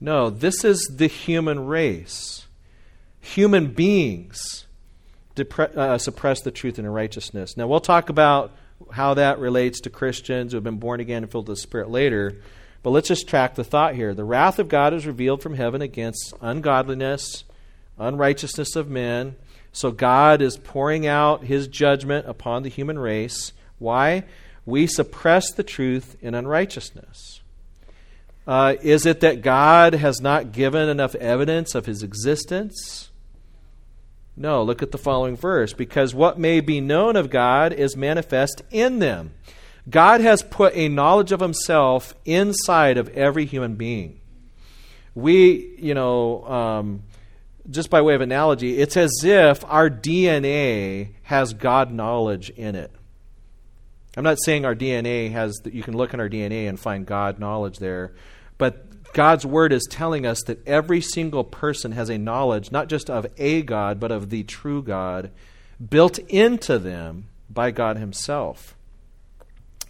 No, 0.00 0.30
this 0.30 0.64
is 0.64 0.90
the 0.96 1.06
human 1.06 1.66
race. 1.66 2.46
Human 3.20 3.68
beings 3.68 4.64
depre- 5.36 5.76
uh, 5.76 5.98
suppress 5.98 6.40
the 6.40 6.50
truth 6.50 6.78
in 6.78 6.86
unrighteousness. 6.86 7.56
Now, 7.56 7.66
we'll 7.66 7.80
talk 7.80 8.08
about 8.08 8.52
how 8.92 9.14
that 9.14 9.38
relates 9.38 9.80
to 9.80 9.90
Christians 9.90 10.52
who 10.52 10.56
have 10.56 10.64
been 10.64 10.78
born 10.78 11.00
again 11.00 11.22
and 11.22 11.30
filled 11.30 11.48
with 11.48 11.58
the 11.58 11.62
Spirit 11.62 11.90
later. 11.90 12.40
But 12.82 12.90
let's 12.90 13.08
just 13.08 13.28
track 13.28 13.54
the 13.54 13.64
thought 13.64 13.94
here. 13.94 14.14
The 14.14 14.24
wrath 14.24 14.58
of 14.58 14.68
God 14.68 14.94
is 14.94 15.06
revealed 15.06 15.42
from 15.42 15.54
heaven 15.54 15.82
against 15.82 16.32
ungodliness, 16.40 17.44
unrighteousness 17.98 18.74
of 18.74 18.88
men. 18.88 19.36
So 19.72 19.90
God 19.90 20.40
is 20.40 20.56
pouring 20.56 21.06
out 21.06 21.44
his 21.44 21.68
judgment 21.68 22.26
upon 22.26 22.62
the 22.62 22.70
human 22.70 22.98
race. 22.98 23.52
Why? 23.78 24.24
We 24.66 24.86
suppress 24.86 25.50
the 25.52 25.62
truth 25.62 26.16
in 26.20 26.34
unrighteousness. 26.34 27.40
Uh, 28.46 28.76
is 28.82 29.06
it 29.06 29.20
that 29.20 29.42
God 29.42 29.94
has 29.94 30.20
not 30.20 30.52
given 30.52 30.88
enough 30.88 31.14
evidence 31.16 31.74
of 31.74 31.86
his 31.86 32.02
existence? 32.02 33.10
No, 34.36 34.62
look 34.62 34.82
at 34.82 34.90
the 34.90 34.98
following 34.98 35.36
verse. 35.36 35.72
Because 35.72 36.14
what 36.14 36.38
may 36.38 36.60
be 36.60 36.80
known 36.80 37.16
of 37.16 37.30
God 37.30 37.72
is 37.72 37.96
manifest 37.96 38.62
in 38.70 38.98
them. 38.98 39.32
God 39.88 40.20
has 40.20 40.42
put 40.42 40.74
a 40.74 40.88
knowledge 40.88 41.32
of 41.32 41.40
himself 41.40 42.14
inside 42.24 42.96
of 42.96 43.08
every 43.10 43.44
human 43.44 43.74
being. 43.74 44.20
We, 45.14 45.76
you 45.78 45.94
know, 45.94 46.44
um, 46.46 47.02
just 47.68 47.90
by 47.90 48.00
way 48.00 48.14
of 48.14 48.20
analogy, 48.20 48.78
it's 48.78 48.96
as 48.96 49.12
if 49.22 49.64
our 49.66 49.90
DNA 49.90 51.10
has 51.24 51.52
God 51.54 51.92
knowledge 51.92 52.50
in 52.50 52.74
it. 52.74 52.90
I'm 54.16 54.24
not 54.24 54.38
saying 54.42 54.64
our 54.64 54.74
DNA 54.74 55.30
has, 55.30 55.56
that 55.64 55.72
you 55.72 55.82
can 55.82 55.96
look 55.96 56.12
in 56.14 56.20
our 56.20 56.28
DNA 56.28 56.68
and 56.68 56.78
find 56.78 57.06
God 57.06 57.38
knowledge 57.38 57.78
there, 57.78 58.12
but 58.58 59.12
God's 59.12 59.44
word 59.44 59.72
is 59.72 59.86
telling 59.90 60.24
us 60.24 60.42
that 60.44 60.66
every 60.66 61.00
single 61.00 61.44
person 61.44 61.92
has 61.92 62.08
a 62.08 62.18
knowledge, 62.18 62.70
not 62.70 62.88
just 62.88 63.10
of 63.10 63.26
a 63.38 63.62
God, 63.62 63.98
but 63.98 64.12
of 64.12 64.30
the 64.30 64.42
true 64.44 64.82
God, 64.82 65.30
built 65.88 66.18
into 66.18 66.78
them 66.78 67.26
by 67.48 67.70
God 67.70 67.96
Himself. 67.96 68.76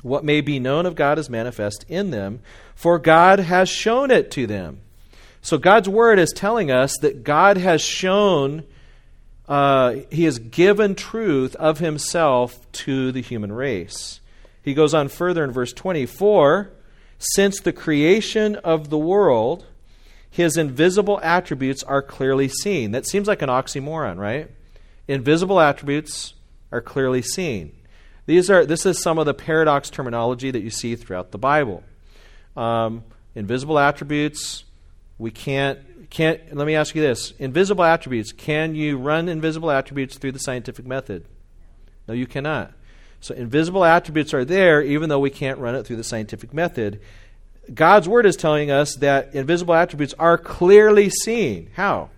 What 0.03 0.25
may 0.25 0.41
be 0.41 0.59
known 0.59 0.87
of 0.87 0.95
God 0.95 1.19
is 1.19 1.29
manifest 1.29 1.85
in 1.89 2.11
them, 2.11 2.41
for 2.75 2.99
God 2.99 3.41
has 3.41 3.69
shown 3.69 4.11
it 4.11 4.31
to 4.33 4.47
them. 4.47 4.81
So 5.43 5.59
God's 5.59 5.89
word 5.89 6.19
is 6.19 6.33
telling 6.33 6.71
us 6.71 6.97
that 6.99 7.25
God 7.25 7.57
has 7.59 7.83
shown, 7.83 8.65
uh, 9.51 9.97
He 10.11 10.25
has 10.25 10.39
given 10.39 10.95
truth 10.95 11.55
of 11.57 11.79
Himself 11.79 12.71
to 12.73 13.13
the 13.13 13.21
human 13.21 13.53
race. 13.53 14.21
He 14.63 14.73
goes 14.73 14.95
on 14.95 15.09
further 15.09 15.45
in 15.45 15.51
verse 15.51 15.75
24 15.75 16.71
since 17.21 17.61
the 17.61 17.73
creation 17.73 18.57
of 18.57 18.89
the 18.89 18.99
world, 18.99 19.67
his 20.31 20.57
invisible 20.57 21.21
attributes 21.23 21.83
are 21.83 22.01
clearly 22.01 22.49
seen. 22.49 22.93
That 22.93 23.07
seems 23.07 23.29
like 23.29 23.43
an 23.43 23.51
oxymoron, 23.51 24.17
right? 24.17 24.51
Invisible 25.07 25.61
attributes 25.61 26.33
are 26.73 26.81
clearly 26.81 27.21
seen. 27.21 27.73
These 28.25 28.49
are, 28.49 28.65
this 28.65 28.87
is 28.87 29.03
some 29.03 29.19
of 29.19 29.27
the 29.27 29.35
paradox 29.35 29.91
terminology 29.91 30.51
that 30.51 30.63
you 30.63 30.71
see 30.71 30.97
throughout 30.97 31.31
the 31.31 31.37
Bible. 31.37 31.85
Um, 32.57 33.05
invisible 33.35 33.79
attributes, 33.79 34.65
we 35.19 35.31
can't, 35.31 35.79
can't, 36.11 36.55
let 36.55 36.67
me 36.67 36.75
ask 36.75 36.95
you 36.95 37.03
this. 37.03 37.33
Invisible 37.39 37.85
attributes, 37.85 38.33
can 38.33 38.75
you 38.75 38.99
run 38.99 39.29
invisible 39.29 39.71
attributes 39.71 40.19
through 40.19 40.33
the 40.33 40.39
scientific 40.39 40.85
method? 40.85 41.25
No, 42.09 42.15
you 42.15 42.27
cannot. 42.27 42.73
So 43.21 43.35
invisible 43.35 43.85
attributes 43.85 44.35
are 44.35 44.45
there 44.45 44.83
even 44.83 45.09
though 45.09 45.21
we 45.21 45.31
can't 45.31 45.59
run 45.59 45.75
it 45.75 45.87
through 45.87 45.97
the 45.97 46.05
scientific 46.05 46.53
method. 46.53 47.01
God's 47.73 48.09
word 48.09 48.27
is 48.27 48.37
telling 48.37 48.71
us 48.71 48.97
that 48.97 49.35
invisible 49.35 49.75
attributes 49.75 50.15
are 50.19 50.37
clearly 50.37 51.11
seen. 51.11 51.71
How? 51.75 52.11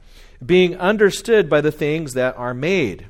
Being 0.45 0.77
understood 0.77 1.51
by 1.51 1.61
the 1.61 1.73
things 1.73 2.15
that 2.15 2.37
are 2.39 2.55
made. 2.55 3.07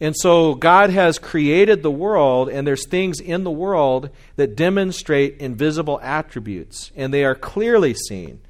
And 0.00 0.16
so 0.16 0.54
God 0.54 0.90
has 0.90 1.18
created 1.18 1.82
the 1.82 1.90
world, 1.90 2.48
and 2.48 2.66
there's 2.66 2.86
things 2.86 3.20
in 3.20 3.44
the 3.44 3.50
world 3.50 4.08
that 4.36 4.56
demonstrate 4.56 5.38
invisible 5.38 6.00
attributes, 6.02 6.90
and 6.96 7.12
they 7.12 7.24
are 7.24 7.34
clearly 7.34 7.92
seen, 7.92 8.40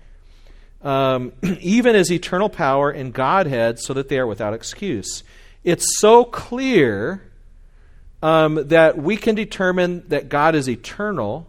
um, 0.83 1.33
even 1.61 1.95
as 1.95 2.11
eternal 2.11 2.49
power 2.49 2.91
and 2.91 3.13
Godhead, 3.13 3.79
so 3.79 3.95
that 3.95 4.09
they 4.09 4.19
are 4.19 4.27
without 4.27 4.55
excuse. 4.55 5.23
It's 5.65 5.99
so 5.99 6.25
clear 6.25 7.23
um, 8.23 8.69
that 8.69 8.99
we 8.99 9.17
can 9.17 9.35
determine 9.35 10.05
that 10.09 10.29
God 10.29 10.55
is 10.55 10.69
eternal, 10.69 11.47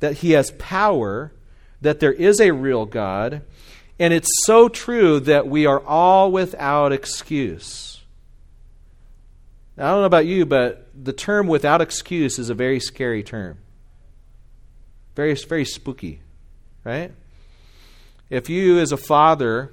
that 0.00 0.18
He 0.18 0.32
has 0.32 0.50
power, 0.52 1.32
that 1.80 2.00
there 2.00 2.12
is 2.12 2.40
a 2.40 2.52
real 2.52 2.86
God, 2.86 3.42
and 3.98 4.12
it's 4.12 4.30
so 4.44 4.68
true 4.68 5.20
that 5.20 5.46
we 5.46 5.66
are 5.66 5.80
all 5.80 6.32
without 6.32 6.92
excuse. 6.92 8.00
Now, 9.76 9.86
I 9.86 9.90
don't 9.90 10.00
know 10.00 10.06
about 10.06 10.26
you, 10.26 10.46
but 10.46 10.88
the 10.94 11.12
term 11.12 11.46
without 11.46 11.80
excuse 11.80 12.38
is 12.38 12.50
a 12.50 12.54
very 12.54 12.80
scary 12.80 13.22
term. 13.22 13.58
Very, 15.16 15.34
very 15.34 15.64
spooky, 15.64 16.20
right? 16.82 17.12
If 18.34 18.50
you, 18.50 18.80
as 18.80 18.90
a 18.90 18.96
father, 18.96 19.72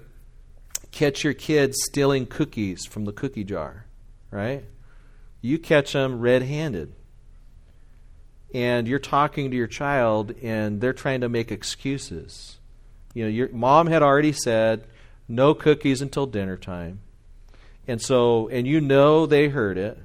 catch 0.92 1.24
your 1.24 1.34
kids 1.34 1.80
stealing 1.84 2.28
cookies 2.28 2.86
from 2.86 3.06
the 3.06 3.12
cookie 3.12 3.44
jar, 3.44 3.86
right? 4.30 4.64
you 5.42 5.58
catch 5.58 5.94
them 5.94 6.20
red 6.20 6.44
handed. 6.44 6.94
and 8.54 8.88
you're 8.88 9.00
talking 9.00 9.50
to 9.50 9.58
your 9.58 9.66
child 9.66 10.36
and 10.44 10.80
they're 10.80 10.94
trying 10.94 11.22
to 11.22 11.30
make 11.30 11.52
excuses. 11.52 12.60
You 13.16 13.24
know, 13.24 13.30
your 13.30 13.50
mom 13.50 13.88
had 13.88 14.04
already 14.04 14.32
said 14.32 14.84
no 15.28 15.56
cookies 15.56 16.00
until 16.00 16.28
dinner 16.28 16.56
time. 16.56 17.00
And 17.88 18.00
so 18.00 18.48
and 18.50 18.68
you 18.68 18.80
know 18.80 19.26
they 19.26 19.48
heard 19.48 19.80
it, 19.80 19.98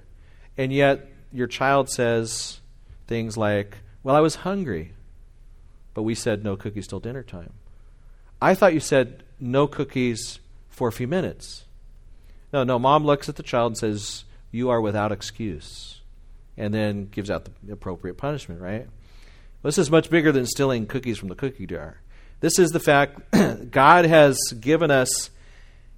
and 0.56 0.72
yet 0.72 1.06
your 1.30 1.46
child 1.46 1.90
says 1.90 2.60
things 3.06 3.36
like, 3.36 3.76
"Well, 4.02 4.16
I 4.16 4.20
was 4.20 4.36
hungry." 4.36 4.94
But 5.92 6.04
we 6.04 6.14
said 6.14 6.42
no 6.42 6.56
cookies 6.56 6.86
till 6.86 7.00
dinner 7.00 7.22
time. 7.22 7.52
I 8.40 8.55
thought 8.55 8.75
you 8.75 8.81
said 8.81 9.22
no 9.40 9.66
cookies 9.66 10.40
for 10.68 10.88
a 10.88 10.92
few 10.92 11.09
minutes. 11.09 11.64
No, 12.53 12.64
no, 12.64 12.79
mom 12.79 13.05
looks 13.05 13.29
at 13.29 13.37
the 13.37 13.42
child 13.42 13.72
and 13.72 13.79
says, 13.79 14.25
You 14.51 14.70
are 14.70 14.81
without 14.81 15.12
excuse. 15.12 16.01
And 16.57 16.72
then 16.72 17.07
gives 17.07 17.31
out 17.31 17.49
the 17.62 17.72
appropriate 17.72 18.16
punishment, 18.16 18.61
right? 18.61 18.87
This 19.62 19.79
is 19.79 19.90
much 19.90 20.11
bigger 20.11 20.33
than 20.33 20.46
stealing 20.46 20.87
cookies 20.87 21.18
from 21.18 21.29
the 21.29 21.35
cookie 21.35 21.66
jar. 21.66 22.01
This 22.40 22.59
is 22.59 22.70
the 22.70 22.81
fact 22.81 23.20
God 23.70 24.05
has 24.05 24.38
given 24.61 24.90
us, 24.90 25.31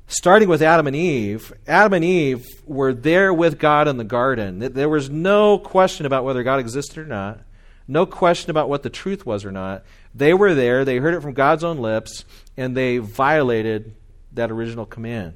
starting 0.07 0.49
with 0.49 0.63
Adam 0.63 0.87
and 0.87 0.97
Eve, 0.97 1.53
Adam 1.67 1.93
and 1.93 2.05
Eve 2.05 2.47
were 2.65 2.95
there 2.95 3.33
with 3.35 3.59
God 3.59 3.87
in 3.87 3.97
the 3.97 4.05
garden. 4.05 4.61
There 4.61 4.89
was 4.89 5.11
no 5.11 5.59
question 5.59 6.07
about 6.07 6.25
whether 6.25 6.43
God 6.43 6.61
existed 6.61 6.99
or 6.99 7.07
not, 7.07 7.41
no 7.87 8.07
question 8.07 8.51
about 8.51 8.69
what 8.69 8.83
the 8.83 8.91
truth 8.91 9.27
was 9.27 9.45
or 9.45 9.53
not. 9.53 9.85
They 10.19 10.35
were 10.35 10.55
there, 10.55 10.85
they 10.85 10.99
heard 10.99 11.15
it 11.15 11.23
from 11.23 11.33
God's 11.33 11.63
own 11.63 11.79
lips, 11.79 12.25
and 12.57 12.77
they 12.77 12.99
violated 12.99 13.95
that 14.33 14.51
original 14.51 14.85
command. 14.85 15.35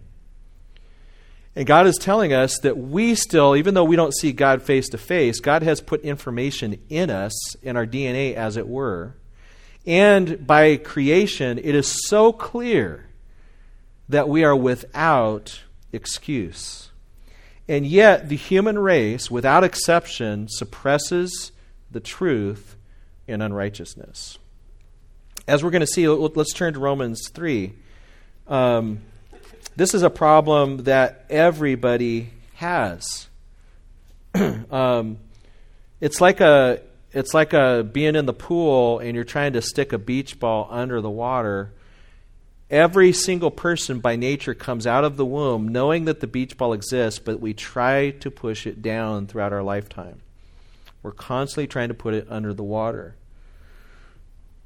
And 1.55 1.67
God 1.67 1.87
is 1.87 1.97
telling 1.99 2.33
us 2.33 2.59
that 2.61 2.77
we 2.77 3.15
still, 3.15 3.55
even 3.55 3.75
though 3.75 3.85
we 3.85 3.97
don't 3.97 4.15
see 4.15 4.33
God 4.33 4.63
face 4.63 4.89
to 4.89 4.99
face, 4.99 5.39
God 5.39 5.63
has 5.63 5.81
put 5.81 6.01
information 6.01 6.81
in 6.89 7.11
us, 7.11 7.55
in 7.57 7.77
our 7.77 7.87
DNA, 7.87 8.35
as 8.35 8.57
it 8.57 8.67
were. 8.67 9.15
And 9.87 10.47
by 10.47 10.77
creation, 10.79 11.59
it 11.59 11.75
is 11.75 12.09
so 12.09 12.33
clear 12.33 13.07
that 14.09 14.29
we 14.29 14.43
are 14.45 14.57
without 14.57 15.61
excuse. 15.93 16.91
And 17.69 17.87
yet, 17.87 18.29
the 18.29 18.37
human 18.37 18.79
race, 18.79 19.31
without 19.31 19.63
exception, 19.63 20.49
suppresses 20.49 21.53
the 21.91 22.01
truth 22.01 22.77
in 23.29 23.41
unrighteousness. 23.41 24.39
As 25.49 25.65
we're 25.65 25.71
going 25.71 25.81
to 25.81 25.87
see, 25.87 26.07
let's 26.09 26.53
turn 26.53 26.75
to 26.75 26.79
Romans 26.79 27.29
3. 27.31 27.73
Um, 28.47 29.01
this 29.75 29.93
is 29.93 30.03
a 30.03 30.11
problem 30.11 30.85
that 30.85 31.25
everybody 31.29 32.31
has. 32.55 33.29
um, 34.71 35.19
it's 36.01 36.21
like 36.21 36.41
a 36.41 36.81
it's 37.13 37.35
like 37.35 37.53
a 37.53 37.87
being 37.91 38.17
in 38.17 38.27
the 38.27 38.33
pool 38.33 38.99
and 39.01 39.15
you're 39.15 39.25
trying 39.25 39.53
to 39.55 39.63
stick 39.63 39.93
a 39.93 39.99
beach 39.99 40.39
ball 40.39 40.69
under 40.71 41.01
the 41.01 41.11
water. 41.11 41.73
Every 42.71 43.13
single 43.13 43.51
person 43.51 44.01
by 44.01 44.17
nature 44.17 44.55
comes 44.55 44.87
out 44.87 45.05
of 45.05 45.17
the 45.17 45.27
womb 45.27 45.69
knowing 45.69 46.07
that 46.07 46.21
the 46.21 46.27
beach 46.27 46.57
ball 46.57 46.73
exists, 46.73 47.19
but 47.19 47.41
we 47.41 47.53
try 47.53 48.11
to 48.11 48.31
push 48.31 48.67
it 48.67 48.81
down 48.81 49.27
throughout 49.27 49.53
our 49.53 49.63
lifetime. 49.63 50.21
We're 51.03 51.13
constantly 51.13 51.67
trying 51.67 51.89
to 51.89 51.95
put 51.95 52.15
it 52.15 52.29
under 52.31 52.55
the 52.55 52.63
water. 52.63 53.17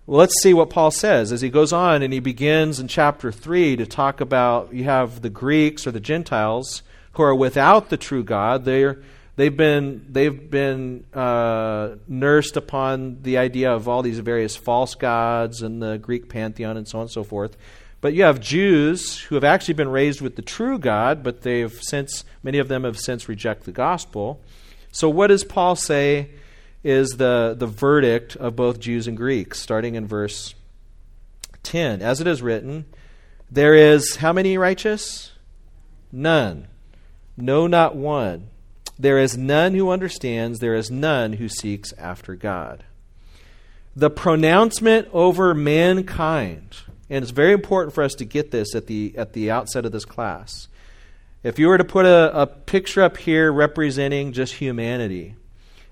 Well, 0.08 0.20
let's 0.20 0.40
see 0.40 0.54
what 0.54 0.70
Paul 0.70 0.92
says 0.92 1.32
as 1.32 1.40
he 1.40 1.50
goes 1.50 1.72
on 1.72 2.00
and 2.02 2.12
he 2.12 2.20
begins 2.20 2.78
in 2.78 2.86
chapter 2.86 3.32
3 3.32 3.74
to 3.74 3.86
talk 3.86 4.20
about 4.20 4.72
you 4.72 4.84
have 4.84 5.20
the 5.20 5.30
Greeks 5.30 5.84
or 5.84 5.90
the 5.90 5.98
Gentiles 5.98 6.84
who 7.14 7.24
are 7.24 7.34
without 7.34 7.88
the 7.88 7.96
true 7.96 8.22
God. 8.22 8.64
They're, 8.64 9.02
they've 9.34 9.56
been, 9.56 10.06
they've 10.08 10.48
been 10.48 11.06
uh, 11.12 11.96
nursed 12.06 12.56
upon 12.56 13.22
the 13.22 13.38
idea 13.38 13.72
of 13.72 13.88
all 13.88 14.02
these 14.02 14.20
various 14.20 14.54
false 14.54 14.94
gods 14.94 15.60
and 15.60 15.82
the 15.82 15.98
Greek 15.98 16.28
pantheon 16.28 16.76
and 16.76 16.86
so 16.86 16.98
on 16.98 17.02
and 17.02 17.10
so 17.10 17.24
forth. 17.24 17.56
But 18.00 18.14
you 18.14 18.22
have 18.22 18.38
Jews 18.38 19.18
who 19.18 19.34
have 19.34 19.42
actually 19.42 19.74
been 19.74 19.88
raised 19.88 20.20
with 20.20 20.36
the 20.36 20.42
true 20.42 20.78
God, 20.78 21.24
but 21.24 21.42
they've 21.42 21.72
since, 21.82 22.24
many 22.44 22.58
of 22.58 22.68
them 22.68 22.84
have 22.84 23.00
since 23.00 23.28
rejected 23.28 23.64
the 23.64 23.72
gospel. 23.72 24.40
So, 24.92 25.08
what 25.08 25.28
does 25.28 25.42
Paul 25.42 25.74
say? 25.74 26.30
Is 26.86 27.16
the, 27.16 27.56
the 27.58 27.66
verdict 27.66 28.36
of 28.36 28.54
both 28.54 28.78
Jews 28.78 29.08
and 29.08 29.16
Greeks, 29.16 29.60
starting 29.60 29.96
in 29.96 30.06
verse 30.06 30.54
10. 31.64 32.00
As 32.00 32.20
it 32.20 32.28
is 32.28 32.42
written, 32.42 32.84
there 33.50 33.74
is 33.74 34.16
how 34.16 34.32
many 34.32 34.56
righteous? 34.56 35.32
None. 36.12 36.68
No, 37.36 37.66
not 37.66 37.96
one. 37.96 38.50
There 38.96 39.18
is 39.18 39.36
none 39.36 39.74
who 39.74 39.90
understands, 39.90 40.60
there 40.60 40.76
is 40.76 40.88
none 40.88 41.34
who 41.34 41.48
seeks 41.48 41.92
after 41.94 42.36
God. 42.36 42.84
The 43.96 44.08
pronouncement 44.08 45.08
over 45.12 45.54
mankind, 45.54 46.76
and 47.10 47.22
it's 47.22 47.32
very 47.32 47.52
important 47.52 47.94
for 47.94 48.04
us 48.04 48.14
to 48.14 48.24
get 48.24 48.52
this 48.52 48.76
at 48.76 48.86
the, 48.86 49.12
at 49.18 49.32
the 49.32 49.50
outset 49.50 49.84
of 49.84 49.92
this 49.92 50.04
class. 50.04 50.68
If 51.42 51.58
you 51.58 51.66
were 51.66 51.78
to 51.78 51.84
put 51.84 52.06
a, 52.06 52.42
a 52.42 52.46
picture 52.46 53.02
up 53.02 53.16
here 53.16 53.52
representing 53.52 54.32
just 54.32 54.54
humanity, 54.54 55.34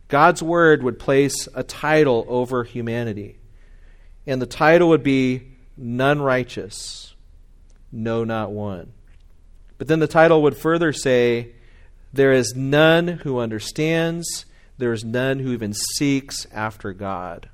God's 0.08 0.42
word 0.42 0.82
would 0.82 0.98
place 0.98 1.48
a 1.54 1.62
title 1.62 2.24
over 2.28 2.64
humanity. 2.64 3.38
And 4.26 4.40
the 4.40 4.46
title 4.46 4.88
would 4.90 5.02
be 5.02 5.52
None 5.76 6.20
Righteous, 6.20 7.14
No, 7.90 8.24
Not 8.24 8.52
One. 8.52 8.92
But 9.78 9.88
then 9.88 9.98
the 9.98 10.06
title 10.06 10.42
would 10.42 10.56
further 10.56 10.92
say, 10.92 11.52
There 12.12 12.32
is 12.32 12.54
none 12.54 13.08
who 13.08 13.38
understands, 13.38 14.46
there 14.78 14.92
is 14.92 15.04
none 15.04 15.40
who 15.40 15.52
even 15.52 15.74
seeks 15.74 16.46
after 16.52 16.92
God. 16.92 17.48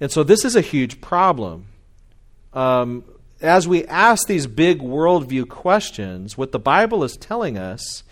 And 0.00 0.10
so 0.10 0.22
this 0.22 0.44
is 0.44 0.56
a 0.56 0.60
huge 0.60 1.00
problem. 1.00 1.66
Um, 2.52 3.04
as 3.40 3.66
we 3.66 3.84
ask 3.86 4.26
these 4.26 4.46
big 4.46 4.80
worldview 4.80 5.48
questions, 5.48 6.36
what 6.36 6.52
the 6.52 6.58
Bible 6.58 7.04
is 7.04 7.16
telling 7.16 7.56
us 7.56 8.02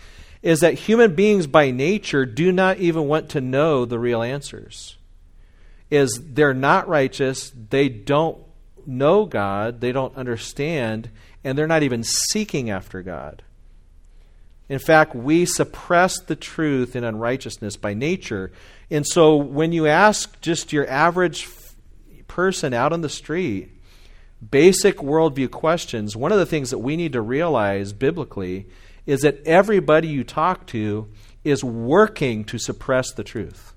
is 0.41 0.59
that 0.61 0.73
human 0.73 1.13
beings 1.15 1.47
by 1.47 1.71
nature 1.71 2.25
do 2.25 2.51
not 2.51 2.77
even 2.77 3.07
want 3.07 3.29
to 3.29 3.41
know 3.41 3.85
the 3.85 3.99
real 3.99 4.21
answers. 4.21 4.97
Is 5.89 6.19
they're 6.23 6.53
not 6.53 6.87
righteous, 6.87 7.51
they 7.69 7.89
don't 7.89 8.37
know 8.85 9.25
God, 9.25 9.81
they 9.81 9.91
don't 9.91 10.15
understand, 10.15 11.09
and 11.43 11.57
they're 11.57 11.67
not 11.67 11.83
even 11.83 12.03
seeking 12.03 12.69
after 12.69 13.01
God. 13.01 13.43
In 14.69 14.79
fact, 14.79 15.13
we 15.13 15.45
suppress 15.45 16.17
the 16.19 16.35
truth 16.35 16.95
in 16.95 17.03
unrighteousness 17.03 17.75
by 17.75 17.93
nature. 17.93 18.53
And 18.89 19.05
so 19.05 19.35
when 19.35 19.73
you 19.73 19.85
ask 19.85 20.39
just 20.39 20.71
your 20.71 20.87
average 20.89 21.47
person 22.27 22.73
out 22.73 22.93
on 22.93 23.01
the 23.01 23.09
street 23.09 23.69
basic 24.49 24.97
worldview 24.97 25.51
questions, 25.51 26.15
one 26.15 26.31
of 26.31 26.39
the 26.39 26.45
things 26.45 26.69
that 26.71 26.79
we 26.79 26.95
need 26.95 27.13
to 27.13 27.21
realize 27.21 27.93
biblically 27.93 28.65
is 29.05 29.21
that 29.21 29.45
everybody 29.45 30.07
you 30.07 30.23
talk 30.23 30.67
to 30.67 31.07
is 31.43 31.63
working 31.63 32.43
to 32.45 32.57
suppress 32.57 33.11
the 33.11 33.23
truth, 33.23 33.73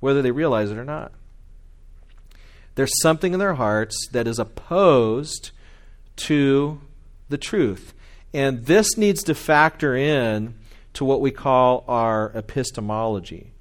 whether 0.00 0.22
they 0.22 0.30
realize 0.30 0.70
it 0.70 0.78
or 0.78 0.84
not. 0.84 1.12
There's 2.74 3.00
something 3.02 3.32
in 3.32 3.38
their 3.38 3.54
hearts 3.54 4.08
that 4.12 4.26
is 4.26 4.38
opposed 4.38 5.50
to 6.16 6.80
the 7.28 7.38
truth. 7.38 7.94
And 8.32 8.66
this 8.66 8.96
needs 8.96 9.22
to 9.24 9.34
factor 9.34 9.94
in 9.94 10.54
to 10.94 11.04
what 11.04 11.20
we 11.20 11.30
call 11.30 11.84
our 11.86 12.32
epistemology. 12.34 13.52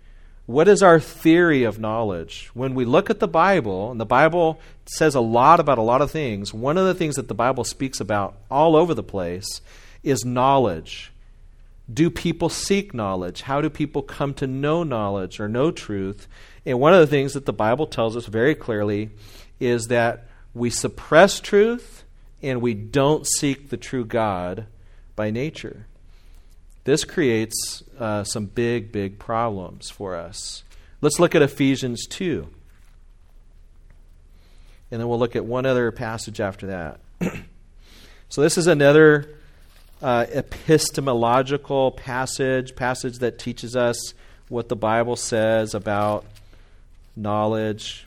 What 0.45 0.67
is 0.67 0.83
our 0.83 0.99
theory 0.99 1.63
of 1.63 1.79
knowledge? 1.79 2.49
When 2.53 2.75
we 2.75 2.83
look 2.83 3.09
at 3.09 3.19
the 3.19 3.27
Bible, 3.27 3.91
and 3.91 3.99
the 3.99 4.05
Bible 4.05 4.59
says 4.85 5.15
a 5.15 5.21
lot 5.21 5.59
about 5.59 5.77
a 5.77 5.83
lot 5.83 6.01
of 6.01 6.11
things, 6.11 6.53
one 6.53 6.77
of 6.77 6.85
the 6.85 6.93
things 6.93 7.15
that 7.15 7.27
the 7.27 7.33
Bible 7.33 7.63
speaks 7.63 8.01
about 8.01 8.35
all 8.51 8.75
over 8.75 8.93
the 8.93 9.03
place 9.03 9.61
is 10.03 10.25
knowledge. 10.25 11.11
Do 11.91 12.09
people 12.09 12.49
seek 12.49 12.93
knowledge? 12.93 13.41
How 13.41 13.61
do 13.61 13.69
people 13.69 14.01
come 14.01 14.33
to 14.35 14.47
know 14.47 14.83
knowledge 14.83 15.39
or 15.39 15.49
know 15.49 15.71
truth? 15.71 16.27
And 16.65 16.79
one 16.79 16.93
of 16.93 16.99
the 16.99 17.07
things 17.07 17.33
that 17.33 17.45
the 17.45 17.53
Bible 17.53 17.87
tells 17.87 18.15
us 18.15 18.25
very 18.25 18.55
clearly 18.55 19.09
is 19.59 19.87
that 19.87 20.27
we 20.53 20.69
suppress 20.69 21.39
truth 21.39 22.03
and 22.41 22.61
we 22.61 22.73
don't 22.73 23.25
seek 23.27 23.69
the 23.69 23.77
true 23.77 24.05
God 24.05 24.67
by 25.15 25.31
nature. 25.31 25.87
This 26.83 27.05
creates 27.05 27.83
uh, 27.97 28.23
some 28.23 28.45
big, 28.45 28.91
big 28.91 29.17
problems 29.17 29.89
for 29.89 30.15
us. 30.15 30.63
Let's 31.01 31.19
look 31.19 31.35
at 31.35 31.41
Ephesians 31.41 32.05
2. 32.07 32.47
And 34.91 35.01
then 35.01 35.07
we'll 35.07 35.19
look 35.19 35.35
at 35.35 35.45
one 35.45 35.65
other 35.65 35.91
passage 35.91 36.39
after 36.39 36.67
that. 36.67 36.99
so, 38.29 38.41
this 38.41 38.57
is 38.57 38.67
another 38.67 39.37
uh, 40.03 40.25
epistemological 40.31 41.91
passage, 41.91 42.75
passage 42.75 43.19
that 43.19 43.39
teaches 43.39 43.75
us 43.75 44.13
what 44.49 44.67
the 44.67 44.75
Bible 44.75 45.15
says 45.15 45.73
about 45.73 46.25
knowledge. 47.15 48.05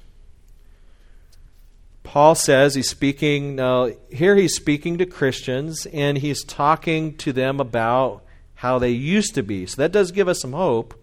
Paul 2.03 2.35
says 2.35 2.75
he's 2.75 2.91
speaking, 2.91 3.57
now, 3.57 3.91
here 4.13 4.37
he's 4.37 4.55
speaking 4.55 4.99
to 4.99 5.07
Christians, 5.07 5.87
and 5.87 6.19
he's 6.19 6.45
talking 6.45 7.17
to 7.17 7.33
them 7.33 7.61
about 7.61 8.23
how 8.57 8.79
they 8.79 8.91
used 8.91 9.35
to 9.35 9.43
be. 9.43 9.67
So 9.67 9.83
that 9.83 9.91
does 9.91 10.13
give 10.13 10.29
us 10.29 10.41
some 10.41 10.53
hope 10.53 10.95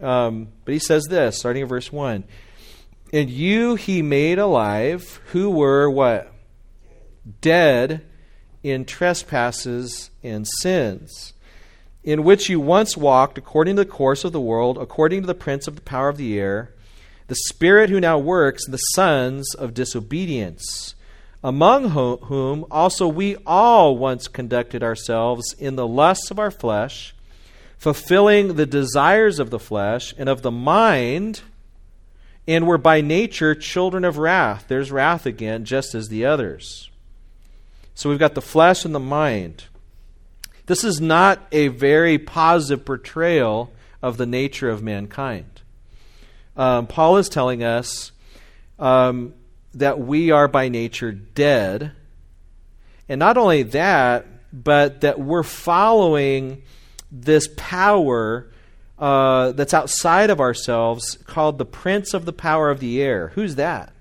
Um, 0.00 0.48
but 0.64 0.72
he 0.72 0.78
says 0.78 1.04
this, 1.10 1.38
starting 1.38 1.62
in 1.62 1.68
verse 1.68 1.92
1 1.92 2.22
And 3.12 3.28
you 3.28 3.74
he 3.74 4.02
made 4.02 4.38
alive 4.38 5.20
who 5.32 5.50
were 5.50 5.90
what? 5.90 6.32
Dead 7.40 8.07
in 8.62 8.84
trespasses 8.84 10.10
and 10.22 10.46
sins, 10.60 11.32
in 12.02 12.24
which 12.24 12.48
you 12.48 12.60
once 12.60 12.96
walked 12.96 13.38
according 13.38 13.76
to 13.76 13.84
the 13.84 13.90
course 13.90 14.24
of 14.24 14.32
the 14.32 14.40
world, 14.40 14.78
according 14.78 15.20
to 15.20 15.26
the 15.26 15.34
prince 15.34 15.68
of 15.68 15.74
the 15.76 15.82
power 15.82 16.08
of 16.08 16.16
the 16.16 16.38
air, 16.38 16.72
the 17.28 17.36
spirit 17.46 17.90
who 17.90 18.00
now 18.00 18.18
works 18.18 18.66
in 18.66 18.72
the 18.72 18.78
sons 18.78 19.54
of 19.54 19.74
disobedience, 19.74 20.94
among 21.42 21.90
whom 21.90 22.64
also 22.70 23.06
we 23.06 23.36
all 23.46 23.96
once 23.96 24.28
conducted 24.28 24.82
ourselves 24.82 25.54
in 25.58 25.76
the 25.76 25.86
lusts 25.86 26.30
of 26.30 26.38
our 26.38 26.50
flesh 26.50 27.14
fulfilling 27.78 28.56
the 28.56 28.66
desires 28.66 29.38
of 29.38 29.50
the 29.50 29.58
flesh 29.58 30.12
and 30.18 30.28
of 30.28 30.42
the 30.42 30.50
mind, 30.50 31.40
and 32.46 32.66
were 32.66 32.78
by 32.78 33.00
nature 33.00 33.54
children 33.54 34.04
of 34.04 34.18
wrath. 34.18 34.64
There's 34.68 34.90
wrath 34.90 35.24
again, 35.26 35.64
just 35.64 35.94
as 35.94 36.08
the 36.08 36.24
others. 36.26 36.87
So 37.98 38.08
we've 38.08 38.18
got 38.20 38.36
the 38.36 38.40
flesh 38.40 38.84
and 38.84 38.94
the 38.94 39.00
mind. 39.00 39.64
This 40.66 40.84
is 40.84 41.00
not 41.00 41.44
a 41.50 41.66
very 41.66 42.16
positive 42.16 42.84
portrayal 42.84 43.72
of 44.00 44.18
the 44.18 44.24
nature 44.24 44.70
of 44.70 44.84
mankind. 44.84 45.62
Um, 46.56 46.86
Paul 46.86 47.16
is 47.16 47.28
telling 47.28 47.64
us 47.64 48.12
um, 48.78 49.34
that 49.74 49.98
we 49.98 50.30
are 50.30 50.46
by 50.46 50.68
nature 50.68 51.10
dead. 51.10 51.90
And 53.08 53.18
not 53.18 53.36
only 53.36 53.64
that, 53.64 54.26
but 54.52 55.00
that 55.00 55.18
we're 55.18 55.42
following 55.42 56.62
this 57.10 57.48
power 57.56 58.46
uh, 58.96 59.50
that's 59.50 59.74
outside 59.74 60.30
of 60.30 60.38
ourselves 60.38 61.18
called 61.26 61.58
the 61.58 61.66
prince 61.66 62.14
of 62.14 62.26
the 62.26 62.32
power 62.32 62.70
of 62.70 62.78
the 62.78 63.02
air. 63.02 63.32
Who's 63.34 63.56
that? 63.56 63.92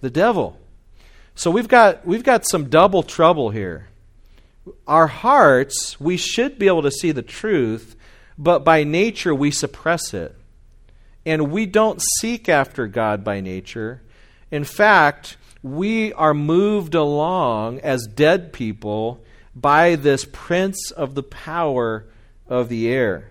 The 0.00 0.10
devil. 0.10 0.60
So 1.38 1.52
we've 1.52 1.68
got 1.68 2.04
we've 2.04 2.24
got 2.24 2.48
some 2.48 2.68
double 2.68 3.04
trouble 3.04 3.50
here. 3.50 3.86
Our 4.88 5.06
hearts, 5.06 6.00
we 6.00 6.16
should 6.16 6.58
be 6.58 6.66
able 6.66 6.82
to 6.82 6.90
see 6.90 7.12
the 7.12 7.22
truth, 7.22 7.94
but 8.36 8.64
by 8.64 8.82
nature 8.82 9.32
we 9.32 9.52
suppress 9.52 10.12
it. 10.12 10.34
And 11.24 11.52
we 11.52 11.64
don't 11.64 12.02
seek 12.18 12.48
after 12.48 12.88
God 12.88 13.22
by 13.22 13.38
nature. 13.40 14.02
In 14.50 14.64
fact, 14.64 15.36
we 15.62 16.12
are 16.14 16.34
moved 16.34 16.96
along 16.96 17.82
as 17.82 18.08
dead 18.08 18.52
people 18.52 19.22
by 19.54 19.94
this 19.94 20.26
prince 20.32 20.90
of 20.90 21.14
the 21.14 21.22
power 21.22 22.04
of 22.48 22.68
the 22.68 22.88
air. 22.88 23.30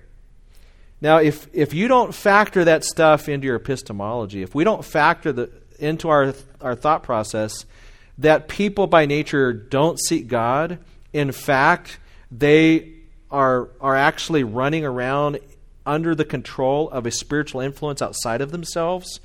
Now, 1.01 1.17
if, 1.17 1.49
if 1.51 1.73
you 1.73 1.89
don't 1.89 2.15
factor 2.15 2.63
that 2.63 2.85
stuff 2.85 3.27
into 3.27 3.47
your 3.47 3.57
epistemology, 3.57 4.43
if 4.43 4.55
we 4.55 4.63
don't 4.63 4.85
factor 4.85 5.33
the, 5.33 5.51
into 5.77 6.07
our, 6.07 6.33
our 6.61 6.73
thought 6.73 7.03
process 7.03 7.65
that 8.17 8.47
people 8.47 8.87
by 8.87 9.05
nature 9.05 9.53
don't 9.53 9.99
seek 9.99 10.27
God, 10.27 10.79
in 11.13 11.31
fact, 11.31 11.99
they 12.31 12.93
are, 13.29 13.69
are 13.79 13.95
actually 13.95 14.43
running 14.43 14.85
around 14.85 15.39
under 15.87 16.13
the 16.13 16.25
control 16.25 16.89
of 16.89 17.05
a 17.05 17.11
spiritual 17.11 17.61
influence 17.61 18.01
outside 18.01 18.41
of 18.41 18.51
themselves, 18.51 19.19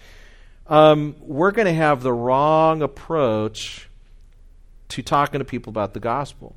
um, 0.69 1.17
we're 1.21 1.51
going 1.51 1.67
to 1.67 1.75
have 1.75 2.03
the 2.03 2.13
wrong 2.13 2.83
approach 2.83 3.89
to 4.89 5.03
talking 5.03 5.41
to 5.41 5.45
people 5.45 5.71
about 5.71 5.93
the 5.93 6.01
gospel 6.01 6.55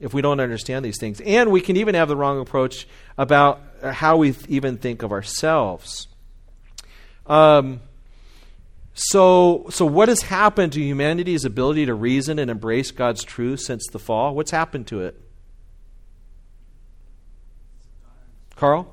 if 0.00 0.12
we 0.12 0.20
don't 0.22 0.40
understand 0.40 0.84
these 0.84 0.98
things. 0.98 1.20
And 1.20 1.50
we 1.50 1.60
can 1.60 1.76
even 1.76 1.94
have 1.94 2.08
the 2.08 2.16
wrong 2.16 2.40
approach 2.40 2.86
about 3.16 3.60
how 3.82 4.16
we 4.16 4.32
th- 4.32 4.46
even 4.48 4.78
think 4.78 5.02
of 5.02 5.12
ourselves. 5.12 6.08
Um, 7.26 7.80
so, 9.00 9.66
so, 9.70 9.86
what 9.86 10.08
has 10.08 10.22
happened 10.22 10.72
to 10.72 10.80
humanity's 10.80 11.44
ability 11.44 11.86
to 11.86 11.94
reason 11.94 12.40
and 12.40 12.50
embrace 12.50 12.90
God's 12.90 13.22
truth 13.22 13.60
since 13.60 13.86
the 13.86 13.98
fall? 14.00 14.34
What's 14.34 14.50
happened 14.50 14.88
to 14.88 15.02
it? 15.02 15.20
Carl? 18.56 18.92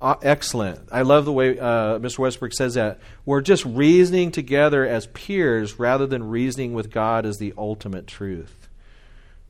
Uh, 0.00 0.14
excellent. 0.22 0.78
I 0.92 1.02
love 1.02 1.24
the 1.24 1.32
way 1.32 1.58
uh, 1.58 1.98
Mr. 1.98 2.20
Westbrook 2.20 2.52
says 2.52 2.74
that. 2.74 3.00
We're 3.24 3.40
just 3.40 3.64
reasoning 3.64 4.30
together 4.30 4.86
as 4.86 5.08
peers 5.08 5.76
rather 5.80 6.06
than 6.06 6.28
reasoning 6.28 6.72
with 6.72 6.92
God 6.92 7.26
as 7.26 7.38
the 7.38 7.52
ultimate 7.58 8.06
truth. 8.06 8.68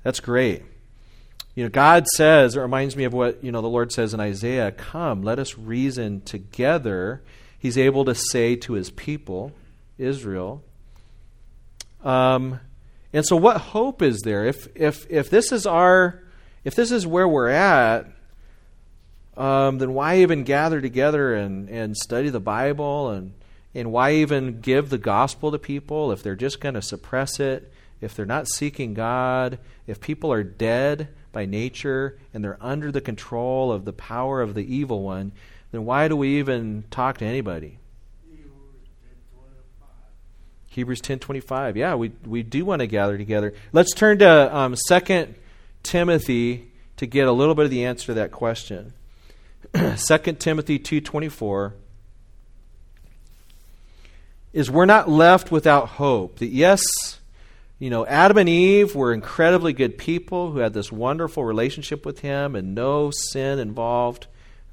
That's 0.05 0.21
great. 0.21 0.63
You 1.57 1.65
know, 1.65 1.71
God 1.71 2.07
says, 2.07 2.55
it 2.55 2.61
reminds 2.61 2.97
me 2.97 3.05
of 3.05 3.15
what, 3.15 3.43
you 3.43 3.51
know, 3.51 3.63
the 3.63 3.69
Lord 3.69 3.91
says 3.91 4.13
in 4.13 4.21
Isaiah, 4.21 4.71
come, 4.71 5.23
let 5.23 5.39
us 5.39 5.57
reason 5.57 6.21
together. 6.21 7.23
He's 7.59 7.79
able 7.79 8.05
to 8.05 8.15
say 8.15 8.57
to 8.57 8.75
his 8.75 8.91
people, 8.91 9.53
Israel. 9.97 10.63
Um, 12.05 12.61
and 13.15 13.25
so 13.25 13.37
what 13.37 13.57
hope 13.57 14.03
is 14.03 14.21
there? 14.21 14.45
If, 14.45 14.69
if, 14.77 15.11
if 15.11 15.31
this 15.31 15.51
is 15.51 15.67
our, 15.67 16.23
if 16.63 16.75
this 16.75 16.93
is 16.93 17.07
where 17.07 17.27
we're 17.27 17.49
at, 17.49 18.07
um, 19.39 19.79
then 19.79 19.95
why 19.95 20.19
even 20.19 20.45
gather 20.45 20.83
together 20.83 21.35
and, 21.35 21.71
and 21.71 21.97
study 21.97 22.29
the 22.29 22.39
Bible 22.39 23.11
and, 23.11 23.33
and 23.75 23.91
why 23.91 24.13
even 24.13 24.61
give 24.61 24.91
the 24.91 24.99
gospel 24.99 25.51
to 25.53 25.59
people 25.59 26.13
if 26.13 26.23
they're 26.23 26.37
just 26.37 26.61
going 26.61 26.75
to 26.75 26.83
suppress 26.83 27.41
it, 27.41 27.73
if 28.03 28.15
they're 28.15 28.27
not 28.27 28.47
seeking 28.47 28.93
God, 28.93 29.59
if 29.87 30.03
people 30.03 30.31
are 30.31 30.43
dead 30.43 31.09
by 31.37 31.45
nature 31.45 32.17
and 32.33 32.43
they're 32.43 32.57
under 32.63 32.91
the 32.91 33.03
control 33.03 33.71
of 33.71 33.85
the 33.85 33.93
power 33.93 34.41
of 34.41 34.55
the 34.55 34.75
evil 34.75 35.03
one, 35.03 35.33
then 35.71 35.85
why 35.85 36.09
do 36.09 36.17
we 36.17 36.39
even 36.39 36.83
talk 36.91 37.19
to 37.19 37.27
anybody? 37.27 37.79
Hebrews 40.69 41.03
10:25. 41.03 41.77
Yeah, 41.77 41.95
we 41.95 42.13
we 42.25 42.43
do 42.43 42.65
want 42.65 42.81
to 42.81 42.87
gather 42.87 43.19
together. 43.19 43.53
Let's 43.71 43.93
turn 43.93 44.19
to 44.21 44.57
um, 44.57 44.77
2 44.89 45.35
Timothy 45.83 46.71
to 46.97 47.07
get 47.07 47.29
a 47.29 47.33
little 47.33 47.55
bit 47.55 47.67
of 47.67 47.71
the 47.71 47.85
answer 47.85 48.07
to 48.07 48.15
that 48.15 48.33
question. 48.33 48.95
2 49.75 49.97
Timothy 50.39 50.79
2:24 50.79 51.73
is 54.55 54.71
we're 54.71 54.87
not 54.87 55.11
left 55.11 55.51
without 55.51 55.89
hope. 56.01 56.39
That 56.39 56.49
yes, 56.49 56.83
you 57.79 57.91
know, 57.91 58.07
Adam 58.07 58.39
and 58.39 58.49
Eve 58.49 58.95
were 58.95 59.13
incredibly 59.13 59.73
good 59.73 59.99
people 59.99 60.51
who 60.51 60.59
had 60.59 60.73
this 60.73 60.91
wonderful 60.91 61.45
relationship 61.45 62.07
with 62.07 62.21
him 62.21 62.57
and 62.57 62.75
no 62.75 63.11
sin 63.11 63.59
involved. 63.59 64.27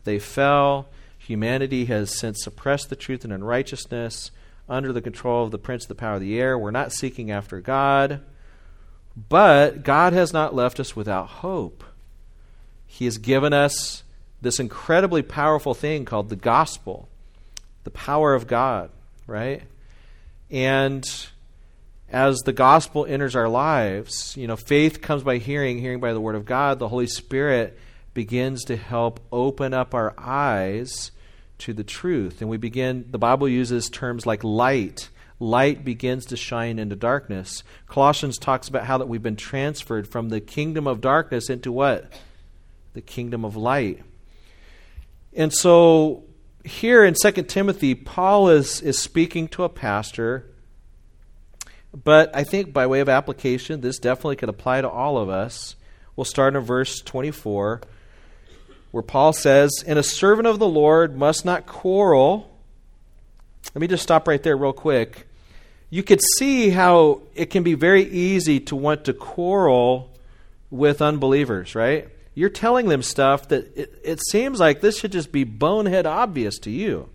They 0.06 0.20
fell. 0.20 0.88
Humanity 1.18 1.86
has 1.86 2.18
since 2.18 2.44
suppressed 2.44 2.90
the 2.90 2.96
truth 2.96 3.24
and 3.24 3.34
unrighteousness 3.34 4.32
under 4.70 4.94
the 4.94 5.02
control 5.02 5.46
of 5.46 5.52
the 5.52 5.58
prince 5.58 5.84
of 5.84 5.90
the 5.90 5.96
power 5.96 6.16
of 6.16 6.22
the 6.22 6.40
air. 6.40 6.58
We're 6.58 6.72
not 6.72 6.94
seeking 6.94 7.30
after 7.30 7.60
God. 7.60 8.22
But 9.30 9.84
God 9.84 10.14
has 10.14 10.34
not 10.34 10.56
left 10.56 10.80
us 10.80 10.96
without 10.96 11.28
hope. 11.28 11.84
He 12.88 13.06
has 13.06 13.18
given 13.18 13.54
us 13.54 14.04
this 14.42 14.60
incredibly 14.60 15.22
powerful 15.22 15.74
thing 15.74 16.06
called 16.06 16.30
the 16.30 16.36
gospel, 16.36 17.10
the 17.84 17.92
power 17.92 18.34
of 18.34 18.48
God, 18.48 18.90
right? 19.28 19.64
And 20.50 21.10
as 22.14 22.38
the 22.42 22.54
gospel 22.54 23.08
enters 23.08 23.36
our 23.36 23.50
lives, 23.50 24.38
you 24.38 24.46
know, 24.46 24.56
faith 24.56 25.02
comes 25.02 25.24
by 25.24 25.40
hearing, 25.40 25.80
hearing 25.80 26.00
by 26.00 26.14
the 26.14 26.22
word 26.22 26.36
of 26.36 26.46
God. 26.46 26.78
The 26.78 26.88
Holy 26.88 27.08
Spirit 27.08 27.78
begins 28.14 28.64
to 28.66 28.78
help 28.78 29.20
open 29.32 29.74
up 29.74 29.96
our 29.96 30.14
eyes 30.16 31.10
to 31.58 31.74
the 31.74 31.84
truth. 31.84 32.40
And 32.40 32.52
we 32.52 32.58
begin, 32.58 33.08
the 33.10 33.18
Bible 33.18 33.50
uses 33.50 33.90
terms 33.90 34.28
like 34.28 34.44
light. 34.44 35.10
Light 35.40 35.84
begins 35.84 36.28
to 36.28 36.38
shine 36.38 36.78
into 36.78 36.96
darkness. 36.96 37.64
Colossians 37.88 38.38
talks 38.38 38.68
about 38.68 38.86
how 38.86 39.00
that 39.00 39.10
we've 39.10 39.24
been 39.24 39.36
transferred 39.36 40.08
from 40.08 40.30
the 40.30 40.40
kingdom 40.40 40.86
of 40.86 41.02
darkness 41.02 41.50
into 41.50 41.72
what? 41.72 42.14
The 42.94 43.02
kingdom 43.02 43.44
of 43.44 43.56
light. 43.56 44.04
And 45.36 45.52
so 45.52 46.26
here 46.64 47.04
in 47.04 47.16
2 47.16 47.32
Timothy, 47.44 47.96
Paul 47.96 48.50
is, 48.50 48.82
is 48.82 49.00
speaking 49.00 49.48
to 49.50 49.64
a 49.64 49.70
pastor, 49.70 50.53
but 51.94 52.36
I 52.36 52.44
think 52.44 52.74
by 52.74 52.88
way 52.88 53.02
of 53.02 53.10
application, 53.10 53.82
this 53.82 54.00
definitely 54.00 54.38
could 54.38 54.50
apply 54.50 54.82
to 54.82 54.90
all 54.90 55.18
of 55.18 55.30
us. 55.30 55.76
We'll 56.16 56.26
start 56.26 56.56
in 56.56 56.62
verse 56.62 57.02
24, 57.02 57.82
where 58.92 59.04
Paul 59.04 59.34
says, 59.34 59.84
And 59.86 60.00
a 60.00 60.04
servant 60.04 60.48
of 60.48 60.60
the 60.60 60.68
Lord 60.68 61.18
must 61.18 61.46
not 61.46 61.66
quarrel. 61.66 62.50
Let 63.74 63.82
me 63.82 63.88
just 63.88 64.04
stop 64.04 64.28
right 64.28 64.42
there, 64.42 64.58
real 64.58 64.74
quick. 64.74 65.28
You 65.90 66.02
could 66.02 66.22
see 66.38 66.72
how 66.72 67.22
it 67.36 67.52
can 67.52 67.62
be 67.62 67.76
very 67.76 68.04
easy 68.04 68.60
to 68.62 68.76
want 68.76 69.06
to 69.06 69.14
quarrel 69.14 70.12
with 70.72 71.04
unbelievers, 71.04 71.76
right? 71.76 72.10
You're 72.34 72.50
telling 72.50 72.90
them 72.90 73.04
stuff 73.04 73.50
that 73.50 73.78
it, 73.78 74.02
it 74.04 74.20
seems 74.28 74.60
like 74.60 74.82
this 74.82 75.00
should 75.00 75.12
just 75.12 75.32
be 75.32 75.44
bonehead 75.44 76.08
obvious 76.08 76.58
to 76.60 76.72
you, 76.72 77.10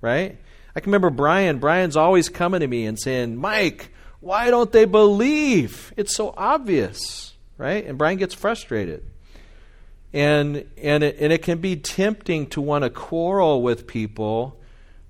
right? 0.00 0.36
I 0.74 0.80
can 0.80 0.90
remember 0.90 1.10
Brian. 1.10 1.58
Brian's 1.58 1.96
always 1.96 2.28
coming 2.28 2.60
to 2.60 2.66
me 2.66 2.86
and 2.86 2.98
saying, 2.98 3.36
Mike, 3.36 3.92
why 4.26 4.50
don't 4.50 4.72
they 4.72 4.84
believe? 4.84 5.92
It's 5.96 6.16
so 6.16 6.34
obvious, 6.36 7.34
right? 7.56 7.86
And 7.86 7.96
Brian 7.96 8.18
gets 8.18 8.34
frustrated. 8.34 9.04
And, 10.12 10.64
and, 10.82 11.04
it, 11.04 11.16
and 11.20 11.32
it 11.32 11.42
can 11.42 11.58
be 11.58 11.76
tempting 11.76 12.48
to 12.48 12.60
want 12.60 12.82
to 12.82 12.90
quarrel 12.90 13.62
with 13.62 13.86
people 13.86 14.58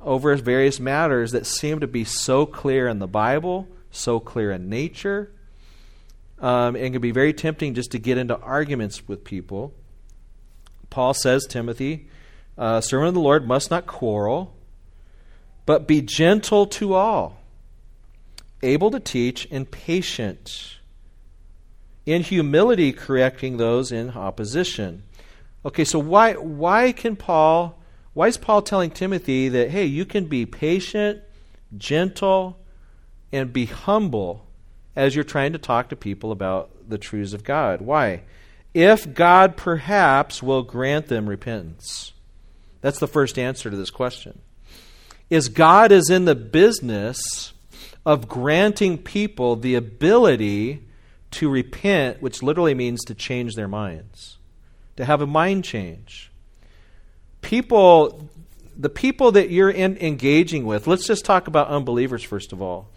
over 0.02 0.36
various 0.36 0.78
matters 0.78 1.32
that 1.32 1.46
seem 1.46 1.80
to 1.80 1.86
be 1.86 2.04
so 2.04 2.44
clear 2.44 2.88
in 2.88 2.98
the 2.98 3.06
Bible, 3.06 3.66
so 3.90 4.20
clear 4.20 4.52
in 4.52 4.68
nature. 4.68 5.32
Um, 6.38 6.76
and 6.76 6.92
can 6.92 7.00
be 7.00 7.12
very 7.12 7.32
tempting 7.32 7.72
just 7.72 7.92
to 7.92 7.98
get 7.98 8.18
into 8.18 8.38
arguments 8.38 9.08
with 9.08 9.24
people. 9.24 9.72
Paul 10.90 11.14
says, 11.14 11.46
Timothy, 11.48 12.08
uh, 12.58 12.82
servant 12.82 13.08
of 13.08 13.14
the 13.14 13.20
Lord 13.20 13.48
must 13.48 13.70
not 13.70 13.86
quarrel, 13.86 14.54
but 15.64 15.88
be 15.88 16.02
gentle 16.02 16.66
to 16.66 16.92
all, 16.92 17.40
able 18.66 18.90
to 18.90 19.00
teach, 19.00 19.48
and 19.50 19.70
patient, 19.70 20.76
in 22.04 22.22
humility 22.22 22.92
correcting 22.92 23.56
those 23.56 23.90
in 23.90 24.10
opposition. 24.10 25.02
Okay, 25.64 25.84
so 25.84 25.98
why 25.98 26.34
why 26.34 26.92
can 26.92 27.16
Paul 27.16 27.78
why 28.14 28.28
is 28.28 28.36
Paul 28.36 28.62
telling 28.62 28.90
Timothy 28.90 29.48
that 29.48 29.70
hey, 29.70 29.84
you 29.84 30.04
can 30.04 30.26
be 30.26 30.46
patient, 30.46 31.20
gentle, 31.76 32.58
and 33.32 33.52
be 33.52 33.66
humble 33.66 34.46
as 34.94 35.14
you're 35.14 35.24
trying 35.24 35.52
to 35.52 35.58
talk 35.58 35.90
to 35.90 35.96
people 35.96 36.32
about 36.32 36.70
the 36.88 36.98
truths 36.98 37.32
of 37.32 37.44
God? 37.44 37.80
Why? 37.80 38.22
If 38.72 39.12
God 39.14 39.56
perhaps 39.56 40.42
will 40.42 40.62
grant 40.62 41.08
them 41.08 41.28
repentance. 41.28 42.12
That's 42.80 42.98
the 42.98 43.08
first 43.08 43.38
answer 43.38 43.70
to 43.70 43.76
this 43.76 43.90
question. 43.90 44.40
Is 45.28 45.48
God 45.48 45.90
is 45.90 46.08
in 46.08 46.24
the 46.24 46.36
business 46.36 47.52
of 48.06 48.28
granting 48.28 48.96
people 48.96 49.56
the 49.56 49.74
ability 49.74 50.80
to 51.32 51.50
repent, 51.50 52.22
which 52.22 52.40
literally 52.40 52.72
means 52.72 53.04
to 53.04 53.14
change 53.14 53.56
their 53.56 53.66
minds, 53.66 54.38
to 54.96 55.04
have 55.04 55.20
a 55.20 55.26
mind 55.26 55.64
change. 55.64 56.30
People, 57.42 58.30
the 58.76 58.88
people 58.88 59.32
that 59.32 59.50
you're 59.50 59.70
in, 59.70 59.96
engaging 59.98 60.64
with, 60.64 60.86
let's 60.86 61.06
just 61.06 61.24
talk 61.24 61.48
about 61.48 61.66
unbelievers 61.66 62.22
first 62.22 62.52
of 62.52 62.62
all. 62.62 62.88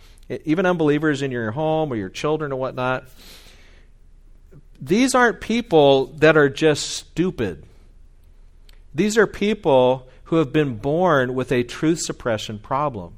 Even 0.46 0.68
unbelievers 0.68 1.24
in 1.24 1.32
your 1.32 1.50
home 1.52 1.92
or 1.92 1.96
your 1.96 2.10
children 2.10 2.52
or 2.52 2.58
whatnot. 2.58 3.08
These 4.80 5.16
aren't 5.16 5.42
people 5.42 6.06
that 6.18 6.38
are 6.38 6.50
just 6.50 6.88
stupid. 6.92 7.66
These 8.94 9.18
are 9.18 9.26
people 9.26 10.08
who 10.26 10.36
have 10.36 10.54
been 10.54 10.76
born 10.76 11.34
with 11.34 11.52
a 11.52 11.64
truth 11.64 12.00
suppression 12.00 12.60
problem. 12.60 13.16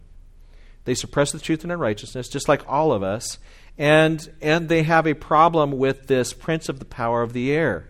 They 0.85 0.95
suppress 0.95 1.31
the 1.31 1.39
truth 1.39 1.63
and 1.63 1.71
unrighteousness, 1.71 2.27
just 2.27 2.49
like 2.49 2.63
all 2.67 2.91
of 2.91 3.03
us, 3.03 3.37
and, 3.77 4.27
and 4.41 4.67
they 4.67 4.83
have 4.83 5.07
a 5.07 5.13
problem 5.13 5.73
with 5.73 6.07
this 6.07 6.33
prince 6.33 6.69
of 6.69 6.79
the 6.79 6.85
power 6.85 7.21
of 7.21 7.33
the 7.33 7.51
air. 7.51 7.87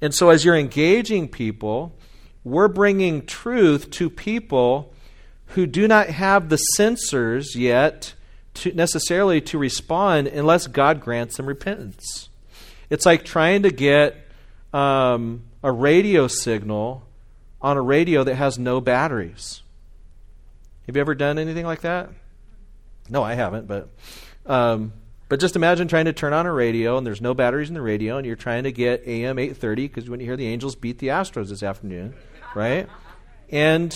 And 0.00 0.14
so, 0.14 0.30
as 0.30 0.44
you're 0.44 0.56
engaging 0.56 1.28
people, 1.28 1.96
we're 2.44 2.68
bringing 2.68 3.26
truth 3.26 3.90
to 3.92 4.08
people 4.08 4.94
who 5.48 5.66
do 5.66 5.88
not 5.88 6.08
have 6.08 6.48
the 6.48 6.58
sensors 6.78 7.54
yet 7.54 8.14
to 8.54 8.72
necessarily 8.72 9.40
to 9.40 9.58
respond 9.58 10.28
unless 10.28 10.66
God 10.66 11.00
grants 11.00 11.36
them 11.36 11.46
repentance. 11.46 12.28
It's 12.90 13.06
like 13.06 13.24
trying 13.24 13.62
to 13.62 13.70
get 13.70 14.16
um, 14.72 15.44
a 15.62 15.72
radio 15.72 16.28
signal 16.28 17.06
on 17.60 17.76
a 17.76 17.82
radio 17.82 18.24
that 18.24 18.36
has 18.36 18.58
no 18.58 18.80
batteries. 18.80 19.62
Have 20.88 20.96
you 20.96 21.02
ever 21.02 21.14
done 21.14 21.38
anything 21.38 21.66
like 21.66 21.82
that? 21.82 22.08
No, 23.10 23.22
I 23.22 23.34
haven't, 23.34 23.68
but 23.68 23.90
um, 24.46 24.94
but 25.28 25.38
just 25.38 25.54
imagine 25.54 25.86
trying 25.86 26.06
to 26.06 26.14
turn 26.14 26.32
on 26.32 26.46
a 26.46 26.52
radio 26.52 26.96
and 26.96 27.06
there's 27.06 27.20
no 27.20 27.34
batteries 27.34 27.68
in 27.68 27.74
the 27.74 27.82
radio 27.82 28.16
and 28.16 28.26
you're 28.26 28.36
trying 28.36 28.64
to 28.64 28.72
get 28.72 29.06
AM 29.06 29.38
830 29.38 29.86
because 29.86 30.08
when 30.08 30.18
you 30.18 30.24
hear 30.24 30.38
the 30.38 30.46
Angels 30.46 30.76
beat 30.76 30.98
the 30.98 31.08
Astros 31.08 31.50
this 31.50 31.62
afternoon, 31.62 32.14
right? 32.54 32.88
And 33.50 33.94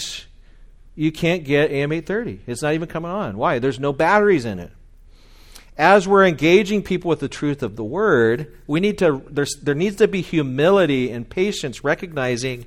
you 0.95 1.11
can't 1.13 1.45
get 1.45 1.71
AM 1.71 1.93
830. 1.93 2.43
It's 2.47 2.61
not 2.61 2.75
even 2.75 2.89
coming 2.89 3.11
on. 3.11 3.39
Why? 3.39 3.59
There's 3.59 3.81
no 3.81 3.95
batteries 3.95 4.45
in 4.45 4.59
it. 4.59 4.71
As 5.79 6.07
we're 6.07 6.27
engaging 6.27 6.83
people 6.83 7.09
with 7.09 7.21
the 7.21 7.29
truth 7.29 7.63
of 7.63 7.77
the 7.77 7.85
word, 7.85 8.55
we 8.67 8.81
need 8.81 8.99
to 8.99 9.23
there 9.33 9.75
needs 9.75 9.97
to 9.97 10.09
be 10.09 10.21
humility 10.21 11.11
and 11.11 11.27
patience 11.27 11.83
recognizing 11.83 12.67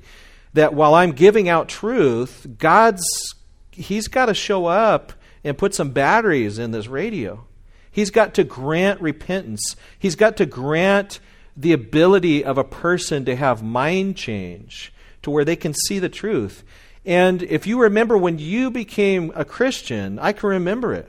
that 0.54 0.74
while 0.74 0.94
I'm 0.94 1.12
giving 1.12 1.48
out 1.48 1.68
truth, 1.68 2.44
God's 2.58 3.35
he's 3.76 4.08
got 4.08 4.26
to 4.26 4.34
show 4.34 4.66
up 4.66 5.12
and 5.44 5.56
put 5.56 5.74
some 5.74 5.90
batteries 5.90 6.58
in 6.58 6.70
this 6.70 6.88
radio. 6.88 7.46
He's 7.90 8.10
got 8.10 8.34
to 8.34 8.44
grant 8.44 9.00
repentance. 9.00 9.76
He's 9.98 10.16
got 10.16 10.36
to 10.36 10.46
grant 10.46 11.20
the 11.56 11.72
ability 11.72 12.44
of 12.44 12.58
a 12.58 12.64
person 12.64 13.24
to 13.24 13.36
have 13.36 13.62
mind 13.62 14.16
change 14.16 14.92
to 15.22 15.30
where 15.30 15.44
they 15.44 15.56
can 15.56 15.72
see 15.72 15.98
the 15.98 16.08
truth. 16.08 16.62
And 17.04 17.42
if 17.42 17.66
you 17.66 17.80
remember 17.80 18.18
when 18.18 18.38
you 18.38 18.70
became 18.70 19.32
a 19.34 19.44
Christian, 19.44 20.18
I 20.18 20.32
can 20.32 20.50
remember 20.50 20.92
it. 20.92 21.08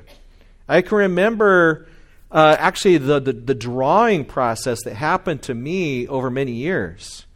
I 0.69 0.81
can 0.81 0.97
remember 0.97 1.87
uh, 2.31 2.55
actually 2.57 2.97
the, 2.97 3.19
the, 3.19 3.33
the 3.33 3.55
drawing 3.55 4.25
process 4.25 4.83
that 4.83 4.95
happened 4.95 5.43
to 5.43 5.53
me 5.53 6.07
over 6.07 6.29
many 6.29 6.53
years. 6.53 7.26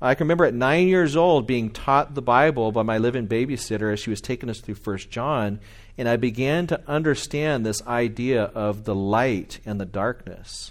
I 0.00 0.14
can 0.14 0.26
remember 0.26 0.44
at 0.44 0.54
nine 0.54 0.86
years 0.86 1.16
old 1.16 1.46
being 1.46 1.70
taught 1.70 2.14
the 2.14 2.22
Bible 2.22 2.70
by 2.70 2.82
my 2.82 2.98
living 2.98 3.26
babysitter 3.26 3.92
as 3.92 3.98
she 3.98 4.10
was 4.10 4.20
taking 4.20 4.48
us 4.48 4.60
through 4.60 4.76
First 4.76 5.10
John, 5.10 5.58
and 5.96 6.08
I 6.08 6.16
began 6.16 6.68
to 6.68 6.80
understand 6.86 7.66
this 7.66 7.84
idea 7.84 8.44
of 8.44 8.84
the 8.84 8.94
light 8.94 9.58
and 9.66 9.80
the 9.80 9.86
darkness. 9.86 10.70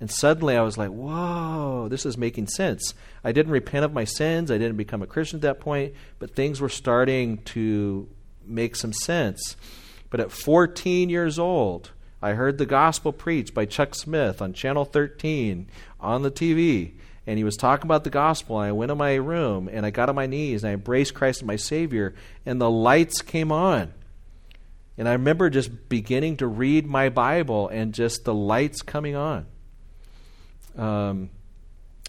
And 0.00 0.10
suddenly 0.10 0.56
I 0.56 0.62
was 0.62 0.76
like, 0.76 0.90
whoa, 0.90 1.86
this 1.88 2.04
is 2.04 2.18
making 2.18 2.48
sense. 2.48 2.92
I 3.22 3.30
didn't 3.30 3.52
repent 3.52 3.84
of 3.84 3.92
my 3.92 4.04
sins. 4.04 4.50
I 4.50 4.58
didn't 4.58 4.76
become 4.76 5.00
a 5.00 5.06
Christian 5.06 5.38
at 5.38 5.42
that 5.42 5.60
point, 5.60 5.94
but 6.18 6.34
things 6.34 6.60
were 6.60 6.68
starting 6.68 7.38
to 7.44 8.08
make 8.44 8.74
some 8.74 8.92
sense. 8.92 9.56
But 10.10 10.20
at 10.20 10.32
14 10.32 11.08
years 11.08 11.38
old, 11.38 11.92
I 12.20 12.32
heard 12.32 12.58
the 12.58 12.66
gospel 12.66 13.12
preached 13.12 13.54
by 13.54 13.64
Chuck 13.64 13.94
Smith 13.94 14.42
on 14.42 14.52
Channel 14.52 14.84
13 14.84 15.68
on 16.00 16.22
the 16.22 16.30
TV. 16.30 16.92
And 17.26 17.38
he 17.38 17.44
was 17.44 17.56
talking 17.56 17.86
about 17.86 18.04
the 18.04 18.10
gospel. 18.10 18.60
And 18.60 18.68
I 18.68 18.72
went 18.72 18.92
in 18.92 18.98
my 18.98 19.14
room 19.14 19.68
and 19.70 19.84
I 19.84 19.90
got 19.90 20.08
on 20.08 20.14
my 20.14 20.26
knees 20.26 20.62
and 20.62 20.70
I 20.70 20.74
embraced 20.74 21.14
Christ 21.14 21.42
as 21.42 21.46
my 21.46 21.56
Savior. 21.56 22.14
And 22.44 22.60
the 22.60 22.70
lights 22.70 23.20
came 23.22 23.50
on. 23.50 23.92
And 24.98 25.08
I 25.08 25.12
remember 25.12 25.50
just 25.50 25.88
beginning 25.88 26.38
to 26.38 26.46
read 26.46 26.86
my 26.86 27.08
Bible 27.08 27.68
and 27.68 27.92
just 27.92 28.24
the 28.24 28.34
lights 28.34 28.80
coming 28.82 29.16
on. 29.16 29.46
Um, 30.76 31.30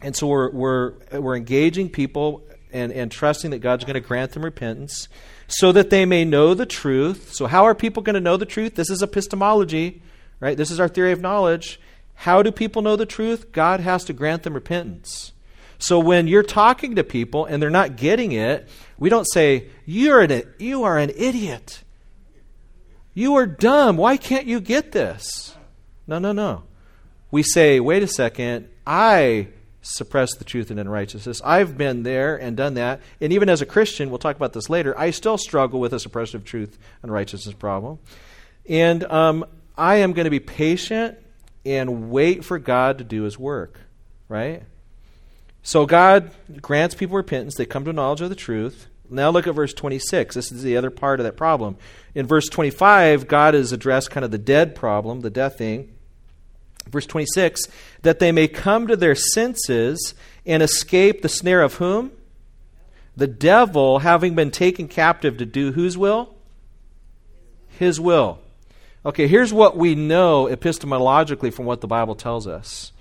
and 0.01 0.15
so 0.15 0.27
we're, 0.27 0.51
we're, 0.51 0.93
we're 1.11 1.35
engaging 1.35 1.89
people 1.89 2.43
and, 2.71 2.91
and 2.91 3.11
trusting 3.11 3.51
that 3.51 3.59
God's 3.59 3.83
going 3.83 3.95
to 3.95 4.01
grant 4.01 4.31
them 4.33 4.43
repentance 4.43 5.07
so 5.47 5.71
that 5.71 5.89
they 5.89 6.05
may 6.05 6.25
know 6.25 6.53
the 6.53 6.65
truth. 6.65 7.33
So, 7.33 7.47
how 7.47 7.65
are 7.65 7.73
people 7.73 8.03
going 8.03 8.15
to 8.15 8.21
know 8.21 8.37
the 8.37 8.45
truth? 8.45 8.75
This 8.75 8.89
is 8.89 9.01
epistemology, 9.01 10.01
right? 10.39 10.57
This 10.57 10.71
is 10.71 10.79
our 10.79 10.87
theory 10.87 11.11
of 11.11 11.21
knowledge. 11.21 11.79
How 12.21 12.41
do 12.41 12.51
people 12.51 12.81
know 12.81 12.95
the 12.95 13.05
truth? 13.05 13.51
God 13.51 13.79
has 13.79 14.03
to 14.05 14.13
grant 14.13 14.43
them 14.43 14.53
repentance. 14.53 15.31
So, 15.79 15.99
when 15.99 16.27
you're 16.27 16.43
talking 16.43 16.95
to 16.95 17.03
people 17.03 17.45
and 17.45 17.61
they're 17.61 17.69
not 17.69 17.95
getting 17.95 18.31
it, 18.31 18.67
we 18.97 19.09
don't 19.09 19.25
say, 19.31 19.69
You're 19.85 20.21
an, 20.21 20.43
You 20.57 20.83
are 20.83 20.97
an 20.97 21.11
idiot. 21.15 21.83
You 23.13 23.35
are 23.35 23.45
dumb. 23.47 23.97
Why 23.97 24.17
can't 24.17 24.45
you 24.45 24.59
get 24.59 24.91
this? 24.91 25.55
No, 26.05 26.19
no, 26.19 26.31
no. 26.31 26.63
We 27.31 27.43
say, 27.43 27.79
wait 27.79 28.03
a 28.03 28.07
second, 28.07 28.69
I 28.85 29.47
suppress 29.81 30.35
the 30.35 30.45
truth 30.45 30.71
and 30.71 30.79
unrighteousness. 30.79 31.41
I've 31.43 31.77
been 31.77 32.03
there 32.03 32.35
and 32.35 32.55
done 32.55 32.75
that. 32.75 33.01
And 33.19 33.33
even 33.33 33.49
as 33.49 33.61
a 33.61 33.65
Christian, 33.65 34.09
we'll 34.09 34.19
talk 34.19 34.35
about 34.35 34.53
this 34.53 34.69
later, 34.69 34.97
I 34.97 35.11
still 35.11 35.37
struggle 35.37 35.79
with 35.79 35.93
a 35.93 35.97
suppressive 35.97 36.43
truth 36.43 36.77
and 37.01 37.11
righteousness 37.11 37.55
problem. 37.55 37.99
And 38.69 39.03
um, 39.05 39.45
I 39.77 39.97
am 39.97 40.13
going 40.13 40.25
to 40.25 40.31
be 40.31 40.39
patient 40.39 41.17
and 41.67 42.09
wait 42.09 42.45
for 42.45 42.59
God 42.59 42.97
to 42.97 43.03
do 43.03 43.23
his 43.23 43.37
work, 43.37 43.79
right? 44.29 44.63
So 45.63 45.85
God 45.85 46.31
grants 46.61 46.95
people 46.95 47.17
repentance. 47.17 47.55
They 47.55 47.65
come 47.65 47.85
to 47.85 47.93
knowledge 47.93 48.21
of 48.21 48.29
the 48.29 48.35
truth. 48.35 48.87
Now 49.09 49.29
look 49.29 49.47
at 49.47 49.55
verse 49.55 49.73
26. 49.73 50.35
This 50.35 50.51
is 50.51 50.63
the 50.63 50.77
other 50.77 50.89
part 50.89 51.19
of 51.19 51.25
that 51.25 51.37
problem. 51.37 51.77
In 52.15 52.25
verse 52.25 52.47
25, 52.47 53.27
God 53.27 53.53
has 53.53 53.71
addressed 53.71 54.11
kind 54.11 54.23
of 54.23 54.31
the 54.31 54.37
dead 54.37 54.75
problem, 54.75 55.21
the 55.21 55.29
death 55.29 55.57
thing. 55.57 55.93
Verse 56.89 57.05
26 57.05 57.67
that 58.03 58.19
they 58.19 58.31
may 58.31 58.47
come 58.47 58.87
to 58.87 58.95
their 58.95 59.15
senses 59.15 60.13
and 60.45 60.63
escape 60.63 61.21
the 61.21 61.29
snare 61.29 61.61
of 61.61 61.75
whom? 61.75 62.11
The 63.17 63.27
devil, 63.27 63.99
having 63.99 64.35
been 64.35 64.51
taken 64.51 64.87
captive 64.87 65.37
to 65.37 65.45
do 65.45 65.73
whose 65.73 65.97
will? 65.97 66.33
His 67.67 67.99
will. 67.99 68.39
Okay, 69.07 69.29
here's 69.29 69.53
what 69.53 69.77
we 69.77 69.95
know 69.95 70.47
epistemologically 70.47 71.53
from 71.53 71.63
what 71.63 71.79
the 71.79 71.87
Bible 71.87 72.13
tells 72.13 72.45
us 72.45 72.91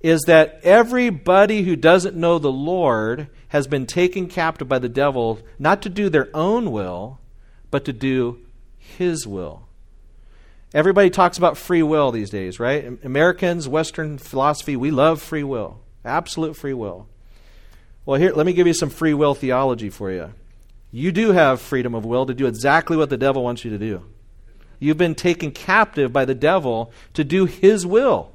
is 0.00 0.22
that 0.22 0.58
everybody 0.62 1.64
who 1.64 1.76
doesn't 1.76 2.16
know 2.16 2.38
the 2.38 2.50
Lord 2.50 3.28
has 3.48 3.66
been 3.66 3.84
taken 3.84 4.26
captive 4.26 4.66
by 4.66 4.78
the 4.78 4.88
devil, 4.88 5.38
not 5.58 5.82
to 5.82 5.90
do 5.90 6.08
their 6.08 6.30
own 6.32 6.72
will, 6.72 7.20
but 7.70 7.84
to 7.84 7.92
do 7.92 8.38
his 8.78 9.26
will. 9.26 9.68
Everybody 10.72 11.10
talks 11.10 11.36
about 11.36 11.58
free 11.58 11.82
will 11.82 12.10
these 12.10 12.30
days, 12.30 12.58
right? 12.58 12.98
Americans, 13.04 13.68
Western 13.68 14.16
philosophy, 14.16 14.76
we 14.76 14.90
love 14.90 15.20
free 15.20 15.44
will. 15.44 15.82
Absolute 16.06 16.56
free 16.56 16.72
will. 16.72 17.06
Well, 18.06 18.18
here, 18.18 18.32
let 18.32 18.46
me 18.46 18.54
give 18.54 18.66
you 18.66 18.72
some 18.72 18.88
free 18.88 19.12
will 19.12 19.34
theology 19.34 19.90
for 19.90 20.10
you. 20.10 20.32
You 20.90 21.12
do 21.12 21.32
have 21.32 21.60
freedom 21.60 21.94
of 21.94 22.06
will 22.06 22.24
to 22.24 22.32
do 22.32 22.46
exactly 22.46 22.96
what 22.96 23.10
the 23.10 23.18
devil 23.18 23.44
wants 23.44 23.62
you 23.62 23.70
to 23.72 23.78
do. 23.78 24.06
You've 24.80 24.98
been 24.98 25.14
taken 25.14 25.52
captive 25.52 26.12
by 26.12 26.24
the 26.24 26.34
devil 26.34 26.92
to 27.14 27.22
do 27.22 27.44
his 27.44 27.86
will. 27.86 28.32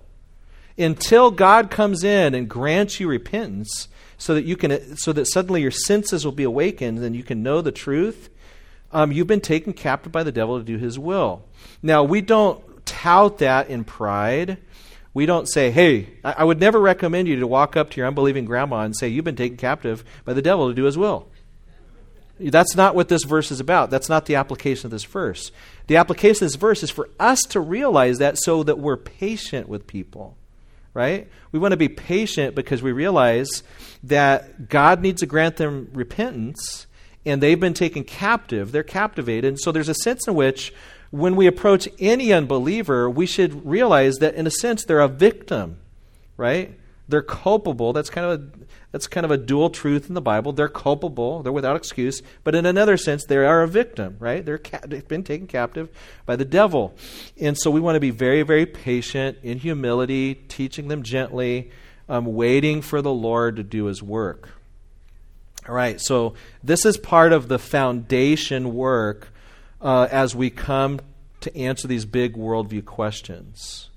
Until 0.78 1.32
God 1.32 1.72
comes 1.72 2.04
in 2.04 2.36
and 2.36 2.50
grants 2.50 3.00
you 3.00 3.08
repentance 3.08 3.88
so 4.18 4.36
that 4.36 4.46
you 4.46 4.56
can 4.56 4.96
so 4.96 5.12
that 5.12 5.26
suddenly 5.26 5.62
your 5.62 5.72
senses 5.72 6.24
will 6.24 6.32
be 6.32 6.44
awakened 6.44 7.00
and 7.00 7.16
you 7.16 7.24
can 7.24 7.44
know 7.44 7.62
the 7.62 7.72
truth, 7.72 8.30
um, 8.92 9.12
you've 9.12 9.28
been 9.28 9.42
taken 9.42 9.74
captive 9.74 10.12
by 10.12 10.24
the 10.24 10.32
devil 10.32 10.58
to 10.58 10.64
do 10.64 10.78
his 10.78 11.00
will. 11.00 11.44
Now, 11.82 12.04
we 12.04 12.22
don't 12.22 12.64
tout 12.86 13.40
that 13.40 13.70
in 13.70 13.84
pride. 13.84 14.58
We 15.14 15.26
don't 15.26 15.48
say, 15.48 15.72
hey, 15.72 16.10
I, 16.24 16.34
I 16.40 16.44
would 16.44 16.60
never 16.60 16.80
recommend 16.80 17.28
you 17.28 17.40
to 17.40 17.48
walk 17.48 17.76
up 17.76 17.90
to 17.92 17.98
your 17.98 18.08
unbelieving 18.08 18.46
grandma 18.46 18.82
and 18.82 18.96
say, 18.96 19.08
you've 19.08 19.26
been 19.26 19.36
taken 19.36 19.58
captive 19.58 20.04
by 20.26 20.34
the 20.34 20.42
devil 20.42 20.68
to 20.68 20.74
do 20.76 20.84
his 20.84 20.98
will. 20.98 21.28
That's 22.40 22.76
not 22.76 22.96
what 22.96 23.08
this 23.08 23.24
verse 23.24 23.52
is 23.52 23.60
about. 23.60 23.90
That's 23.90 24.10
not 24.10 24.26
the 24.26 24.36
application 24.36 24.88
of 24.88 24.92
this 24.92 25.06
verse. 25.06 25.52
The 25.88 25.98
application 25.98 26.46
of 26.46 26.52
this 26.52 26.56
verse 26.56 26.84
is 26.84 26.90
for 26.90 27.10
us 27.20 27.42
to 27.50 27.60
realize 27.60 28.18
that 28.18 28.38
so 28.38 28.64
that 28.64 28.78
we're 28.78 28.98
patient 28.98 29.70
with 29.70 29.88
people, 29.88 30.38
right? 30.94 31.30
We 31.52 31.60
want 31.60 31.72
to 31.72 31.78
be 31.78 31.88
patient 31.88 32.54
because 32.56 32.82
we 32.82 32.92
realize 32.92 33.64
that 34.04 34.68
God 34.68 35.02
needs 35.02 35.22
to 35.22 35.26
grant 35.26 35.58
them 35.58 35.90
repentance 35.94 36.88
and 37.26 37.42
they've 37.42 37.60
been 37.60 37.74
taken 37.74 38.04
captive. 38.04 38.72
They're 38.72 38.84
captivated. 38.84 39.46
And 39.46 39.60
so 39.60 39.72
there's 39.72 39.90
a 39.90 39.96
sense 39.96 40.28
in 40.28 40.36
which 40.36 40.74
when 41.12 41.36
we 41.36 41.48
approach 41.48 41.88
any 42.00 42.34
unbeliever, 42.34 43.10
we 43.10 43.26
should 43.26 43.66
realize 43.66 44.18
that 44.18 44.36
in 44.36 44.46
a 44.46 44.52
sense 44.52 44.84
they're 44.84 45.00
a 45.00 45.08
victim, 45.08 45.78
right? 46.36 46.78
They're 47.08 47.22
culpable. 47.22 47.94
That's 47.94 48.10
kind 48.10 48.28
of 48.28 48.42
a, 48.42 48.65
that's 48.96 49.08
kind 49.08 49.26
of 49.26 49.32
a 49.32 49.36
dual 49.36 49.70
truth 49.70 50.08
in 50.08 50.14
the 50.14 50.22
Bible. 50.22 50.54
They're 50.54 50.70
culpable. 50.70 51.44
They're 51.44 51.52
without 51.52 51.76
excuse. 51.76 52.22
But 52.46 52.56
in 52.56 52.66
another 52.66 52.96
sense, 52.96 53.26
they 53.26 53.36
are 53.36 53.62
a 53.62 53.68
victim, 53.68 54.16
right? 54.20 54.46
They're 54.46 54.58
ca- 54.58 54.88
they've 54.88 55.06
been 55.06 55.26
taken 55.26 55.48
captive 55.48 55.90
by 56.26 56.38
the 56.38 56.46
devil. 56.46 56.96
And 57.38 57.58
so 57.58 57.70
we 57.70 57.82
want 57.82 57.98
to 57.98 58.00
be 58.00 58.12
very, 58.12 58.42
very 58.44 58.66
patient 58.66 59.40
in 59.44 59.58
humility, 59.58 60.34
teaching 60.34 60.88
them 60.88 61.04
gently, 61.04 61.72
um, 62.08 62.24
waiting 62.24 62.82
for 62.82 63.02
the 63.02 63.12
Lord 63.12 63.58
to 63.58 63.64
do 63.64 63.88
his 63.88 64.02
work. 64.02 64.52
All 65.68 65.76
right, 65.76 66.00
so 66.00 66.36
this 66.64 66.86
is 66.86 66.96
part 66.96 67.34
of 67.34 67.50
the 67.50 67.60
foundation 67.60 68.76
work 68.76 69.28
uh, 69.82 70.08
as 70.10 70.34
we 70.34 70.50
come 70.50 71.02
to 71.42 71.54
answer 71.58 71.90
these 71.90 72.06
big 72.06 72.38
worldview 72.38 72.86
questions. 72.86 73.90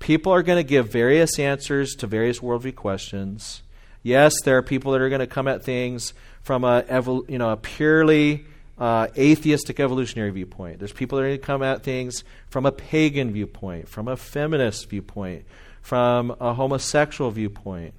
People 0.00 0.32
are 0.32 0.42
going 0.42 0.58
to 0.58 0.68
give 0.68 0.88
various 0.88 1.38
answers 1.38 1.94
to 1.94 2.08
various 2.08 2.40
worldview 2.40 2.74
questions. 2.74 3.62
Yes, 4.06 4.34
there 4.44 4.56
are 4.56 4.62
people 4.62 4.92
that 4.92 5.00
are 5.00 5.08
going 5.08 5.18
to 5.18 5.26
come 5.26 5.48
at 5.48 5.64
things 5.64 6.14
from 6.42 6.62
a, 6.62 6.84
you 7.26 7.38
know, 7.38 7.50
a 7.50 7.56
purely 7.56 8.44
uh, 8.78 9.08
atheistic 9.18 9.80
evolutionary 9.80 10.30
viewpoint. 10.30 10.78
There's 10.78 10.92
people 10.92 11.18
that 11.18 11.24
are 11.24 11.28
going 11.30 11.40
to 11.40 11.44
come 11.44 11.64
at 11.64 11.82
things 11.82 12.22
from 12.48 12.66
a 12.66 12.70
pagan 12.70 13.32
viewpoint, 13.32 13.88
from 13.88 14.06
a 14.06 14.16
feminist 14.16 14.88
viewpoint, 14.88 15.44
from 15.82 16.36
a 16.38 16.54
homosexual 16.54 17.32
viewpoint, 17.32 17.94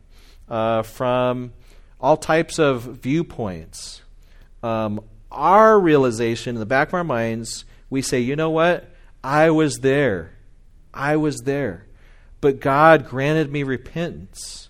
uh, 0.47 0.84
from 0.84 1.51
all 1.99 2.16
types 2.16 2.58
of 2.58 2.84
viewpoints. 2.84 4.01
Um, 4.64 5.01
our 5.30 5.78
realization 5.78 6.55
in 6.55 6.62
the 6.62 6.66
back 6.66 6.88
of 6.88 6.93
our 6.93 7.03
minds, 7.03 7.66
we 7.89 8.01
say, 8.01 8.22
you 8.22 8.38
know 8.38 8.51
what? 8.51 8.89
I 9.26 9.49
was 9.49 9.80
there. 9.80 10.38
I 10.93 11.18
was 11.18 11.39
there. 11.39 11.86
But 12.39 12.62
God 12.62 13.10
granted 13.10 13.51
me 13.51 13.64
repentance. 13.64 14.66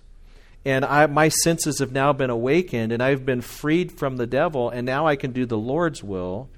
And 0.68 0.84
I, 0.84 1.06
my 1.06 1.30
senses 1.30 1.78
have 1.78 1.92
now 1.92 2.12
been 2.12 2.28
awakened, 2.28 2.92
and 2.92 3.02
I've 3.02 3.24
been 3.24 3.40
freed 3.40 3.90
from 3.90 4.18
the 4.18 4.26
devil, 4.26 4.68
and 4.68 4.84
now 4.84 5.06
I 5.06 5.16
can 5.16 5.32
do 5.32 5.46
the 5.46 5.56
Lord's 5.56 6.04
will. 6.04 6.50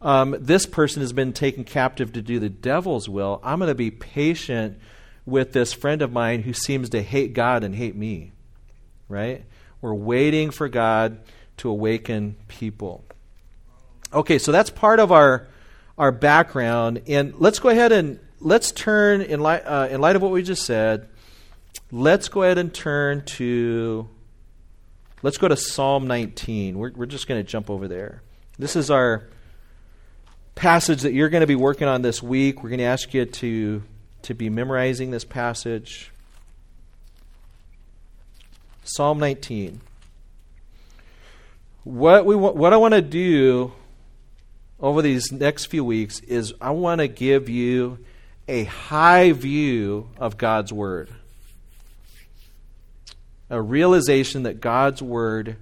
Um, 0.00 0.36
this 0.38 0.66
person 0.66 1.02
has 1.02 1.12
been 1.12 1.32
taken 1.32 1.64
captive 1.64 2.12
to 2.12 2.22
do 2.22 2.38
the 2.38 2.48
devil's 2.48 3.08
will. 3.08 3.40
I'm 3.42 3.58
going 3.58 3.66
to 3.66 3.74
be 3.74 3.90
patient 3.90 4.78
with 5.26 5.52
this 5.52 5.72
friend 5.72 6.00
of 6.00 6.12
mine 6.12 6.42
who 6.42 6.52
seems 6.52 6.90
to 6.90 7.02
hate 7.02 7.34
God 7.34 7.64
and 7.64 7.74
hate 7.74 7.96
me. 7.96 8.30
Right? 9.08 9.44
We're 9.80 9.94
waiting 9.94 10.52
for 10.52 10.68
God 10.68 11.18
to 11.56 11.70
awaken 11.70 12.36
people. 12.46 13.04
Okay, 14.12 14.38
so 14.38 14.52
that's 14.52 14.70
part 14.70 15.00
of 15.00 15.10
our 15.10 15.48
our 15.98 16.12
background, 16.12 17.02
and 17.08 17.34
let's 17.38 17.58
go 17.58 17.68
ahead 17.68 17.90
and 17.90 18.20
let's 18.38 18.70
turn 18.70 19.22
in 19.22 19.40
light 19.40 19.62
uh, 19.66 19.88
in 19.90 20.00
light 20.00 20.14
of 20.14 20.22
what 20.22 20.30
we 20.30 20.44
just 20.44 20.64
said. 20.64 21.08
Let's 21.92 22.28
go 22.28 22.44
ahead 22.44 22.58
and 22.58 22.72
turn 22.72 23.24
to 23.36 24.08
let's 25.22 25.38
go 25.38 25.48
to 25.48 25.56
Psalm 25.56 26.06
19. 26.06 26.78
We're 26.78 26.92
we're 26.94 27.06
just 27.06 27.26
going 27.26 27.40
to 27.40 27.48
jump 27.48 27.68
over 27.68 27.88
there. 27.88 28.22
This 28.58 28.76
is 28.76 28.90
our 28.92 29.24
passage 30.54 31.02
that 31.02 31.12
you're 31.12 31.30
going 31.30 31.40
to 31.40 31.48
be 31.48 31.56
working 31.56 31.88
on 31.88 32.02
this 32.02 32.22
week. 32.22 32.62
We're 32.62 32.68
going 32.68 32.78
to 32.78 32.84
ask 32.84 33.12
you 33.12 33.24
to 33.24 33.82
to 34.22 34.34
be 34.34 34.48
memorizing 34.50 35.10
this 35.10 35.24
passage. 35.24 36.12
Psalm 38.84 39.18
19. 39.18 39.80
What 41.82 42.24
we 42.24 42.36
what 42.36 42.72
I 42.72 42.76
want 42.76 42.94
to 42.94 43.02
do 43.02 43.72
over 44.78 45.02
these 45.02 45.32
next 45.32 45.66
few 45.66 45.84
weeks 45.84 46.20
is 46.20 46.54
I 46.60 46.70
want 46.70 47.00
to 47.00 47.08
give 47.08 47.48
you 47.48 47.98
a 48.46 48.64
high 48.64 49.32
view 49.32 50.08
of 50.18 50.38
God's 50.38 50.72
Word. 50.72 51.10
A 53.50 53.60
realization 53.60 54.44
that 54.44 54.60
God's 54.60 55.02
Word 55.02 55.56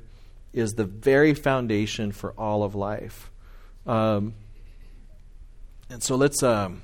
is 0.52 0.72
the 0.72 0.84
very 0.84 1.34
foundation 1.34 2.12
for 2.12 2.32
all 2.32 2.62
of 2.62 2.74
life. 2.74 3.30
Um, 3.86 4.34
and 5.90 6.02
so 6.02 6.14
let's. 6.16 6.42
Um, 6.42 6.82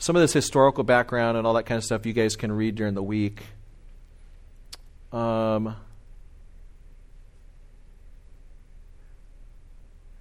some 0.00 0.14
of 0.14 0.22
this 0.22 0.32
historical 0.32 0.84
background 0.84 1.36
and 1.36 1.44
all 1.44 1.54
that 1.54 1.66
kind 1.66 1.76
of 1.76 1.84
stuff 1.84 2.06
you 2.06 2.12
guys 2.12 2.36
can 2.36 2.52
read 2.52 2.76
during 2.76 2.94
the 2.94 3.02
week. 3.02 3.42
Um, 5.12 5.74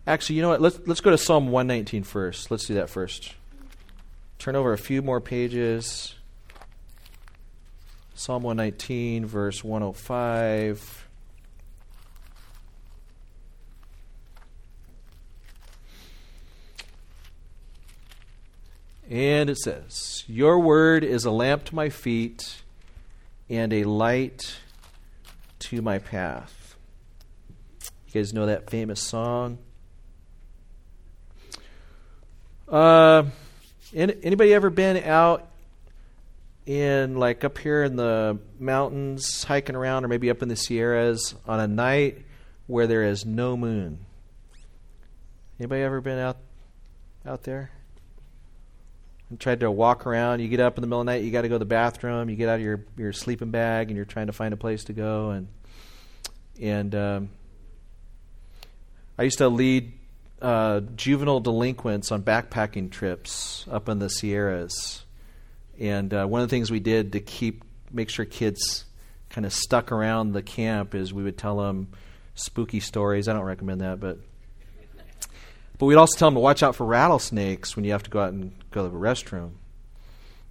Actually, 0.07 0.37
you 0.37 0.41
know 0.41 0.49
what? 0.49 0.61
Let's, 0.61 0.79
let's 0.85 1.01
go 1.01 1.11
to 1.11 1.17
Psalm 1.17 1.49
119 1.49 2.03
first. 2.03 2.49
Let's 2.49 2.65
do 2.65 2.75
that 2.75 2.89
first. 2.89 3.33
Turn 4.39 4.55
over 4.55 4.71
a 4.71 4.77
few 4.77 5.01
more 5.01 5.19
pages. 5.19 6.15
Psalm 8.17 8.41
119, 8.41 9.27
verse 9.27 9.63
105. 9.63 11.07
And 19.07 19.51
it 19.51 19.57
says, 19.59 20.23
Your 20.25 20.59
word 20.59 21.03
is 21.03 21.25
a 21.25 21.31
lamp 21.31 21.65
to 21.65 21.75
my 21.75 21.89
feet 21.89 22.63
and 23.49 23.71
a 23.71 23.83
light 23.83 24.57
to 25.59 25.83
my 25.83 25.99
path. 25.99 26.75
You 28.07 28.13
guys 28.13 28.33
know 28.33 28.47
that 28.47 28.71
famous 28.71 28.99
song? 28.99 29.59
Uh, 32.67 33.25
anybody 33.93 34.55
ever 34.55 34.71
been 34.71 35.03
out 35.03 35.47
in 36.67 37.15
like 37.15 37.45
up 37.45 37.57
here 37.57 37.83
in 37.83 37.95
the 37.95 38.37
mountains 38.59 39.43
hiking 39.45 39.75
around 39.75 40.03
or 40.03 40.09
maybe 40.09 40.29
up 40.29 40.43
in 40.43 40.49
the 40.49 40.55
Sierras 40.55 41.33
on 41.47 41.61
a 41.61 41.67
night 41.67 42.25
where 42.67 42.87
there 42.87 43.03
is 43.03 43.25
no 43.25 43.55
moon? 43.55 44.05
Anybody 45.59 45.81
ever 45.81 46.01
been 46.01 46.19
out 46.19 46.37
out 47.25 47.43
there? 47.43 47.71
And 49.29 49.39
tried 49.39 49.61
to 49.61 49.71
walk 49.71 50.05
around. 50.05 50.41
You 50.41 50.49
get 50.49 50.59
up 50.59 50.77
in 50.77 50.81
the 50.81 50.87
middle 50.87 51.01
of 51.01 51.05
the 51.05 51.13
night. 51.13 51.23
You 51.23 51.31
got 51.31 51.41
to 51.41 51.49
go 51.49 51.55
to 51.55 51.59
the 51.59 51.65
bathroom. 51.65 52.29
You 52.29 52.35
get 52.35 52.49
out 52.49 52.55
of 52.55 52.61
your 52.61 52.85
your 52.97 53.13
sleeping 53.13 53.49
bag 53.49 53.87
and 53.87 53.95
you're 53.95 54.05
trying 54.05 54.27
to 54.27 54.33
find 54.33 54.53
a 54.53 54.57
place 54.57 54.83
to 54.85 54.93
go. 54.93 55.31
And 55.31 55.47
and 56.61 56.93
um, 56.95 57.29
I 59.17 59.23
used 59.23 59.37
to 59.37 59.47
lead 59.47 59.93
uh, 60.41 60.81
juvenile 60.95 61.39
delinquents 61.39 62.11
on 62.11 62.23
backpacking 62.23 62.91
trips 62.91 63.65
up 63.71 63.87
in 63.87 63.99
the 63.99 64.09
Sierras. 64.09 65.05
And 65.79 66.13
uh, 66.13 66.25
one 66.25 66.41
of 66.41 66.49
the 66.49 66.55
things 66.55 66.71
we 66.71 66.79
did 66.79 67.13
to 67.13 67.19
keep 67.19 67.63
make 67.91 68.09
sure 68.09 68.25
kids 68.25 68.85
kind 69.29 69.45
of 69.45 69.53
stuck 69.53 69.91
around 69.91 70.33
the 70.33 70.41
camp 70.41 70.95
is 70.95 71.13
we 71.13 71.23
would 71.23 71.37
tell 71.37 71.57
them 71.57 71.89
spooky 72.35 72.79
stories. 72.79 73.27
I 73.27 73.33
don't 73.33 73.43
recommend 73.43 73.81
that, 73.81 73.99
but 73.99 74.19
but 75.77 75.85
we'd 75.85 75.95
also 75.95 76.17
tell 76.17 76.27
them 76.27 76.35
to 76.35 76.39
watch 76.39 76.63
out 76.63 76.75
for 76.75 76.85
rattlesnakes 76.85 77.75
when 77.75 77.85
you 77.85 77.91
have 77.91 78.03
to 78.03 78.09
go 78.09 78.19
out 78.19 78.33
and 78.33 78.51
go 78.71 78.83
to 78.83 78.89
the 78.89 78.97
restroom. 78.97 79.51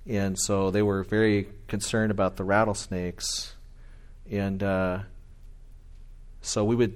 And 0.07 0.39
so 0.39 0.71
they 0.71 0.83
were 0.83 1.03
very 1.03 1.49
concerned 1.67 2.13
about 2.13 2.37
the 2.37 2.45
rattlesnakes, 2.45 3.55
and 4.31 4.63
uh, 4.63 5.01
so 6.43 6.65
we 6.65 6.77
would, 6.77 6.95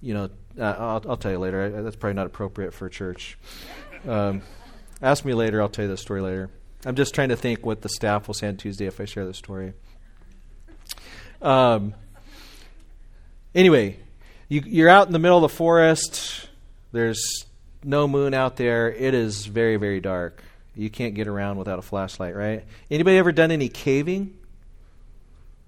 you 0.00 0.14
know, 0.14 0.30
uh, 0.58 0.62
I'll, 0.64 1.04
I'll, 1.10 1.16
tell 1.18 1.32
you 1.32 1.38
later. 1.38 1.82
That's 1.82 1.96
probably 1.96 2.14
not 2.14 2.26
appropriate 2.26 2.72
for 2.72 2.88
church. 2.88 3.36
Um, 4.08 4.40
ask 5.02 5.22
me 5.24 5.34
later. 5.34 5.60
I'll 5.60 5.68
tell 5.68 5.84
you 5.84 5.90
the 5.90 5.98
story 5.98 6.22
later. 6.22 6.48
I'm 6.84 6.96
just 6.96 7.14
trying 7.14 7.30
to 7.30 7.36
think 7.36 7.64
what 7.64 7.82
the 7.82 7.88
staff 7.88 8.26
will 8.26 8.34
say 8.34 8.48
on 8.48 8.56
Tuesday 8.56 8.86
if 8.86 9.00
I 9.00 9.04
share 9.04 9.24
the 9.24 9.34
story. 9.34 9.72
Um, 11.40 11.94
anyway, 13.54 13.98
you, 14.48 14.62
you're 14.66 14.88
out 14.88 15.06
in 15.06 15.12
the 15.12 15.18
middle 15.18 15.38
of 15.38 15.42
the 15.42 15.56
forest. 15.56 16.48
There's 16.92 17.46
no 17.82 18.08
moon 18.08 18.34
out 18.34 18.56
there. 18.56 18.92
It 18.92 19.14
is 19.14 19.46
very, 19.46 19.76
very 19.76 20.00
dark. 20.00 20.42
You 20.74 20.90
can't 20.90 21.14
get 21.14 21.28
around 21.28 21.58
without 21.58 21.78
a 21.78 21.82
flashlight, 21.82 22.34
right? 22.34 22.64
Anybody 22.90 23.16
ever 23.16 23.32
done 23.32 23.50
any 23.50 23.68
caving? 23.68 24.36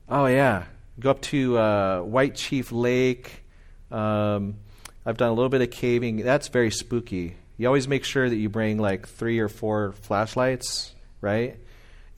Oh 0.08 0.26
yeah, 0.26 0.64
go 0.98 1.10
up 1.10 1.20
to 1.22 1.58
uh, 1.58 2.00
White 2.00 2.34
Chief 2.34 2.72
Lake. 2.72 3.44
Um, 3.90 4.56
I've 5.04 5.16
done 5.16 5.30
a 5.30 5.32
little 5.32 5.48
bit 5.48 5.62
of 5.62 5.70
caving. 5.70 6.16
That's 6.18 6.48
very 6.48 6.70
spooky. 6.70 7.36
You 7.56 7.68
always 7.68 7.86
make 7.86 8.04
sure 8.04 8.28
that 8.28 8.36
you 8.36 8.48
bring 8.48 8.78
like 8.78 9.06
three 9.06 9.38
or 9.38 9.48
four 9.48 9.92
flashlights, 9.92 10.94
right? 11.20 11.56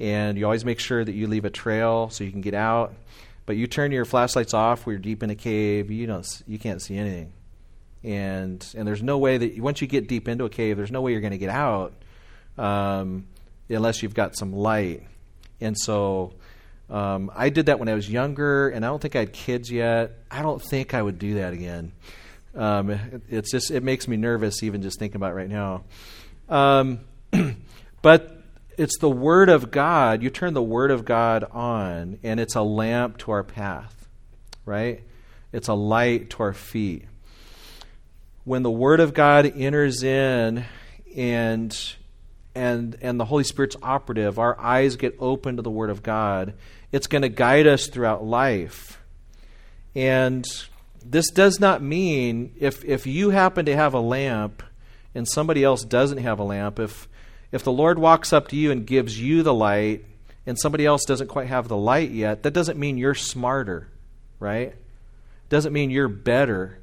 And 0.01 0.39
you 0.39 0.45
always 0.45 0.65
make 0.65 0.79
sure 0.79 1.05
that 1.05 1.13
you 1.13 1.27
leave 1.27 1.45
a 1.45 1.51
trail 1.51 2.11
so 2.11 2.25
you 2.25 2.31
can 2.31 2.41
get 2.41 2.55
out. 2.55 2.95
But 3.47 3.57
you 3.57 3.67
turn 3.67 3.93
your 3.93 4.05
flashlights 4.05 4.53
off 4.53 4.85
you're 4.87 4.99
deep 4.99 5.23
in 5.23 5.31
a 5.31 5.35
cave. 5.35 5.91
You 5.91 6.07
don't. 6.07 6.43
You 6.47 6.59
can't 6.59 6.83
see 6.83 6.97
anything. 6.97 7.33
And 8.05 8.65
and 8.77 8.87
there's 8.87 9.03
no 9.03 9.19
way 9.19 9.39
that 9.39 9.59
once 9.59 9.81
you 9.81 9.89
get 9.89 10.07
deep 10.07 10.29
into 10.29 10.45
a 10.45 10.51
cave, 10.51 10.77
there's 10.77 10.93
no 10.93 11.01
way 11.01 11.13
you're 11.13 11.23
going 11.23 11.33
to 11.33 11.39
get 11.39 11.51
out 11.51 11.95
um, 12.59 13.27
unless 13.69 14.03
you've 14.03 14.15
got 14.15 14.37
some 14.37 14.53
light. 14.53 15.03
And 15.61 15.77
so 15.79 16.35
um, 16.91 17.31
I 17.35 17.49
did 17.49 17.67
that 17.67 17.79
when 17.79 17.89
I 17.89 17.95
was 17.95 18.09
younger, 18.09 18.69
and 18.69 18.85
I 18.85 18.89
don't 18.89 19.01
think 19.01 19.17
I 19.17 19.21
had 19.21 19.33
kids 19.33 19.71
yet. 19.71 20.13
I 20.31 20.43
don't 20.43 20.63
think 20.63 20.95
I 20.95 21.03
would 21.03 21.19
do 21.19 21.35
that 21.35 21.53
again. 21.53 21.93
Um, 22.55 22.91
it, 22.91 23.23
it's 23.29 23.51
just 23.51 23.71
it 23.71 23.83
makes 23.83 24.09
me 24.09 24.17
nervous 24.17 24.63
even 24.63 24.83
just 24.83 24.99
thinking 24.99 25.17
about 25.17 25.35
right 25.35 25.49
now. 25.49 25.85
Um, 26.49 27.01
but 28.03 28.38
it's 28.79 28.97
the 28.99 29.11
Word 29.11 29.49
of 29.49 29.71
God. 29.73 30.23
You 30.23 30.31
turn 30.31 30.55
the 30.55 30.63
Word 30.63 30.93
of 30.93 31.05
God 31.05 31.45
on, 31.51 32.19
and 32.23 32.39
it's 32.39 32.55
a 32.55 32.63
lamp 32.63 33.19
to 33.19 33.33
our 33.33 33.43
path, 33.43 34.09
right? 34.65 35.03
It's 35.53 35.67
a 35.67 35.75
light 35.75 36.31
to 36.31 36.45
our 36.45 36.53
feet. 36.53 37.05
When 38.45 38.63
the 38.63 38.71
Word 38.71 39.01
of 39.01 39.13
God 39.13 39.53
enters 39.57 40.03
in 40.03 40.65
and 41.15 41.95
and 42.55 42.97
and 43.03 43.19
the 43.19 43.25
Holy 43.25 43.45
Spirit's 43.45 43.77
operative, 43.83 44.39
our 44.39 44.59
eyes 44.61 44.95
get 44.95 45.17
open 45.19 45.57
to 45.57 45.63
the 45.63 45.71
Word 45.71 45.91
of 45.91 46.05
God. 46.05 46.55
It's 46.93 47.09
going 47.09 47.23
to 47.23 47.29
guide 47.29 47.67
us 47.67 47.89
throughout 47.89 48.25
life. 48.25 49.03
And 49.95 50.47
this 51.05 51.31
does 51.31 51.59
not 51.59 51.83
mean 51.83 52.55
if 52.61 52.85
if 52.85 53.09
you 53.09 53.31
happen 53.31 53.67
to 53.67 53.75
have 53.75 53.93
a 53.93 54.01
lamp 54.01 54.63
and 55.17 55.29
somebody 55.29 55.65
else 55.65 55.83
doesn't 55.83 56.19
have 56.19 56.39
a 56.39 56.45
lamp, 56.45 56.79
if 56.79 57.08
if 57.53 57.65
the 57.65 57.73
Lord 57.73 57.99
walks 57.99 58.33
up 58.33 58.49
to 58.49 58.57
you 58.57 58.71
and 58.71 58.87
gives 58.87 59.21
you 59.21 59.43
the 59.43 59.55
light 59.55 60.05
and 60.47 60.59
somebody 60.59 60.85
else 60.85 61.05
doesn't 61.05 61.29
quite 61.29 61.49
have 61.49 61.69
the 61.69 61.77
light 61.77 62.11
yet, 62.11 62.43
that 62.43 62.53
doesn't 62.53 62.79
mean 62.79 62.99
you're 62.99 63.15
smarter, 63.15 63.89
right? 64.39 64.75
Doesn't 65.49 65.73
mean 65.73 65.91
you're 65.91 66.09
better. 66.09 66.79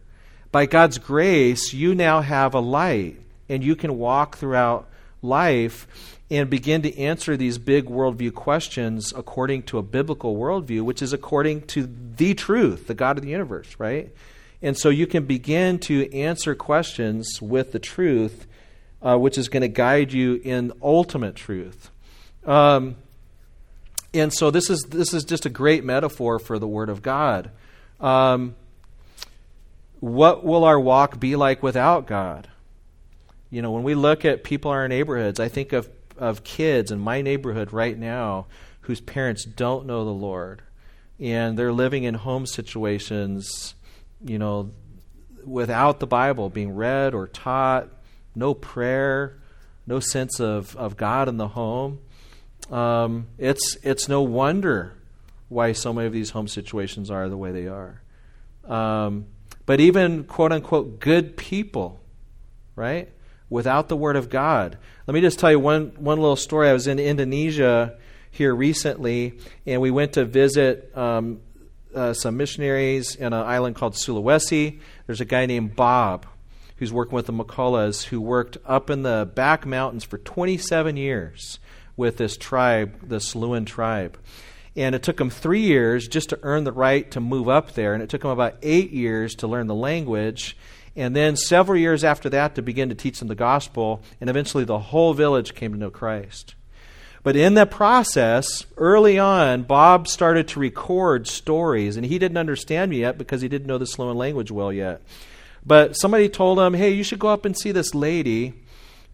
By 0.51 0.65
God's 0.65 0.97
grace, 0.97 1.73
you 1.73 1.93
now 1.93 2.21
have 2.21 2.53
a 2.53 2.59
light 2.59 3.17
and 3.49 3.63
you 3.63 3.75
can 3.75 3.97
walk 3.97 4.37
throughout 4.37 4.87
life 5.21 5.87
and 6.31 6.49
begin 6.49 6.81
to 6.81 6.97
answer 6.97 7.37
these 7.37 7.57
big 7.57 7.85
worldview 7.85 8.33
questions 8.33 9.13
according 9.15 9.63
to 9.63 9.77
a 9.77 9.83
biblical 9.83 10.35
worldview, 10.35 10.81
which 10.81 11.01
is 11.01 11.13
according 11.13 11.61
to 11.67 11.87
the 12.15 12.33
truth, 12.33 12.87
the 12.87 12.95
God 12.95 13.17
of 13.17 13.23
the 13.23 13.29
universe, 13.29 13.75
right? 13.77 14.11
And 14.61 14.75
so 14.77 14.89
you 14.89 15.05
can 15.05 15.25
begin 15.25 15.77
to 15.79 16.11
answer 16.11 16.55
questions 16.55 17.39
with 17.41 17.71
the 17.71 17.79
truth, 17.79 18.47
uh, 19.01 19.17
which 19.17 19.37
is 19.37 19.49
going 19.49 19.61
to 19.61 19.67
guide 19.67 20.11
you 20.13 20.41
in 20.43 20.71
ultimate 20.81 21.35
truth. 21.35 21.89
Um, 22.45 22.95
and 24.13 24.33
so 24.33 24.51
this 24.51 24.69
is 24.69 24.83
this 24.89 25.13
is 25.13 25.23
just 25.25 25.45
a 25.45 25.49
great 25.49 25.83
metaphor 25.83 26.39
for 26.39 26.57
the 26.57 26.67
Word 26.67 26.89
of 26.89 27.01
God. 27.01 27.51
Um, 27.99 28.55
what 29.99 30.43
will 30.43 30.63
our 30.63 30.79
walk 30.79 31.19
be 31.19 31.35
like 31.35 31.63
without 31.63 32.05
God? 32.05 32.47
You 33.49 33.61
know, 33.61 33.71
when 33.71 33.83
we 33.83 33.95
look 33.95 34.25
at 34.25 34.43
people 34.43 34.71
in 34.71 34.77
our 34.77 34.87
neighborhoods, 34.87 35.39
I 35.39 35.47
think 35.47 35.73
of, 35.73 35.89
of 36.17 36.43
kids 36.43 36.91
in 36.91 36.99
my 36.99 37.21
neighborhood 37.21 37.71
right 37.71 37.97
now 37.97 38.47
whose 38.81 39.01
parents 39.01 39.45
don't 39.45 39.85
know 39.85 40.05
the 40.05 40.11
Lord. 40.11 40.61
And 41.19 41.57
they're 41.57 41.73
living 41.73 42.03
in 42.03 42.13
home 42.13 42.45
situations, 42.45 43.73
you 44.23 44.37
know, 44.37 44.71
without 45.43 45.99
the 45.99 46.07
Bible 46.07 46.49
being 46.49 46.75
read 46.75 47.13
or 47.13 47.27
taught, 47.27 47.87
no 48.35 48.53
prayer, 48.53 49.39
no 49.87 49.99
sense 49.99 50.39
of, 50.39 50.75
of 50.75 50.97
God 50.97 51.27
in 51.29 51.37
the 51.37 51.49
home. 51.49 51.99
Um, 52.71 53.27
it's, 53.37 53.77
it's 53.83 54.09
no 54.09 54.21
wonder 54.21 54.93
why 55.49 55.71
so 55.71 55.93
many 55.93 56.07
of 56.07 56.13
these 56.13 56.31
home 56.31 56.47
situations 56.47 57.11
are 57.11 57.29
the 57.29 57.37
way 57.37 57.51
they 57.51 57.67
are. 57.67 58.01
Um, 58.65 59.27
but 59.65 59.79
even 59.79 60.23
quote 60.23 60.51
unquote 60.51 60.99
good 60.99 61.37
people, 61.37 61.99
right? 62.75 63.09
without 63.49 63.87
the 63.87 63.95
Word 63.95 64.15
of 64.15 64.29
God. 64.29 64.77
Let 65.07 65.13
me 65.13 65.21
just 65.21 65.39
tell 65.39 65.51
you 65.51 65.59
one, 65.59 65.93
one 65.97 66.19
little 66.19 66.35
story. 66.35 66.69
I 66.69 66.73
was 66.73 66.87
in 66.87 66.99
Indonesia 66.99 67.97
here 68.31 68.53
recently, 68.53 69.39
and 69.65 69.81
we 69.81 69.91
went 69.91 70.13
to 70.13 70.25
visit 70.25 70.95
um, 70.97 71.39
uh, 71.93 72.13
some 72.13 72.37
missionaries 72.37 73.15
in 73.15 73.27
an 73.27 73.33
island 73.33 73.75
called 73.75 73.93
Sulawesi. 73.93 74.79
There's 75.05 75.21
a 75.21 75.25
guy 75.25 75.45
named 75.45 75.75
Bob 75.75 76.25
who's 76.77 76.93
working 76.93 77.15
with 77.15 77.27
the 77.27 77.33
McCulloughs 77.33 78.05
who 78.05 78.19
worked 78.19 78.57
up 78.65 78.89
in 78.89 79.03
the 79.03 79.29
back 79.33 79.65
mountains 79.65 80.03
for 80.03 80.17
27 80.17 80.97
years 80.97 81.59
with 81.97 82.17
this 82.17 82.37
tribe, 82.37 83.07
the 83.07 83.17
Suluan 83.17 83.65
tribe. 83.65 84.17
And 84.75 84.93
it 84.93 85.03
took 85.03 85.19
him 85.19 85.29
three 85.29 85.61
years 85.61 86.07
just 86.07 86.29
to 86.29 86.39
earn 86.43 86.65
the 86.65 86.73
right 86.73 87.09
to 87.11 87.21
move 87.21 87.47
up 87.47 87.73
there, 87.73 87.93
and 87.93 88.03
it 88.03 88.09
took 88.09 88.23
him 88.23 88.29
about 88.29 88.57
eight 88.61 88.91
years 88.91 89.35
to 89.35 89.47
learn 89.47 89.67
the 89.67 89.75
language 89.75 90.57
and 90.95 91.15
then 91.15 91.35
several 91.35 91.77
years 91.77 92.03
after 92.03 92.29
that 92.29 92.55
to 92.55 92.61
begin 92.61 92.89
to 92.89 92.95
teach 92.95 93.19
them 93.19 93.27
the 93.27 93.35
gospel, 93.35 94.01
and 94.21 94.29
eventually 94.29 94.63
the 94.63 94.79
whole 94.79 95.13
village 95.13 95.53
came 95.53 95.73
to 95.73 95.77
know 95.77 95.89
Christ. 95.89 96.55
But 97.21 97.35
in 97.35 97.55
that 97.55 97.71
process, 97.71 98.65
early 98.77 99.19
on, 99.19 99.63
Bob 99.63 100.07
started 100.07 100.47
to 100.49 100.59
record 100.59 101.27
stories, 101.27 101.97
and 101.97 102.05
he 102.05 102.19
didn't 102.19 102.37
understand 102.37 102.91
me 102.91 103.01
yet 103.01 103.17
because 103.17 103.41
he 103.41 103.49
didn't 103.49 103.67
know 103.67 103.77
the 103.77 103.85
Suluan 103.85 104.15
language 104.15 104.51
well 104.51 104.71
yet. 104.71 105.01
But 105.65 105.95
somebody 105.95 106.29
told 106.29 106.59
him, 106.59 106.73
hey, 106.73 106.91
you 106.91 107.03
should 107.03 107.19
go 107.19 107.29
up 107.29 107.45
and 107.45 107.57
see 107.57 107.71
this 107.71 107.95
lady. 107.95 108.53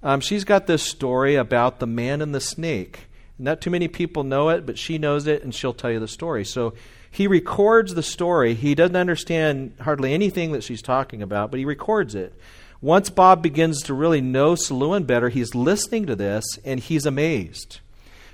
Um, 0.03 0.19
she's 0.19 0.43
got 0.43 0.67
this 0.67 0.83
story 0.83 1.35
about 1.35 1.79
the 1.79 1.87
man 1.87 2.21
and 2.21 2.35
the 2.35 2.41
snake. 2.41 3.07
Not 3.39 3.61
too 3.61 3.69
many 3.69 3.87
people 3.87 4.23
know 4.23 4.49
it, 4.49 4.65
but 4.65 4.77
she 4.77 4.97
knows 4.97 5.27
it, 5.27 5.43
and 5.43 5.55
she'll 5.55 5.73
tell 5.73 5.91
you 5.91 5.99
the 5.99 6.07
story. 6.07 6.43
So 6.45 6.73
he 7.09 7.27
records 7.27 7.93
the 7.93 8.03
story. 8.03 8.53
He 8.53 8.75
doesn't 8.75 8.95
understand 8.95 9.73
hardly 9.81 10.13
anything 10.13 10.51
that 10.51 10.63
she's 10.63 10.81
talking 10.81 11.21
about, 11.21 11.51
but 11.51 11.59
he 11.59 11.65
records 11.65 12.15
it. 12.15 12.33
Once 12.81 13.09
Bob 13.09 13.43
begins 13.43 13.81
to 13.83 13.93
really 13.93 14.21
know 14.21 14.53
Suluan 14.53 15.05
better, 15.05 15.29
he's 15.29 15.53
listening 15.53 16.07
to 16.07 16.15
this 16.15 16.43
and 16.65 16.79
he's 16.79 17.05
amazed. 17.05 17.79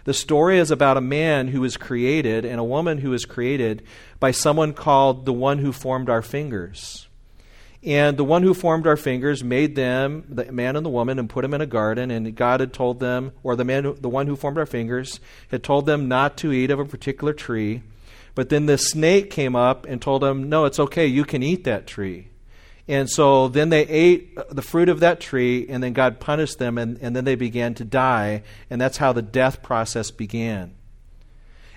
The 0.06 0.14
story 0.14 0.58
is 0.58 0.72
about 0.72 0.96
a 0.96 1.02
man 1.02 1.50
who 1.50 1.60
was 1.60 1.76
created 1.76 2.46
and 2.46 2.60
a 2.60 2.64
woman 2.64 3.00
who 3.00 3.10
was 3.10 3.26
created 3.26 3.84
by 4.22 4.32
someone 4.32 4.72
called 4.72 5.26
the 5.26 5.34
one 5.34 5.58
who 5.58 5.74
formed 5.74 6.10
our 6.10 6.22
fingers. 6.22 7.07
And 7.84 8.18
the 8.18 8.24
one 8.24 8.44
who 8.44 8.54
formed 8.54 8.88
our 8.88 8.98
fingers 8.98 9.44
made 9.44 9.76
them, 9.76 10.26
the 10.28 10.52
man 10.52 10.76
and 10.76 10.86
the 10.86 10.90
woman, 10.90 11.20
and 11.20 11.30
put 11.30 11.44
them 11.44 11.54
in 11.54 11.62
a 11.62 11.68
garden. 11.68 12.10
And 12.12 12.36
God 12.36 12.60
had 12.60 12.74
told 12.74 13.00
them, 13.00 13.32
or 13.44 13.56
the 13.56 13.64
man, 13.64 13.96
the 14.02 14.10
one 14.10 14.28
who 14.28 14.36
formed 14.36 14.58
our 14.58 14.66
fingers, 14.66 15.20
had 15.50 15.64
told 15.64 15.86
them 15.86 16.08
not 16.08 16.38
to 16.38 16.52
eat 16.52 16.72
of 16.72 16.80
a 16.80 16.86
particular 16.86 17.34
tree. 17.34 17.84
But 18.36 18.50
then 18.50 18.66
the 18.66 18.78
snake 18.78 19.32
came 19.32 19.56
up 19.56 19.86
and 19.86 20.02
told 20.02 20.22
them, 20.22 20.50
No, 20.50 20.66
it's 20.66 20.80
okay, 20.80 21.08
you 21.08 21.24
can 21.24 21.44
eat 21.44 21.64
that 21.64 21.88
tree. 21.88 22.28
And 22.88 23.10
so 23.10 23.48
then 23.50 23.70
they 23.70 23.82
ate 23.88 24.38
the 24.50 24.62
fruit 24.62 24.90
of 24.90 25.02
that 25.02 25.20
tree, 25.20 25.68
and 25.68 25.84
then 25.84 25.94
God 25.94 26.20
punished 26.20 26.58
them, 26.58 26.78
and, 26.78 26.98
and 27.02 27.16
then 27.16 27.26
they 27.26 27.36
began 27.36 27.74
to 27.76 27.84
die. 27.84 28.44
And 28.70 28.80
that's 28.80 28.98
how 28.98 29.12
the 29.12 29.22
death 29.22 29.62
process 29.62 30.10
began. 30.10 30.74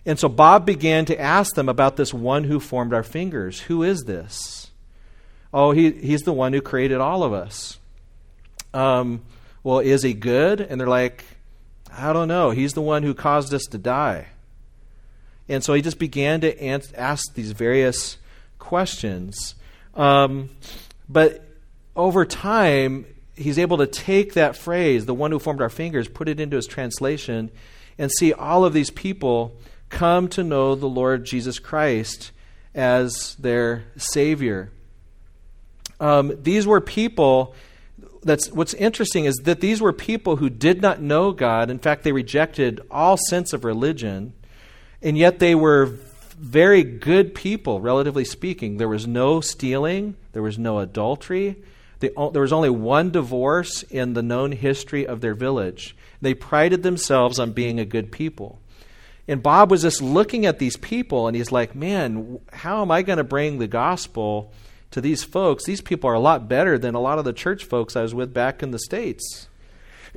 And 0.07 0.19
so 0.19 0.29
Bob 0.29 0.65
began 0.65 1.05
to 1.07 1.21
ask 1.21 1.55
them 1.55 1.69
about 1.69 1.97
this 1.97 2.15
one 2.15 2.45
who 2.45 2.61
formed 2.61 2.95
our 2.95 3.03
fingers. 3.03 3.61
Who 3.63 3.83
is 3.83 4.05
this? 4.05 4.60
Oh, 5.53 5.73
he, 5.73 5.91
he's 5.91 6.23
the 6.23 6.33
one 6.33 6.53
who 6.53 6.61
created 6.61 6.99
all 6.99 7.23
of 7.23 7.33
us. 7.33 7.79
Um, 8.73 9.23
well, 9.63 9.81
is 9.81 10.03
he 10.03 10.15
good? 10.15 10.61
And 10.61 10.81
they're 10.81 10.89
like, 10.89 11.25
I 11.93 12.13
don't 12.13 12.29
know. 12.29 12.51
He's 12.51 12.73
the 12.73 12.81
one 12.81 13.03
who 13.03 13.15
caused 13.15 13.53
us 13.53 13.65
to 13.71 13.79
die. 13.79 14.27
And 15.49 15.65
so 15.65 15.75
he 15.75 15.83
just 15.83 15.99
began 15.99 16.41
to 16.43 16.65
ask 16.97 17.35
these 17.35 17.51
various 17.51 18.19
questions. 18.59 19.57
Um, 19.95 20.51
but 21.09 21.45
over 21.97 22.25
time, 22.25 23.07
he's 23.35 23.59
able 23.59 23.79
to 23.79 23.87
take 23.89 24.35
that 24.35 24.57
phrase, 24.57 25.07
the 25.07 25.15
one 25.15 25.33
who 25.33 25.41
formed 25.41 25.61
our 25.61 25.69
fingers, 25.69 26.07
put 26.07 26.29
it 26.29 26.39
into 26.39 26.57
his 26.57 26.67
translation, 26.67 27.51
and 27.99 28.13
see 28.13 28.33
all 28.33 28.65
of 28.65 28.73
these 28.73 28.91
people 28.91 29.57
come 29.89 30.29
to 30.29 30.45
know 30.45 30.77
the 30.77 30.89
Lord 30.89 31.25
Jesus 31.25 31.59
Christ 31.59 32.31
as 32.75 33.35
their 33.35 33.85
Savior. 33.97 34.71
Um, 36.01 36.33
these 36.43 36.67
were 36.67 36.81
people, 36.81 37.55
that's 38.23 38.51
what's 38.51 38.75
interesting 38.75 39.27
is 39.27 39.37
that 39.45 39.61
these 39.61 39.81
were 39.81 39.93
people 39.93 40.37
who 40.37 40.51
did 40.51 40.83
not 40.83 41.01
know 41.01 41.31
God. 41.31 41.71
In 41.71 41.79
fact, 41.79 42.03
they 42.03 42.13
rejected 42.13 42.81
all 42.91 43.17
sense 43.17 43.53
of 43.53 43.65
religion, 43.65 44.33
and 45.03 45.17
yet 45.17 45.39
they 45.39 45.55
were 45.55 45.87
very 46.39 46.83
good 46.83 47.35
people, 47.35 47.81
relatively 47.81 48.25
speaking. 48.25 48.79
There 48.79 48.89
was 48.89 49.07
no 49.07 49.43
stealing, 49.43 50.17
there 50.33 50.43
was 50.43 50.59
no 50.59 50.79
adultery. 50.79 51.63
There 52.01 52.13
was 52.17 52.53
only 52.53 52.71
one 52.71 53.11
divorce 53.11 53.83
in 53.83 54.15
the 54.15 54.23
known 54.23 54.53
history 54.53 55.07
of 55.07 55.21
their 55.21 55.35
village. 55.35 55.95
They 56.23 56.33
prided 56.33 56.83
themselves 56.83 57.39
on 57.39 57.53
being 57.53 57.79
a 57.79 57.85
good 57.85 58.11
people. 58.11 58.59
And 59.29 59.43
Bob 59.43 59.71
was 59.71 59.83
just 59.83 60.01
looking 60.01 60.47
at 60.47 60.59
these 60.59 60.79
people, 60.79 61.29
and 61.29 61.37
he's 61.37 61.53
like, 61.53 61.75
man, 61.75 62.41
how 62.55 62.81
am 62.81 62.91
I 62.91 63.03
going 63.03 63.19
to 63.19 63.25
bring 63.25 63.59
the 63.59 63.69
gospel 63.69 64.51
to 64.91 65.01
these 65.01 65.25
folks? 65.25 65.65
These 65.65 65.81
people 65.81 66.11
are 66.11 66.15
a 66.15 66.21
lot 66.21 66.49
better 66.49 66.79
than 66.79 66.95
a 66.95 67.01
lot 67.01 67.19
of 67.19 67.25
the 67.25 67.33
church 67.33 67.65
folks 67.65 67.97
I 67.97 68.03
was 68.03 68.15
with 68.15 68.35
back 68.35 68.63
in 68.63 68.71
the 68.71 68.79
States. 68.79 69.49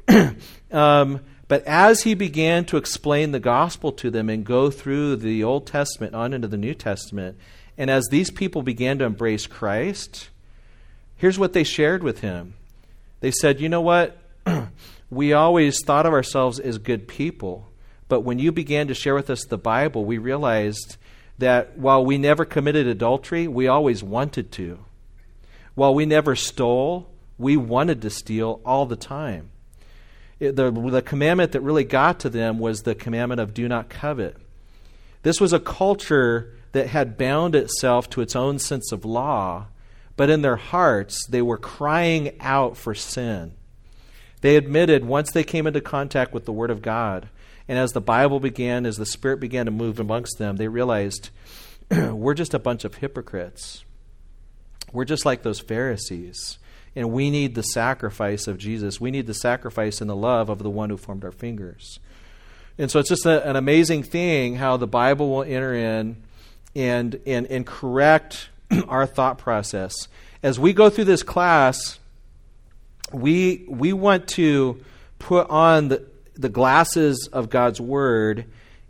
um, 0.71 1.21
but 1.47 1.63
as 1.65 2.03
he 2.03 2.13
began 2.13 2.65
to 2.65 2.78
explain 2.78 3.32
the 3.32 3.39
gospel 3.39 3.91
to 3.93 4.09
them 4.09 4.30
and 4.30 4.45
go 4.45 4.71
through 4.71 5.17
the 5.17 5.43
Old 5.43 5.67
Testament 5.67 6.15
on 6.15 6.34
into 6.34 6.47
the 6.47 6.57
New 6.57 6.74
Testament, 6.74 7.38
and 7.78 7.89
as 7.89 8.07
these 8.09 8.32
people 8.32 8.61
began 8.61 8.99
to 8.99 9.05
embrace 9.05 9.47
Christ, 9.47 10.30
here's 11.15 11.39
what 11.39 11.53
they 11.53 11.63
shared 11.63 12.03
with 12.03 12.21
him. 12.21 12.55
They 13.19 13.32
said, 13.32 13.59
You 13.59 13.69
know 13.69 13.82
what? 13.82 14.17
we 15.09 15.34
always 15.34 15.84
thought 15.84 16.05
of 16.05 16.13
ourselves 16.13 16.59
as 16.59 16.78
good 16.78 17.07
people, 17.07 17.67
but 18.07 18.21
when 18.21 18.39
you 18.39 18.51
began 18.51 18.88
to 18.88 18.93
share 18.93 19.15
with 19.15 19.30
us 19.30 19.45
the 19.45 19.57
Bible, 19.57 20.05
we 20.05 20.17
realized 20.17 20.97
that 21.44 21.78
while 21.78 22.04
we 22.04 22.18
never 22.18 22.46
committed 22.46 22.88
adultery, 22.88 23.48
we 23.48 23.68
always 23.68 24.02
wanted 24.04 24.52
to. 24.54 24.80
While 25.76 25.94
we 25.94 26.06
never 26.06 26.36
stole, 26.36 27.10
we 27.38 27.58
wanted 27.58 28.02
to 28.02 28.10
steal 28.10 28.62
all 28.66 28.86
the 28.86 28.96
time 28.96 29.50
it, 30.44 30.56
the, 30.56 30.72
the 30.72 31.02
commandment 31.02 31.52
that 31.54 31.62
really 31.62 31.84
got 31.84 32.20
to 32.22 32.30
them 32.30 32.60
was 32.60 32.82
the 32.82 32.96
commandment 32.96 33.41
of 33.41 33.54
do 33.54 33.68
not 33.68 33.89
covet. 33.89 34.38
This 35.24 35.39
was 35.39 35.54
a 35.54 35.60
culture 35.60 36.54
that 36.74 36.88
had 36.88 37.18
bound 37.18 37.56
itself 37.56 38.10
to 38.12 38.22
its 38.22 38.36
own 38.36 38.60
sense 38.60 38.91
of 38.91 39.06
law, 39.06 39.68
but 40.18 40.30
in 40.30 40.41
their 40.41 40.56
hearts, 40.56 41.26
they 41.28 41.41
were 41.41 41.58
crying 41.58 42.36
out 42.39 42.78
for 42.78 42.94
sin. 42.94 43.54
They 44.41 44.58
admitted 44.58 45.06
once 45.06 45.32
they 45.32 45.44
came 45.44 45.66
into 45.66 45.82
contact 45.82 46.34
with 46.34 46.46
the 46.46 46.52
Word 46.52 46.70
of 46.70 46.82
God, 46.82 47.30
and 47.68 47.78
as 47.78 47.91
the 47.91 48.01
Bible 48.01 48.39
began, 48.39 48.86
as 48.86 48.97
the 48.97 49.05
Spirit 49.05 49.39
began 49.39 49.66
to 49.66 49.72
move 49.72 49.99
amongst 49.99 50.38
them, 50.38 50.57
they 50.57 50.68
realized 50.68 51.30
we're 51.91 52.34
just 52.34 52.53
a 52.53 52.59
bunch 52.59 52.84
of 52.84 52.95
hypocrites. 52.95 53.86
We're 54.91 55.05
just 55.05 55.26
like 55.26 55.43
those 55.43 55.59
Pharisees. 55.59 56.59
And 56.95 57.11
we 57.11 57.32
need 57.32 57.55
the 57.55 57.64
sacrifice 57.64 58.47
of 58.47 58.57
Jesus. 58.57 59.01
We 59.01 59.09
need 59.09 59.26
the 59.26 59.34
sacrifice 59.34 60.01
and 60.01 60.09
the 60.09 60.16
love 60.16 60.49
of 60.49 60.59
the 60.59 60.70
one 60.70 60.89
who 60.89 60.97
formed 60.97 61.26
our 61.26 61.32
fingers. 61.32 61.99
And 62.78 62.91
so 62.91 62.99
it's 62.99 63.09
just 63.09 63.26
a, 63.26 63.47
an 63.47 63.55
amazing 63.55 64.03
thing 64.03 64.55
how 64.55 64.78
the 64.78 64.88
Bible 64.88 65.30
will 65.30 65.43
enter 65.43 65.74
in 65.74 66.18
and, 66.76 67.20
and, 67.26 67.47
and 67.47 67.66
correct 67.66 68.49
our 68.88 69.05
thought 69.05 69.38
process. 69.38 70.07
As 70.43 70.59
we 70.59 70.74
go 70.74 70.89
through 70.89 71.05
this 71.05 71.24
class, 71.24 71.99
we, 73.11 73.66
we 73.68 73.93
want 73.93 74.28
to 74.30 74.84
put 75.18 75.49
on 75.49 75.88
the, 75.88 76.05
the 76.36 76.49
glasses 76.49 77.29
of 77.31 77.49
God's 77.49 77.79
Word 77.79 78.45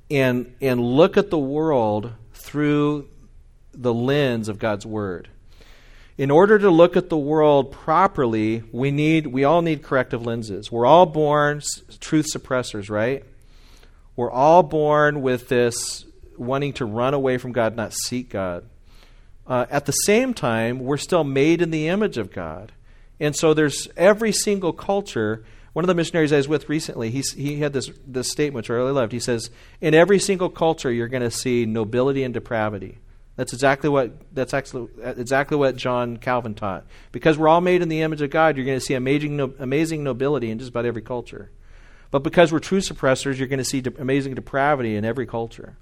and, 0.09 0.55
and 0.61 0.81
look 0.81 1.17
at 1.17 1.29
the 1.29 1.39
world 1.39 2.11
through 2.33 3.07
the 3.73 3.93
lens 3.93 4.49
of 4.49 4.59
God's 4.59 4.85
Word 4.85 5.29
in 6.17 6.29
order 6.29 6.59
to 6.59 6.69
look 6.69 6.95
at 6.95 7.09
the 7.09 7.17
world 7.17 7.71
properly, 7.71 8.63
we 8.71 8.91
need 8.91 9.27
we 9.27 9.43
all 9.43 9.61
need 9.61 9.81
corrective 9.81 10.25
lenses. 10.25 10.71
We're 10.71 10.85
all 10.85 11.05
born 11.05 11.61
truth 11.99 12.27
suppressors, 12.33 12.89
right? 12.89 13.25
We're 14.15 14.31
all 14.31 14.61
born 14.61 15.21
with 15.21 15.49
this 15.49 16.05
wanting 16.37 16.73
to 16.73 16.85
run 16.85 17.13
away 17.13 17.37
from 17.37 17.51
God, 17.51 17.75
not 17.75 17.93
seek 17.93 18.29
God. 18.29 18.65
Uh, 19.45 19.65
at 19.69 19.85
the 19.85 19.91
same 19.91 20.33
time, 20.33 20.79
we're 20.79 20.97
still 20.97 21.23
made 21.23 21.61
in 21.61 21.71
the 21.71 21.87
image 21.87 22.17
of 22.17 22.31
God. 22.31 22.71
And 23.19 23.35
so 23.35 23.53
there's 23.53 23.87
every 23.97 24.31
single 24.31 24.71
culture. 24.71 25.43
One 25.73 25.83
of 25.83 25.87
the 25.87 25.95
missionaries 25.95 26.31
I 26.31 26.37
was 26.37 26.47
with 26.47 26.69
recently, 26.69 27.09
he, 27.09 27.23
he 27.35 27.59
had 27.59 27.73
this, 27.73 27.91
this 28.05 28.29
statement 28.29 28.55
which 28.55 28.69
I 28.69 28.73
really 28.73 28.91
loved. 28.91 29.11
He 29.11 29.19
says, 29.19 29.49
In 29.81 29.93
every 29.93 30.19
single 30.19 30.49
culture, 30.49 30.91
you're 30.91 31.07
going 31.07 31.23
to 31.23 31.31
see 31.31 31.65
nobility 31.65 32.23
and 32.23 32.33
depravity. 32.33 32.99
That's 33.35 33.51
exactly 33.51 33.89
what 33.89 34.11
that's 34.31 34.53
actually 34.53 34.89
exactly 35.01 35.57
what 35.57 35.75
John 35.75 36.17
Calvin 36.17 36.53
taught. 36.53 36.85
Because 37.11 37.35
we're 37.35 37.47
all 37.47 37.61
made 37.61 37.81
in 37.81 37.89
the 37.89 38.01
image 38.01 38.21
of 38.21 38.29
God, 38.29 38.55
you're 38.55 38.65
going 38.65 38.77
to 38.77 38.85
see 38.85 38.93
amazing 38.93 39.39
amazing 39.57 40.03
nobility 40.03 40.51
in 40.51 40.59
just 40.59 40.69
about 40.69 40.85
every 40.85 41.01
culture. 41.01 41.49
But 42.11 42.21
because 42.21 42.51
we're 42.51 42.59
true 42.59 42.79
suppressors, 42.79 43.39
you're 43.39 43.47
going 43.47 43.57
to 43.57 43.65
see 43.65 43.81
de- 43.81 43.99
amazing 43.99 44.35
depravity 44.35 44.95
in 44.95 45.03
every 45.03 45.25
culture. 45.25 45.77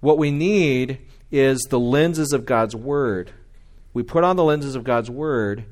What 0.00 0.16
we 0.16 0.30
need 0.30 0.98
is 1.30 1.60
the 1.68 1.78
lenses 1.78 2.32
of 2.32 2.46
God's 2.46 2.74
word. 2.74 3.32
We 3.92 4.02
put 4.02 4.24
on 4.24 4.36
the 4.36 4.44
lenses 4.44 4.74
of 4.74 4.82
God's 4.82 5.10
word, 5.10 5.66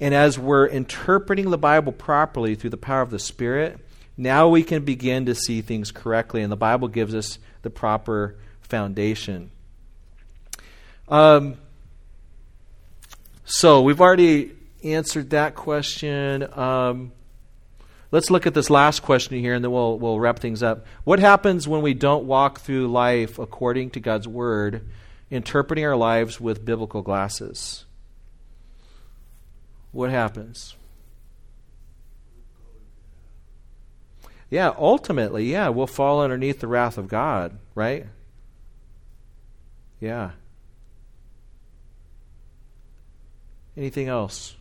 and 0.00 0.14
as 0.14 0.38
we're 0.38 0.66
interpreting 0.66 1.50
the 1.50 1.58
Bible 1.58 1.92
properly 1.92 2.54
through 2.54 2.70
the 2.70 2.76
power 2.76 3.02
of 3.02 3.10
the 3.10 3.18
Spirit, 3.18 3.78
now 4.16 4.48
we 4.48 4.62
can 4.62 4.84
begin 4.84 5.26
to 5.26 5.34
see 5.34 5.62
things 5.62 5.90
correctly, 5.90 6.42
and 6.42 6.52
the 6.52 6.56
Bible 6.56 6.88
gives 6.88 7.14
us 7.14 7.38
the 7.62 7.70
proper 7.70 8.36
foundation. 8.60 9.50
Um, 11.08 11.56
so 13.44 13.82
we've 13.82 14.00
already 14.00 14.52
answered 14.82 15.30
that 15.30 15.54
question. 15.54 16.46
Um, 16.58 17.12
let's 18.10 18.30
look 18.30 18.46
at 18.46 18.54
this 18.54 18.68
last 18.68 19.00
question 19.00 19.38
here, 19.38 19.54
and 19.54 19.64
then 19.64 19.72
we'll 19.72 19.98
we'll 19.98 20.20
wrap 20.20 20.40
things 20.40 20.62
up. 20.62 20.84
What 21.04 21.20
happens 21.20 21.66
when 21.66 21.80
we 21.80 21.94
don't 21.94 22.26
walk 22.26 22.60
through 22.60 22.88
life 22.88 23.38
according 23.38 23.90
to 23.90 24.00
God's 24.00 24.28
word, 24.28 24.86
interpreting 25.30 25.84
our 25.84 25.96
lives 25.96 26.40
with 26.40 26.64
biblical 26.64 27.02
glasses? 27.02 27.85
What 29.92 30.10
happens? 30.10 30.76
Yeah, 34.48 34.72
ultimately, 34.78 35.50
yeah, 35.50 35.68
we'll 35.70 35.86
fall 35.86 36.20
underneath 36.20 36.60
the 36.60 36.68
wrath 36.68 36.98
of 36.98 37.08
God, 37.08 37.58
right? 37.74 38.06
Yeah. 40.00 40.32
Anything 43.76 44.08
else? 44.08 44.54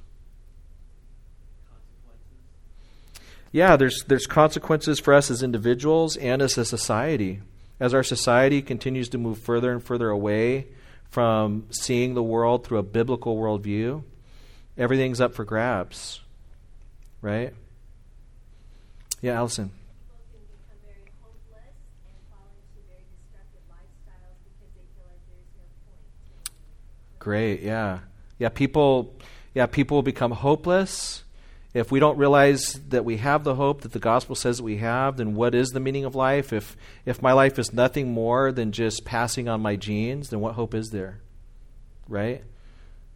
Yeah, 3.52 3.78
there's 3.78 4.04
there's 4.08 4.28
consequences 4.28 5.00
for 5.00 5.14
us 5.14 5.32
as 5.32 5.42
individuals 5.42 6.18
and 6.18 6.42
as 6.42 6.58
a 6.58 6.66
society. 6.66 7.42
As 7.80 7.94
our 7.94 8.04
society 8.04 8.62
continues 8.62 9.08
to 9.10 9.18
move 9.18 9.38
further 9.38 9.72
and 9.72 9.82
further 9.82 10.10
away 10.10 10.68
from 11.10 11.68
seeing 11.70 12.16
the 12.16 12.24
world 12.24 12.66
through 12.66 12.80
a 12.80 12.84
biblical 12.84 13.38
worldview, 13.38 14.04
everything's 14.78 15.22
up 15.22 15.34
for 15.34 15.46
grabs. 15.46 16.22
Right? 17.22 17.54
Yeah, 19.22 19.34
Allison. 19.34 19.72
Great, 27.20 27.62
yeah. 27.64 28.00
Yeah, 28.38 28.50
people 28.50 29.16
yeah, 29.56 29.66
people 29.66 29.98
will 29.98 30.04
become 30.04 30.32
hopeless. 30.32 31.24
If 31.74 31.92
we 31.92 32.00
don't 32.00 32.18
realize 32.18 32.80
that 32.90 33.04
we 33.04 33.18
have 33.18 33.44
the 33.44 33.56
hope 33.56 33.82
that 33.82 33.94
the 33.94 34.00
gospel 34.00 34.36
says 34.36 34.62
we 34.62 34.78
have, 34.78 35.18
then 35.18 35.34
what 35.34 35.56
is 35.56 35.70
the 35.70 35.80
meaning 35.80 36.06
of 36.06 36.14
life? 36.14 36.54
If 36.54 36.78
if 37.06 37.22
my 37.22 37.34
life 37.34 37.58
is 37.58 37.74
nothing 37.74 38.12
more 38.12 38.52
than 38.52 38.72
just 38.72 39.06
passing 39.06 39.50
on 39.50 39.60
my 39.60 39.76
genes, 39.76 40.30
then 40.30 40.40
what 40.40 40.54
hope 40.54 40.76
is 40.76 40.92
there? 40.92 41.22
Right? 42.08 42.44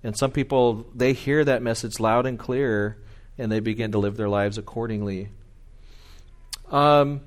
And 0.03 0.17
some 0.17 0.31
people 0.31 0.85
they 0.95 1.13
hear 1.13 1.43
that 1.43 1.61
message 1.61 1.99
loud 1.99 2.25
and 2.25 2.39
clear 2.39 2.97
and 3.37 3.51
they 3.51 3.59
begin 3.59 3.91
to 3.93 3.97
live 3.97 4.17
their 4.17 4.29
lives 4.29 4.57
accordingly. 4.57 5.29
Um, 6.71 7.21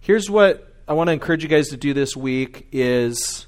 here's 0.00 0.28
what 0.28 0.66
I 0.88 0.94
want 0.94 1.08
to 1.08 1.12
encourage 1.12 1.42
you 1.42 1.48
guys 1.48 1.68
to 1.68 1.76
do 1.76 1.94
this 1.94 2.16
week 2.16 2.66
is 2.72 3.46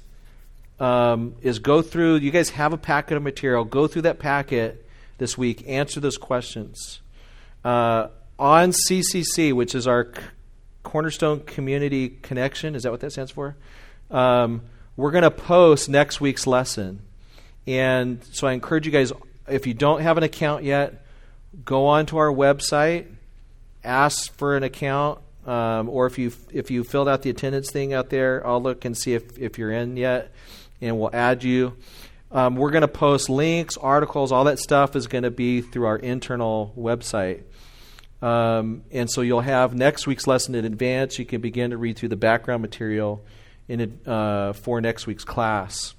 um, 0.79 1.35
is 1.41 1.59
go 1.59 1.81
through. 1.81 2.15
You 2.15 2.31
guys 2.31 2.49
have 2.51 2.73
a 2.73 2.77
packet 2.77 3.17
of 3.17 3.23
material. 3.23 3.63
Go 3.65 3.87
through 3.87 4.03
that 4.03 4.19
packet 4.19 4.85
this 5.17 5.37
week. 5.37 5.63
Answer 5.67 5.99
those 5.99 6.17
questions 6.17 7.01
uh, 7.63 8.07
on 8.39 8.71
CCC, 8.71 9.53
which 9.53 9.75
is 9.75 9.87
our 9.87 10.11
Cornerstone 10.83 11.41
Community 11.41 12.09
Connection. 12.09 12.75
Is 12.75 12.83
that 12.83 12.91
what 12.91 13.01
that 13.01 13.11
stands 13.11 13.31
for? 13.31 13.55
Um, 14.11 14.61
we're 14.95 15.11
going 15.11 15.23
to 15.23 15.31
post 15.31 15.89
next 15.89 16.21
week's 16.21 16.45
lesson, 16.45 17.01
and 17.67 18.23
so 18.31 18.47
I 18.47 18.53
encourage 18.53 18.85
you 18.85 18.91
guys. 18.91 19.11
If 19.47 19.67
you 19.67 19.73
don't 19.73 20.01
have 20.01 20.17
an 20.17 20.23
account 20.23 20.63
yet, 20.63 21.05
go 21.65 21.87
on 21.87 22.05
to 22.07 22.17
our 22.17 22.31
website, 22.31 23.07
ask 23.83 24.33
for 24.37 24.55
an 24.55 24.63
account, 24.63 25.19
um, 25.45 25.89
or 25.89 26.05
if 26.07 26.17
you 26.17 26.31
if 26.51 26.71
you 26.71 26.83
filled 26.83 27.09
out 27.09 27.21
the 27.21 27.29
attendance 27.29 27.71
thing 27.71 27.93
out 27.93 28.09
there, 28.09 28.45
I'll 28.45 28.61
look 28.61 28.85
and 28.85 28.97
see 28.97 29.13
if 29.13 29.37
if 29.37 29.57
you're 29.57 29.71
in 29.71 29.97
yet 29.97 30.31
and 30.81 30.99
we'll 30.99 31.13
add 31.13 31.43
you. 31.43 31.75
Um, 32.31 32.55
we're 32.55 32.71
going 32.71 32.81
to 32.81 32.87
post 32.87 33.29
links, 33.29 33.77
articles, 33.77 34.31
all 34.31 34.45
that 34.45 34.59
stuff 34.59 34.95
is 34.95 35.07
going 35.07 35.23
to 35.23 35.31
be 35.31 35.61
through 35.61 35.85
our 35.85 35.97
internal 35.97 36.73
website. 36.77 37.43
Um, 38.21 38.83
and 38.91 39.09
so 39.09 39.21
you'll 39.21 39.41
have 39.41 39.75
next 39.75 40.07
week's 40.07 40.25
lesson 40.25 40.55
in 40.55 40.65
advance. 40.65 41.19
You 41.19 41.25
can 41.25 41.41
begin 41.41 41.71
to 41.71 41.77
read 41.77 41.97
through 41.97 42.09
the 42.09 42.15
background 42.15 42.61
material 42.61 43.23
in, 43.67 43.99
uh, 44.05 44.53
for 44.53 44.81
next 44.81 45.05
week's 45.05 45.25
class. 45.25 45.93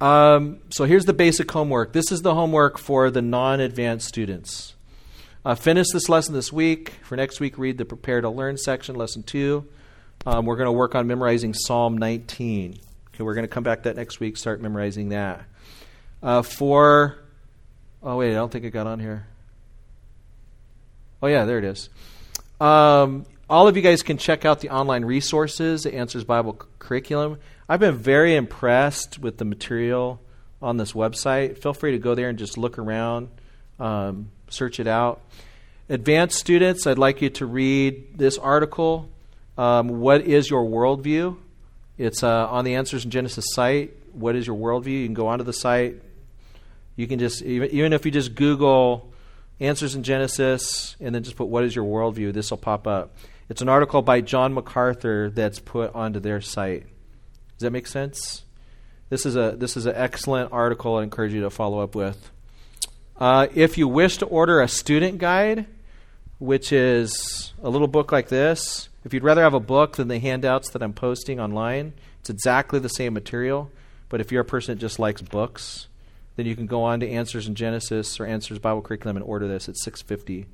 Um, 0.00 0.58
so 0.70 0.84
here's 0.84 1.04
the 1.04 1.12
basic 1.12 1.50
homework. 1.50 1.92
This 1.92 2.10
is 2.10 2.22
the 2.22 2.34
homework 2.34 2.78
for 2.78 3.10
the 3.10 3.22
non 3.22 3.60
advanced 3.60 4.08
students. 4.08 4.74
Uh, 5.44 5.54
finish 5.54 5.86
this 5.92 6.08
lesson 6.08 6.34
this 6.34 6.52
week. 6.52 6.94
For 7.02 7.16
next 7.16 7.38
week, 7.38 7.58
read 7.58 7.78
the 7.78 7.84
Prepare 7.84 8.22
to 8.22 8.30
Learn 8.30 8.56
section, 8.56 8.96
lesson 8.96 9.22
two. 9.22 9.66
Um, 10.26 10.46
we're 10.46 10.56
going 10.56 10.66
to 10.66 10.72
work 10.72 10.94
on 10.94 11.06
memorizing 11.06 11.52
Psalm 11.52 11.98
19. 11.98 12.78
Okay, 13.14 13.22
we're 13.22 13.34
going 13.34 13.44
to 13.44 13.52
come 13.52 13.62
back 13.62 13.82
that 13.82 13.94
next 13.94 14.20
week, 14.20 14.36
start 14.36 14.60
memorizing 14.60 15.10
that. 15.10 15.44
Uh, 16.22 16.42
for, 16.42 17.18
oh, 18.02 18.16
wait, 18.16 18.30
I 18.30 18.34
don't 18.34 18.50
think 18.50 18.64
it 18.64 18.70
got 18.70 18.86
on 18.86 19.00
here. 19.00 19.26
Oh, 21.22 21.26
yeah, 21.26 21.44
there 21.44 21.58
it 21.58 21.64
is. 21.64 21.90
Um, 22.60 23.26
all 23.48 23.68
of 23.68 23.76
you 23.76 23.82
guys 23.82 24.02
can 24.02 24.16
check 24.16 24.44
out 24.44 24.60
the 24.60 24.70
online 24.70 25.04
resources, 25.04 25.82
the 25.82 25.94
Answers 25.94 26.24
Bible 26.24 26.58
curriculum. 26.78 27.38
I've 27.68 27.80
been 27.80 27.96
very 27.96 28.34
impressed 28.34 29.18
with 29.18 29.36
the 29.36 29.44
material 29.44 30.20
on 30.62 30.78
this 30.78 30.92
website. 30.92 31.58
Feel 31.58 31.74
free 31.74 31.92
to 31.92 31.98
go 31.98 32.14
there 32.14 32.30
and 32.30 32.38
just 32.38 32.56
look 32.56 32.78
around, 32.78 33.28
um, 33.78 34.30
search 34.48 34.80
it 34.80 34.86
out. 34.86 35.20
Advanced 35.90 36.38
students, 36.38 36.86
I'd 36.86 36.96
like 36.98 37.20
you 37.20 37.28
to 37.30 37.46
read 37.46 38.16
this 38.16 38.38
article. 38.38 39.10
Um, 39.58 40.00
what 40.00 40.22
is 40.22 40.48
your 40.48 40.64
worldview? 40.64 41.36
It's 41.98 42.22
uh, 42.22 42.48
on 42.48 42.64
the 42.64 42.74
Answers 42.74 43.04
in 43.04 43.10
Genesis 43.10 43.44
site. 43.52 43.92
What 44.14 44.36
is 44.36 44.46
your 44.46 44.56
worldview? 44.56 45.00
You 45.00 45.06
can 45.06 45.14
go 45.14 45.28
onto 45.28 45.44
the 45.44 45.52
site. 45.52 45.96
You 46.96 47.06
can 47.06 47.18
just, 47.18 47.42
even, 47.42 47.70
even 47.70 47.92
if 47.92 48.06
you 48.06 48.10
just 48.10 48.34
Google 48.34 49.12
Answers 49.60 49.94
in 49.94 50.02
Genesis 50.02 50.96
and 50.98 51.14
then 51.14 51.22
just 51.22 51.36
put 51.36 51.48
what 51.48 51.64
is 51.64 51.76
your 51.76 51.84
worldview, 51.84 52.32
this 52.32 52.50
will 52.50 52.58
pop 52.58 52.86
up. 52.86 53.14
It's 53.48 53.60
an 53.60 53.68
article 53.68 54.00
by 54.00 54.22
John 54.22 54.54
MacArthur 54.54 55.30
that's 55.30 55.58
put 55.58 55.94
onto 55.94 56.18
their 56.18 56.40
site. 56.40 56.84
Does 56.84 57.60
that 57.60 57.72
make 57.72 57.86
sense? 57.86 58.42
This 59.10 59.26
is 59.26 59.36
a 59.36 59.54
this 59.56 59.76
is 59.76 59.84
an 59.84 59.94
excellent 59.94 60.50
article. 60.50 60.96
I 60.96 61.02
encourage 61.02 61.34
you 61.34 61.42
to 61.42 61.50
follow 61.50 61.80
up 61.80 61.94
with. 61.94 62.30
Uh, 63.18 63.46
if 63.54 63.76
you 63.76 63.86
wish 63.86 64.16
to 64.18 64.26
order 64.26 64.60
a 64.60 64.66
student 64.66 65.18
guide, 65.18 65.66
which 66.38 66.72
is 66.72 67.52
a 67.62 67.68
little 67.68 67.86
book 67.86 68.10
like 68.10 68.28
this, 68.28 68.88
if 69.04 69.12
you'd 69.12 69.22
rather 69.22 69.42
have 69.42 69.54
a 69.54 69.60
book 69.60 69.96
than 69.96 70.08
the 70.08 70.18
handouts 70.18 70.70
that 70.70 70.82
I'm 70.82 70.94
posting 70.94 71.38
online, 71.38 71.92
it's 72.20 72.30
exactly 72.30 72.80
the 72.80 72.88
same 72.88 73.12
material. 73.12 73.70
But 74.08 74.20
if 74.20 74.32
you're 74.32 74.42
a 74.42 74.44
person 74.44 74.74
that 74.74 74.80
just 74.80 74.98
likes 74.98 75.20
books, 75.20 75.86
then 76.36 76.46
you 76.46 76.56
can 76.56 76.66
go 76.66 76.82
on 76.82 77.00
to 77.00 77.08
Answers 77.08 77.46
in 77.46 77.54
Genesis 77.54 78.18
or 78.18 78.26
Answers 78.26 78.58
Bible 78.58 78.82
Curriculum 78.82 79.18
and 79.18 79.24
order 79.24 79.46
this 79.46 79.68
at 79.68 79.76
650. 79.76 80.46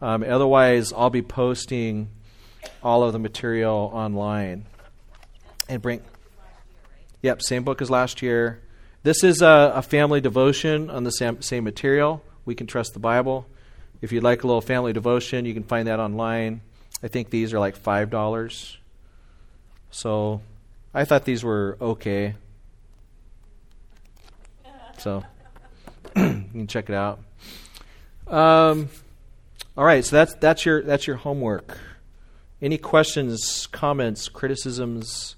Um, 0.00 0.22
otherwise, 0.22 0.92
I'll 0.92 1.10
be 1.10 1.22
posting 1.22 2.08
all 2.82 3.02
of 3.02 3.12
the 3.12 3.18
material 3.18 3.90
online 3.92 4.66
and 5.68 5.80
bring. 5.80 6.02
Yep, 7.22 7.42
same 7.42 7.64
book 7.64 7.80
as 7.80 7.90
last 7.90 8.22
year. 8.22 8.60
This 9.02 9.24
is 9.24 9.40
a, 9.40 9.72
a 9.74 9.82
family 9.82 10.20
devotion 10.20 10.90
on 10.90 11.04
the 11.04 11.10
same, 11.10 11.40
same 11.40 11.64
material. 11.64 12.22
We 12.44 12.54
can 12.54 12.66
trust 12.66 12.92
the 12.92 12.98
Bible. 12.98 13.46
If 14.02 14.12
you'd 14.12 14.22
like 14.22 14.44
a 14.44 14.46
little 14.46 14.60
family 14.60 14.92
devotion, 14.92 15.44
you 15.44 15.54
can 15.54 15.62
find 15.62 15.88
that 15.88 15.98
online. 15.98 16.60
I 17.02 17.08
think 17.08 17.30
these 17.30 17.54
are 17.54 17.58
like 17.58 17.76
five 17.76 18.10
dollars. 18.10 18.76
So, 19.90 20.42
I 20.92 21.04
thought 21.04 21.24
these 21.24 21.42
were 21.42 21.78
okay. 21.80 22.34
So, 24.98 25.24
you 26.16 26.44
can 26.52 26.66
check 26.66 26.90
it 26.90 26.94
out. 26.94 27.20
Um, 28.26 28.88
all 29.76 29.84
right, 29.84 30.04
so 30.04 30.16
that's 30.16 30.34
that's 30.34 30.64
your 30.64 30.82
that's 30.82 31.06
your 31.06 31.16
homework. 31.16 31.78
Any 32.62 32.78
questions, 32.78 33.66
comments, 33.66 34.28
criticisms, 34.28 35.36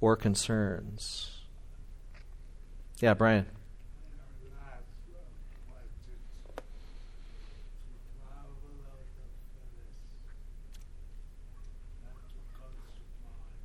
or 0.00 0.14
concerns? 0.16 1.40
Yeah, 3.00 3.14
Brian. 3.14 3.46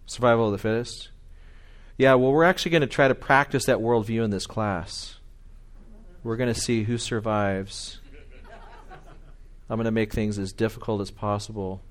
Survival 0.05 0.45
of 0.45 0.51
the 0.51 0.59
fittest? 0.59 1.09
Yeah, 1.97 2.13
well, 2.13 2.31
we're 2.31 2.43
actually 2.43 2.71
going 2.71 2.81
to 2.81 2.87
try 2.87 3.07
to 3.07 3.15
practice 3.15 3.65
that 3.65 3.79
worldview 3.79 4.23
in 4.23 4.29
this 4.29 4.45
class. 4.45 5.17
We're 6.23 6.37
going 6.37 6.53
to 6.53 6.59
see 6.59 6.83
who 6.83 6.99
survives. 6.99 7.99
I'm 9.73 9.77
going 9.77 9.85
to 9.85 9.91
make 9.91 10.13
things 10.13 10.37
as 10.37 10.53
difficult 10.53 11.01
as 11.01 11.09
possible 11.09 11.81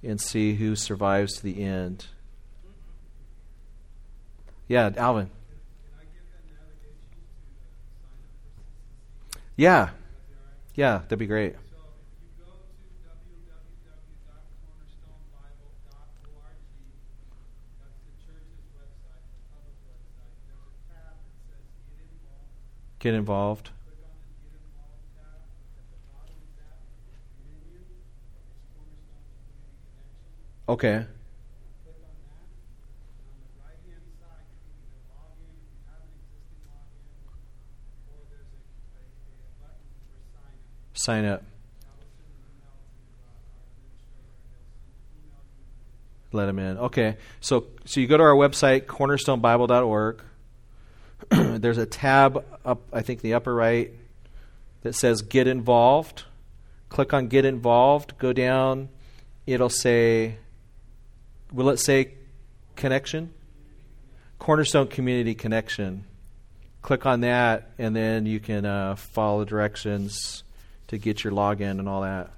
and 0.00 0.20
see 0.20 0.54
who 0.54 0.76
survives 0.76 1.32
to 1.38 1.42
the 1.42 1.60
end. 1.60 2.06
Yeah, 4.68 4.92
Alvin. 4.96 5.28
Yeah. 9.56 9.88
Yeah, 10.76 10.98
that'd 10.98 11.18
be 11.18 11.26
great. 11.26 11.56
So 23.00 23.08
if 23.08 23.79
send, 40.94 41.24
email 41.24 41.32
you. 41.32 41.48
Let 46.32 46.46
them 46.46 46.58
in. 46.58 46.78
Okay. 46.78 47.16
So 47.40 47.66
so 47.84 48.00
you 48.00 48.06
go 48.06 48.16
to 48.16 48.22
our 48.22 48.34
website 48.34 48.82
cornerstonebible.org. 48.82 50.22
There's 51.60 51.78
a 51.78 51.86
tab 51.86 52.44
up 52.64 52.82
I 52.92 53.02
think 53.02 53.22
the 53.22 53.34
upper 53.34 53.54
right 53.54 53.92
that 54.82 54.94
says 54.94 55.22
get 55.22 55.46
involved. 55.48 56.24
Click 56.90 57.12
on 57.12 57.28
get 57.28 57.44
involved, 57.44 58.18
go 58.18 58.32
down, 58.32 58.88
it'll 59.46 59.68
say 59.68 60.36
will 61.52 61.68
it 61.70 61.78
say 61.78 62.14
connection? 62.76 63.32
Cornerstone 64.38 64.88
Community 64.88 65.34
Connection. 65.34 66.04
Click 66.82 67.04
on 67.04 67.20
that 67.20 67.72
and 67.78 67.94
then 67.94 68.26
you 68.26 68.40
can 68.40 68.64
uh, 68.64 68.96
follow 68.96 69.40
the 69.40 69.46
directions 69.46 70.42
to 70.88 70.98
get 70.98 71.22
your 71.22 71.32
login 71.32 71.78
and 71.78 71.88
all 71.88 72.02
that. 72.02 72.30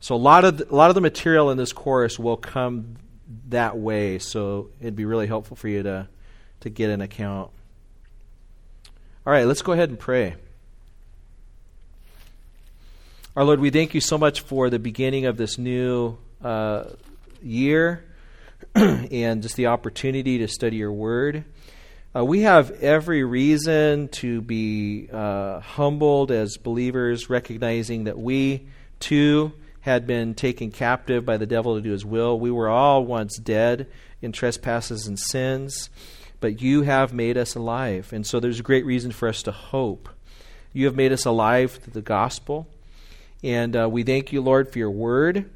So 0.00 0.14
a 0.14 0.16
lot 0.16 0.44
of 0.44 0.58
the, 0.58 0.72
a 0.72 0.76
lot 0.76 0.90
of 0.90 0.94
the 0.94 1.00
material 1.00 1.50
in 1.50 1.56
this 1.56 1.72
course 1.72 2.18
will 2.18 2.36
come 2.36 2.96
that 3.48 3.76
way. 3.76 4.18
So 4.18 4.70
it'd 4.80 4.96
be 4.96 5.04
really 5.04 5.26
helpful 5.26 5.56
for 5.56 5.68
you 5.68 5.82
to 5.82 6.08
to 6.60 6.70
get 6.70 6.90
an 6.90 7.00
account. 7.00 7.50
All 9.26 9.32
right, 9.32 9.44
let's 9.44 9.62
go 9.62 9.72
ahead 9.72 9.90
and 9.90 9.98
pray. 9.98 10.34
Our 13.36 13.44
Lord, 13.44 13.60
we 13.60 13.70
thank 13.70 13.94
you 13.94 14.00
so 14.00 14.18
much 14.18 14.40
for 14.40 14.68
the 14.68 14.78
beginning 14.78 15.26
of 15.26 15.36
this 15.36 15.58
new 15.58 16.18
uh, 16.42 16.84
year 17.42 18.04
and 18.74 19.42
just 19.42 19.56
the 19.56 19.66
opportunity 19.66 20.38
to 20.38 20.48
study 20.48 20.76
your 20.76 20.92
word. 20.92 21.44
Uh, 22.16 22.24
we 22.24 22.40
have 22.40 22.70
every 22.82 23.22
reason 23.22 24.08
to 24.08 24.40
be 24.40 25.08
uh, 25.12 25.60
humbled 25.60 26.30
as 26.30 26.56
believers, 26.56 27.28
recognizing 27.28 28.04
that 28.04 28.18
we 28.18 28.66
too 28.98 29.52
had 29.80 30.06
been 30.06 30.34
taken 30.34 30.70
captive 30.70 31.24
by 31.24 31.36
the 31.36 31.46
devil 31.46 31.76
to 31.76 31.80
do 31.80 31.92
his 31.92 32.04
will. 32.04 32.38
We 32.38 32.50
were 32.50 32.68
all 32.68 33.04
once 33.04 33.36
dead 33.38 33.88
in 34.20 34.32
trespasses 34.32 35.06
and 35.06 35.18
sins, 35.18 35.90
but 36.40 36.60
you 36.60 36.82
have 36.82 37.12
made 37.12 37.36
us 37.36 37.54
alive. 37.54 38.12
And 38.12 38.26
so 38.26 38.40
there's 38.40 38.60
a 38.60 38.64
great 38.64 38.84
reason 38.84 39.12
for 39.12 39.28
us 39.28 39.42
to 39.44 39.52
hope. 39.52 40.08
You 40.72 40.86
have 40.86 40.96
made 40.96 41.12
us 41.12 41.24
alive 41.24 41.82
to 41.84 41.90
the 41.90 42.02
gospel. 42.02 42.68
And 43.42 43.76
uh, 43.76 43.88
we 43.90 44.02
thank 44.02 44.32
you, 44.32 44.40
Lord, 44.40 44.72
for 44.72 44.78
your 44.78 44.90
word, 44.90 45.48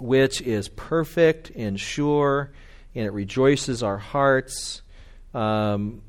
which 0.00 0.40
is 0.42 0.68
perfect 0.68 1.50
and 1.50 1.78
sure, 1.78 2.50
and 2.94 3.06
it 3.06 3.12
rejoices 3.12 3.82
our 3.82 3.98
hearts. 3.98 4.82
Um, 5.32 6.02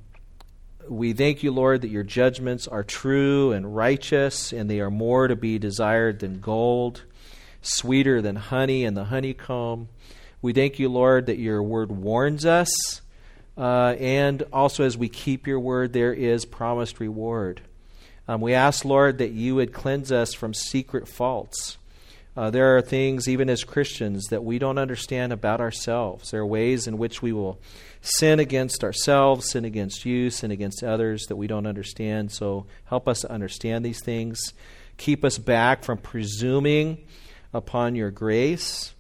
we 0.90 1.14
thank 1.14 1.44
you, 1.44 1.52
Lord, 1.52 1.82
that 1.82 1.90
your 1.90 2.04
judgments 2.04 2.68
are 2.68 2.84
true 2.84 3.52
and 3.52 3.76
righteous, 3.76 4.52
and 4.54 4.70
they 4.70 4.80
are 4.80 4.90
more 4.90 5.28
to 5.28 5.36
be 5.36 5.60
desired 5.60 6.20
than 6.20 6.40
gold, 6.40 7.04
sweeter 7.62 8.22
than 8.22 8.36
honey 8.36 8.84
and 8.86 8.98
the 8.98 9.06
honeycomb. 9.06 9.90
We 10.42 10.54
thank 10.54 10.80
you, 10.80 10.90
Lord, 10.90 11.28
that 11.28 11.38
your 11.38 11.62
word 11.62 11.92
warns 11.92 12.46
us 12.46 13.02
Uh, 13.58 13.96
and 14.00 14.44
also, 14.54 14.84
as 14.84 14.98
we 14.98 15.10
keep 15.10 15.46
your 15.46 15.60
word, 15.60 15.92
there 15.92 16.14
is 16.14 16.46
promised 16.46 17.00
reward. 17.00 17.62
Um, 18.28 18.42
we 18.42 18.54
ask, 18.54 18.86
Lord, 18.86 19.18
that 19.18 19.32
you 19.32 19.56
would 19.56 19.74
cleanse 19.74 20.12
us 20.12 20.34
from 20.34 20.54
secret 20.54 21.08
faults. 21.08 21.78
Uh, 22.42 22.50
there 22.50 22.76
are 22.76 22.82
things, 22.82 23.28
even 23.28 23.52
as 23.52 23.64
Christians, 23.64 24.26
that 24.30 24.44
we 24.44 24.58
don't 24.58 24.80
understand 24.80 25.32
about 25.32 25.62
ourselves. 25.62 26.32
There 26.32 26.42
are 26.42 26.46
ways 26.46 26.88
in 26.88 26.98
which 26.98 27.22
we 27.22 27.32
will 27.32 27.60
sin 28.02 28.40
against 28.40 28.84
ourselves, 28.84 29.52
sin 29.52 29.64
against 29.64 30.06
you, 30.08 30.32
sin 30.32 30.50
against 30.50 30.84
others 30.84 31.28
that 31.28 31.36
we 31.36 31.46
don't 31.46 31.68
understand. 31.68 32.32
So 32.32 32.66
help 32.86 33.08
us 33.08 33.20
to 33.20 33.32
understand 33.32 33.86
these 33.86 34.04
things. 34.04 34.40
Keep 34.98 35.24
us 35.24 35.38
back 35.38 35.84
from 35.84 36.00
presuming 36.00 37.06
upon 37.54 37.94
your 37.94 38.10
grace 38.10 38.96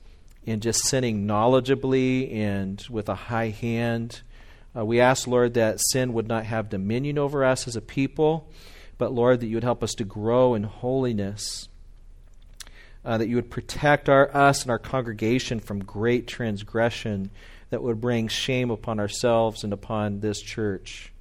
and 0.45 0.61
just 0.61 0.85
sinning 0.85 1.25
knowledgeably 1.25 2.31
and 2.35 2.85
with 2.91 3.09
a 3.09 3.15
high 3.15 3.49
hand. 3.49 4.21
Uh, 4.77 4.85
we 4.85 5.01
ask, 5.01 5.25
Lord, 5.25 5.55
that 5.55 5.79
sin 5.91 6.13
would 6.13 6.27
not 6.27 6.45
have 6.45 6.69
dominion 6.69 7.17
over 7.17 7.43
us 7.43 7.67
as 7.67 7.75
a 7.75 7.81
people, 7.81 8.51
but, 8.99 9.11
Lord, 9.11 9.39
that 9.39 9.47
you 9.47 9.55
would 9.55 9.63
help 9.63 9.83
us 9.83 9.95
to 9.95 10.03
grow 10.03 10.53
in 10.53 10.61
holiness. 10.61 11.69
Uh, 13.03 13.17
that 13.17 13.27
you 13.27 13.35
would 13.35 13.49
protect 13.49 14.09
our, 14.09 14.29
us 14.35 14.61
and 14.61 14.69
our 14.69 14.77
congregation 14.77 15.59
from 15.59 15.83
great 15.83 16.27
transgression 16.27 17.31
that 17.71 17.81
would 17.81 17.99
bring 17.99 18.27
shame 18.27 18.69
upon 18.69 18.99
ourselves 18.99 19.63
and 19.63 19.73
upon 19.73 20.19
this 20.19 20.39
church. 20.39 21.11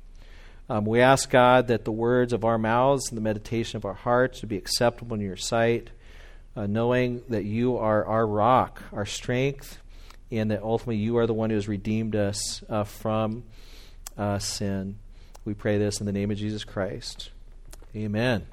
Um, 0.68 0.84
we 0.84 1.00
ask 1.00 1.30
God 1.30 1.68
that 1.68 1.84
the 1.84 1.92
words 1.92 2.32
of 2.32 2.44
our 2.44 2.58
mouths 2.58 3.08
and 3.08 3.16
the 3.16 3.22
meditation 3.22 3.76
of 3.76 3.84
our 3.84 3.94
hearts 3.94 4.40
would 4.40 4.48
be 4.48 4.56
acceptable 4.56 5.14
in 5.14 5.20
your 5.20 5.36
sight, 5.36 5.90
uh, 6.54 6.66
knowing 6.66 7.22
that 7.28 7.44
you 7.44 7.76
are 7.76 8.04
our 8.04 8.26
rock, 8.26 8.82
our 8.92 9.06
strength, 9.06 9.78
and 10.30 10.50
that 10.50 10.62
ultimately 10.62 10.96
you 10.96 11.16
are 11.18 11.26
the 11.26 11.34
one 11.34 11.50
who 11.50 11.56
has 11.56 11.66
redeemed 11.66 12.14
us 12.14 12.62
uh, 12.68 12.84
from 12.84 13.42
uh, 14.16 14.38
sin. 14.38 14.96
We 15.44 15.54
pray 15.54 15.78
this 15.78 15.98
in 15.98 16.06
the 16.06 16.12
name 16.12 16.30
of 16.30 16.36
Jesus 16.36 16.62
Christ. 16.62 17.30
Amen. 17.96 18.46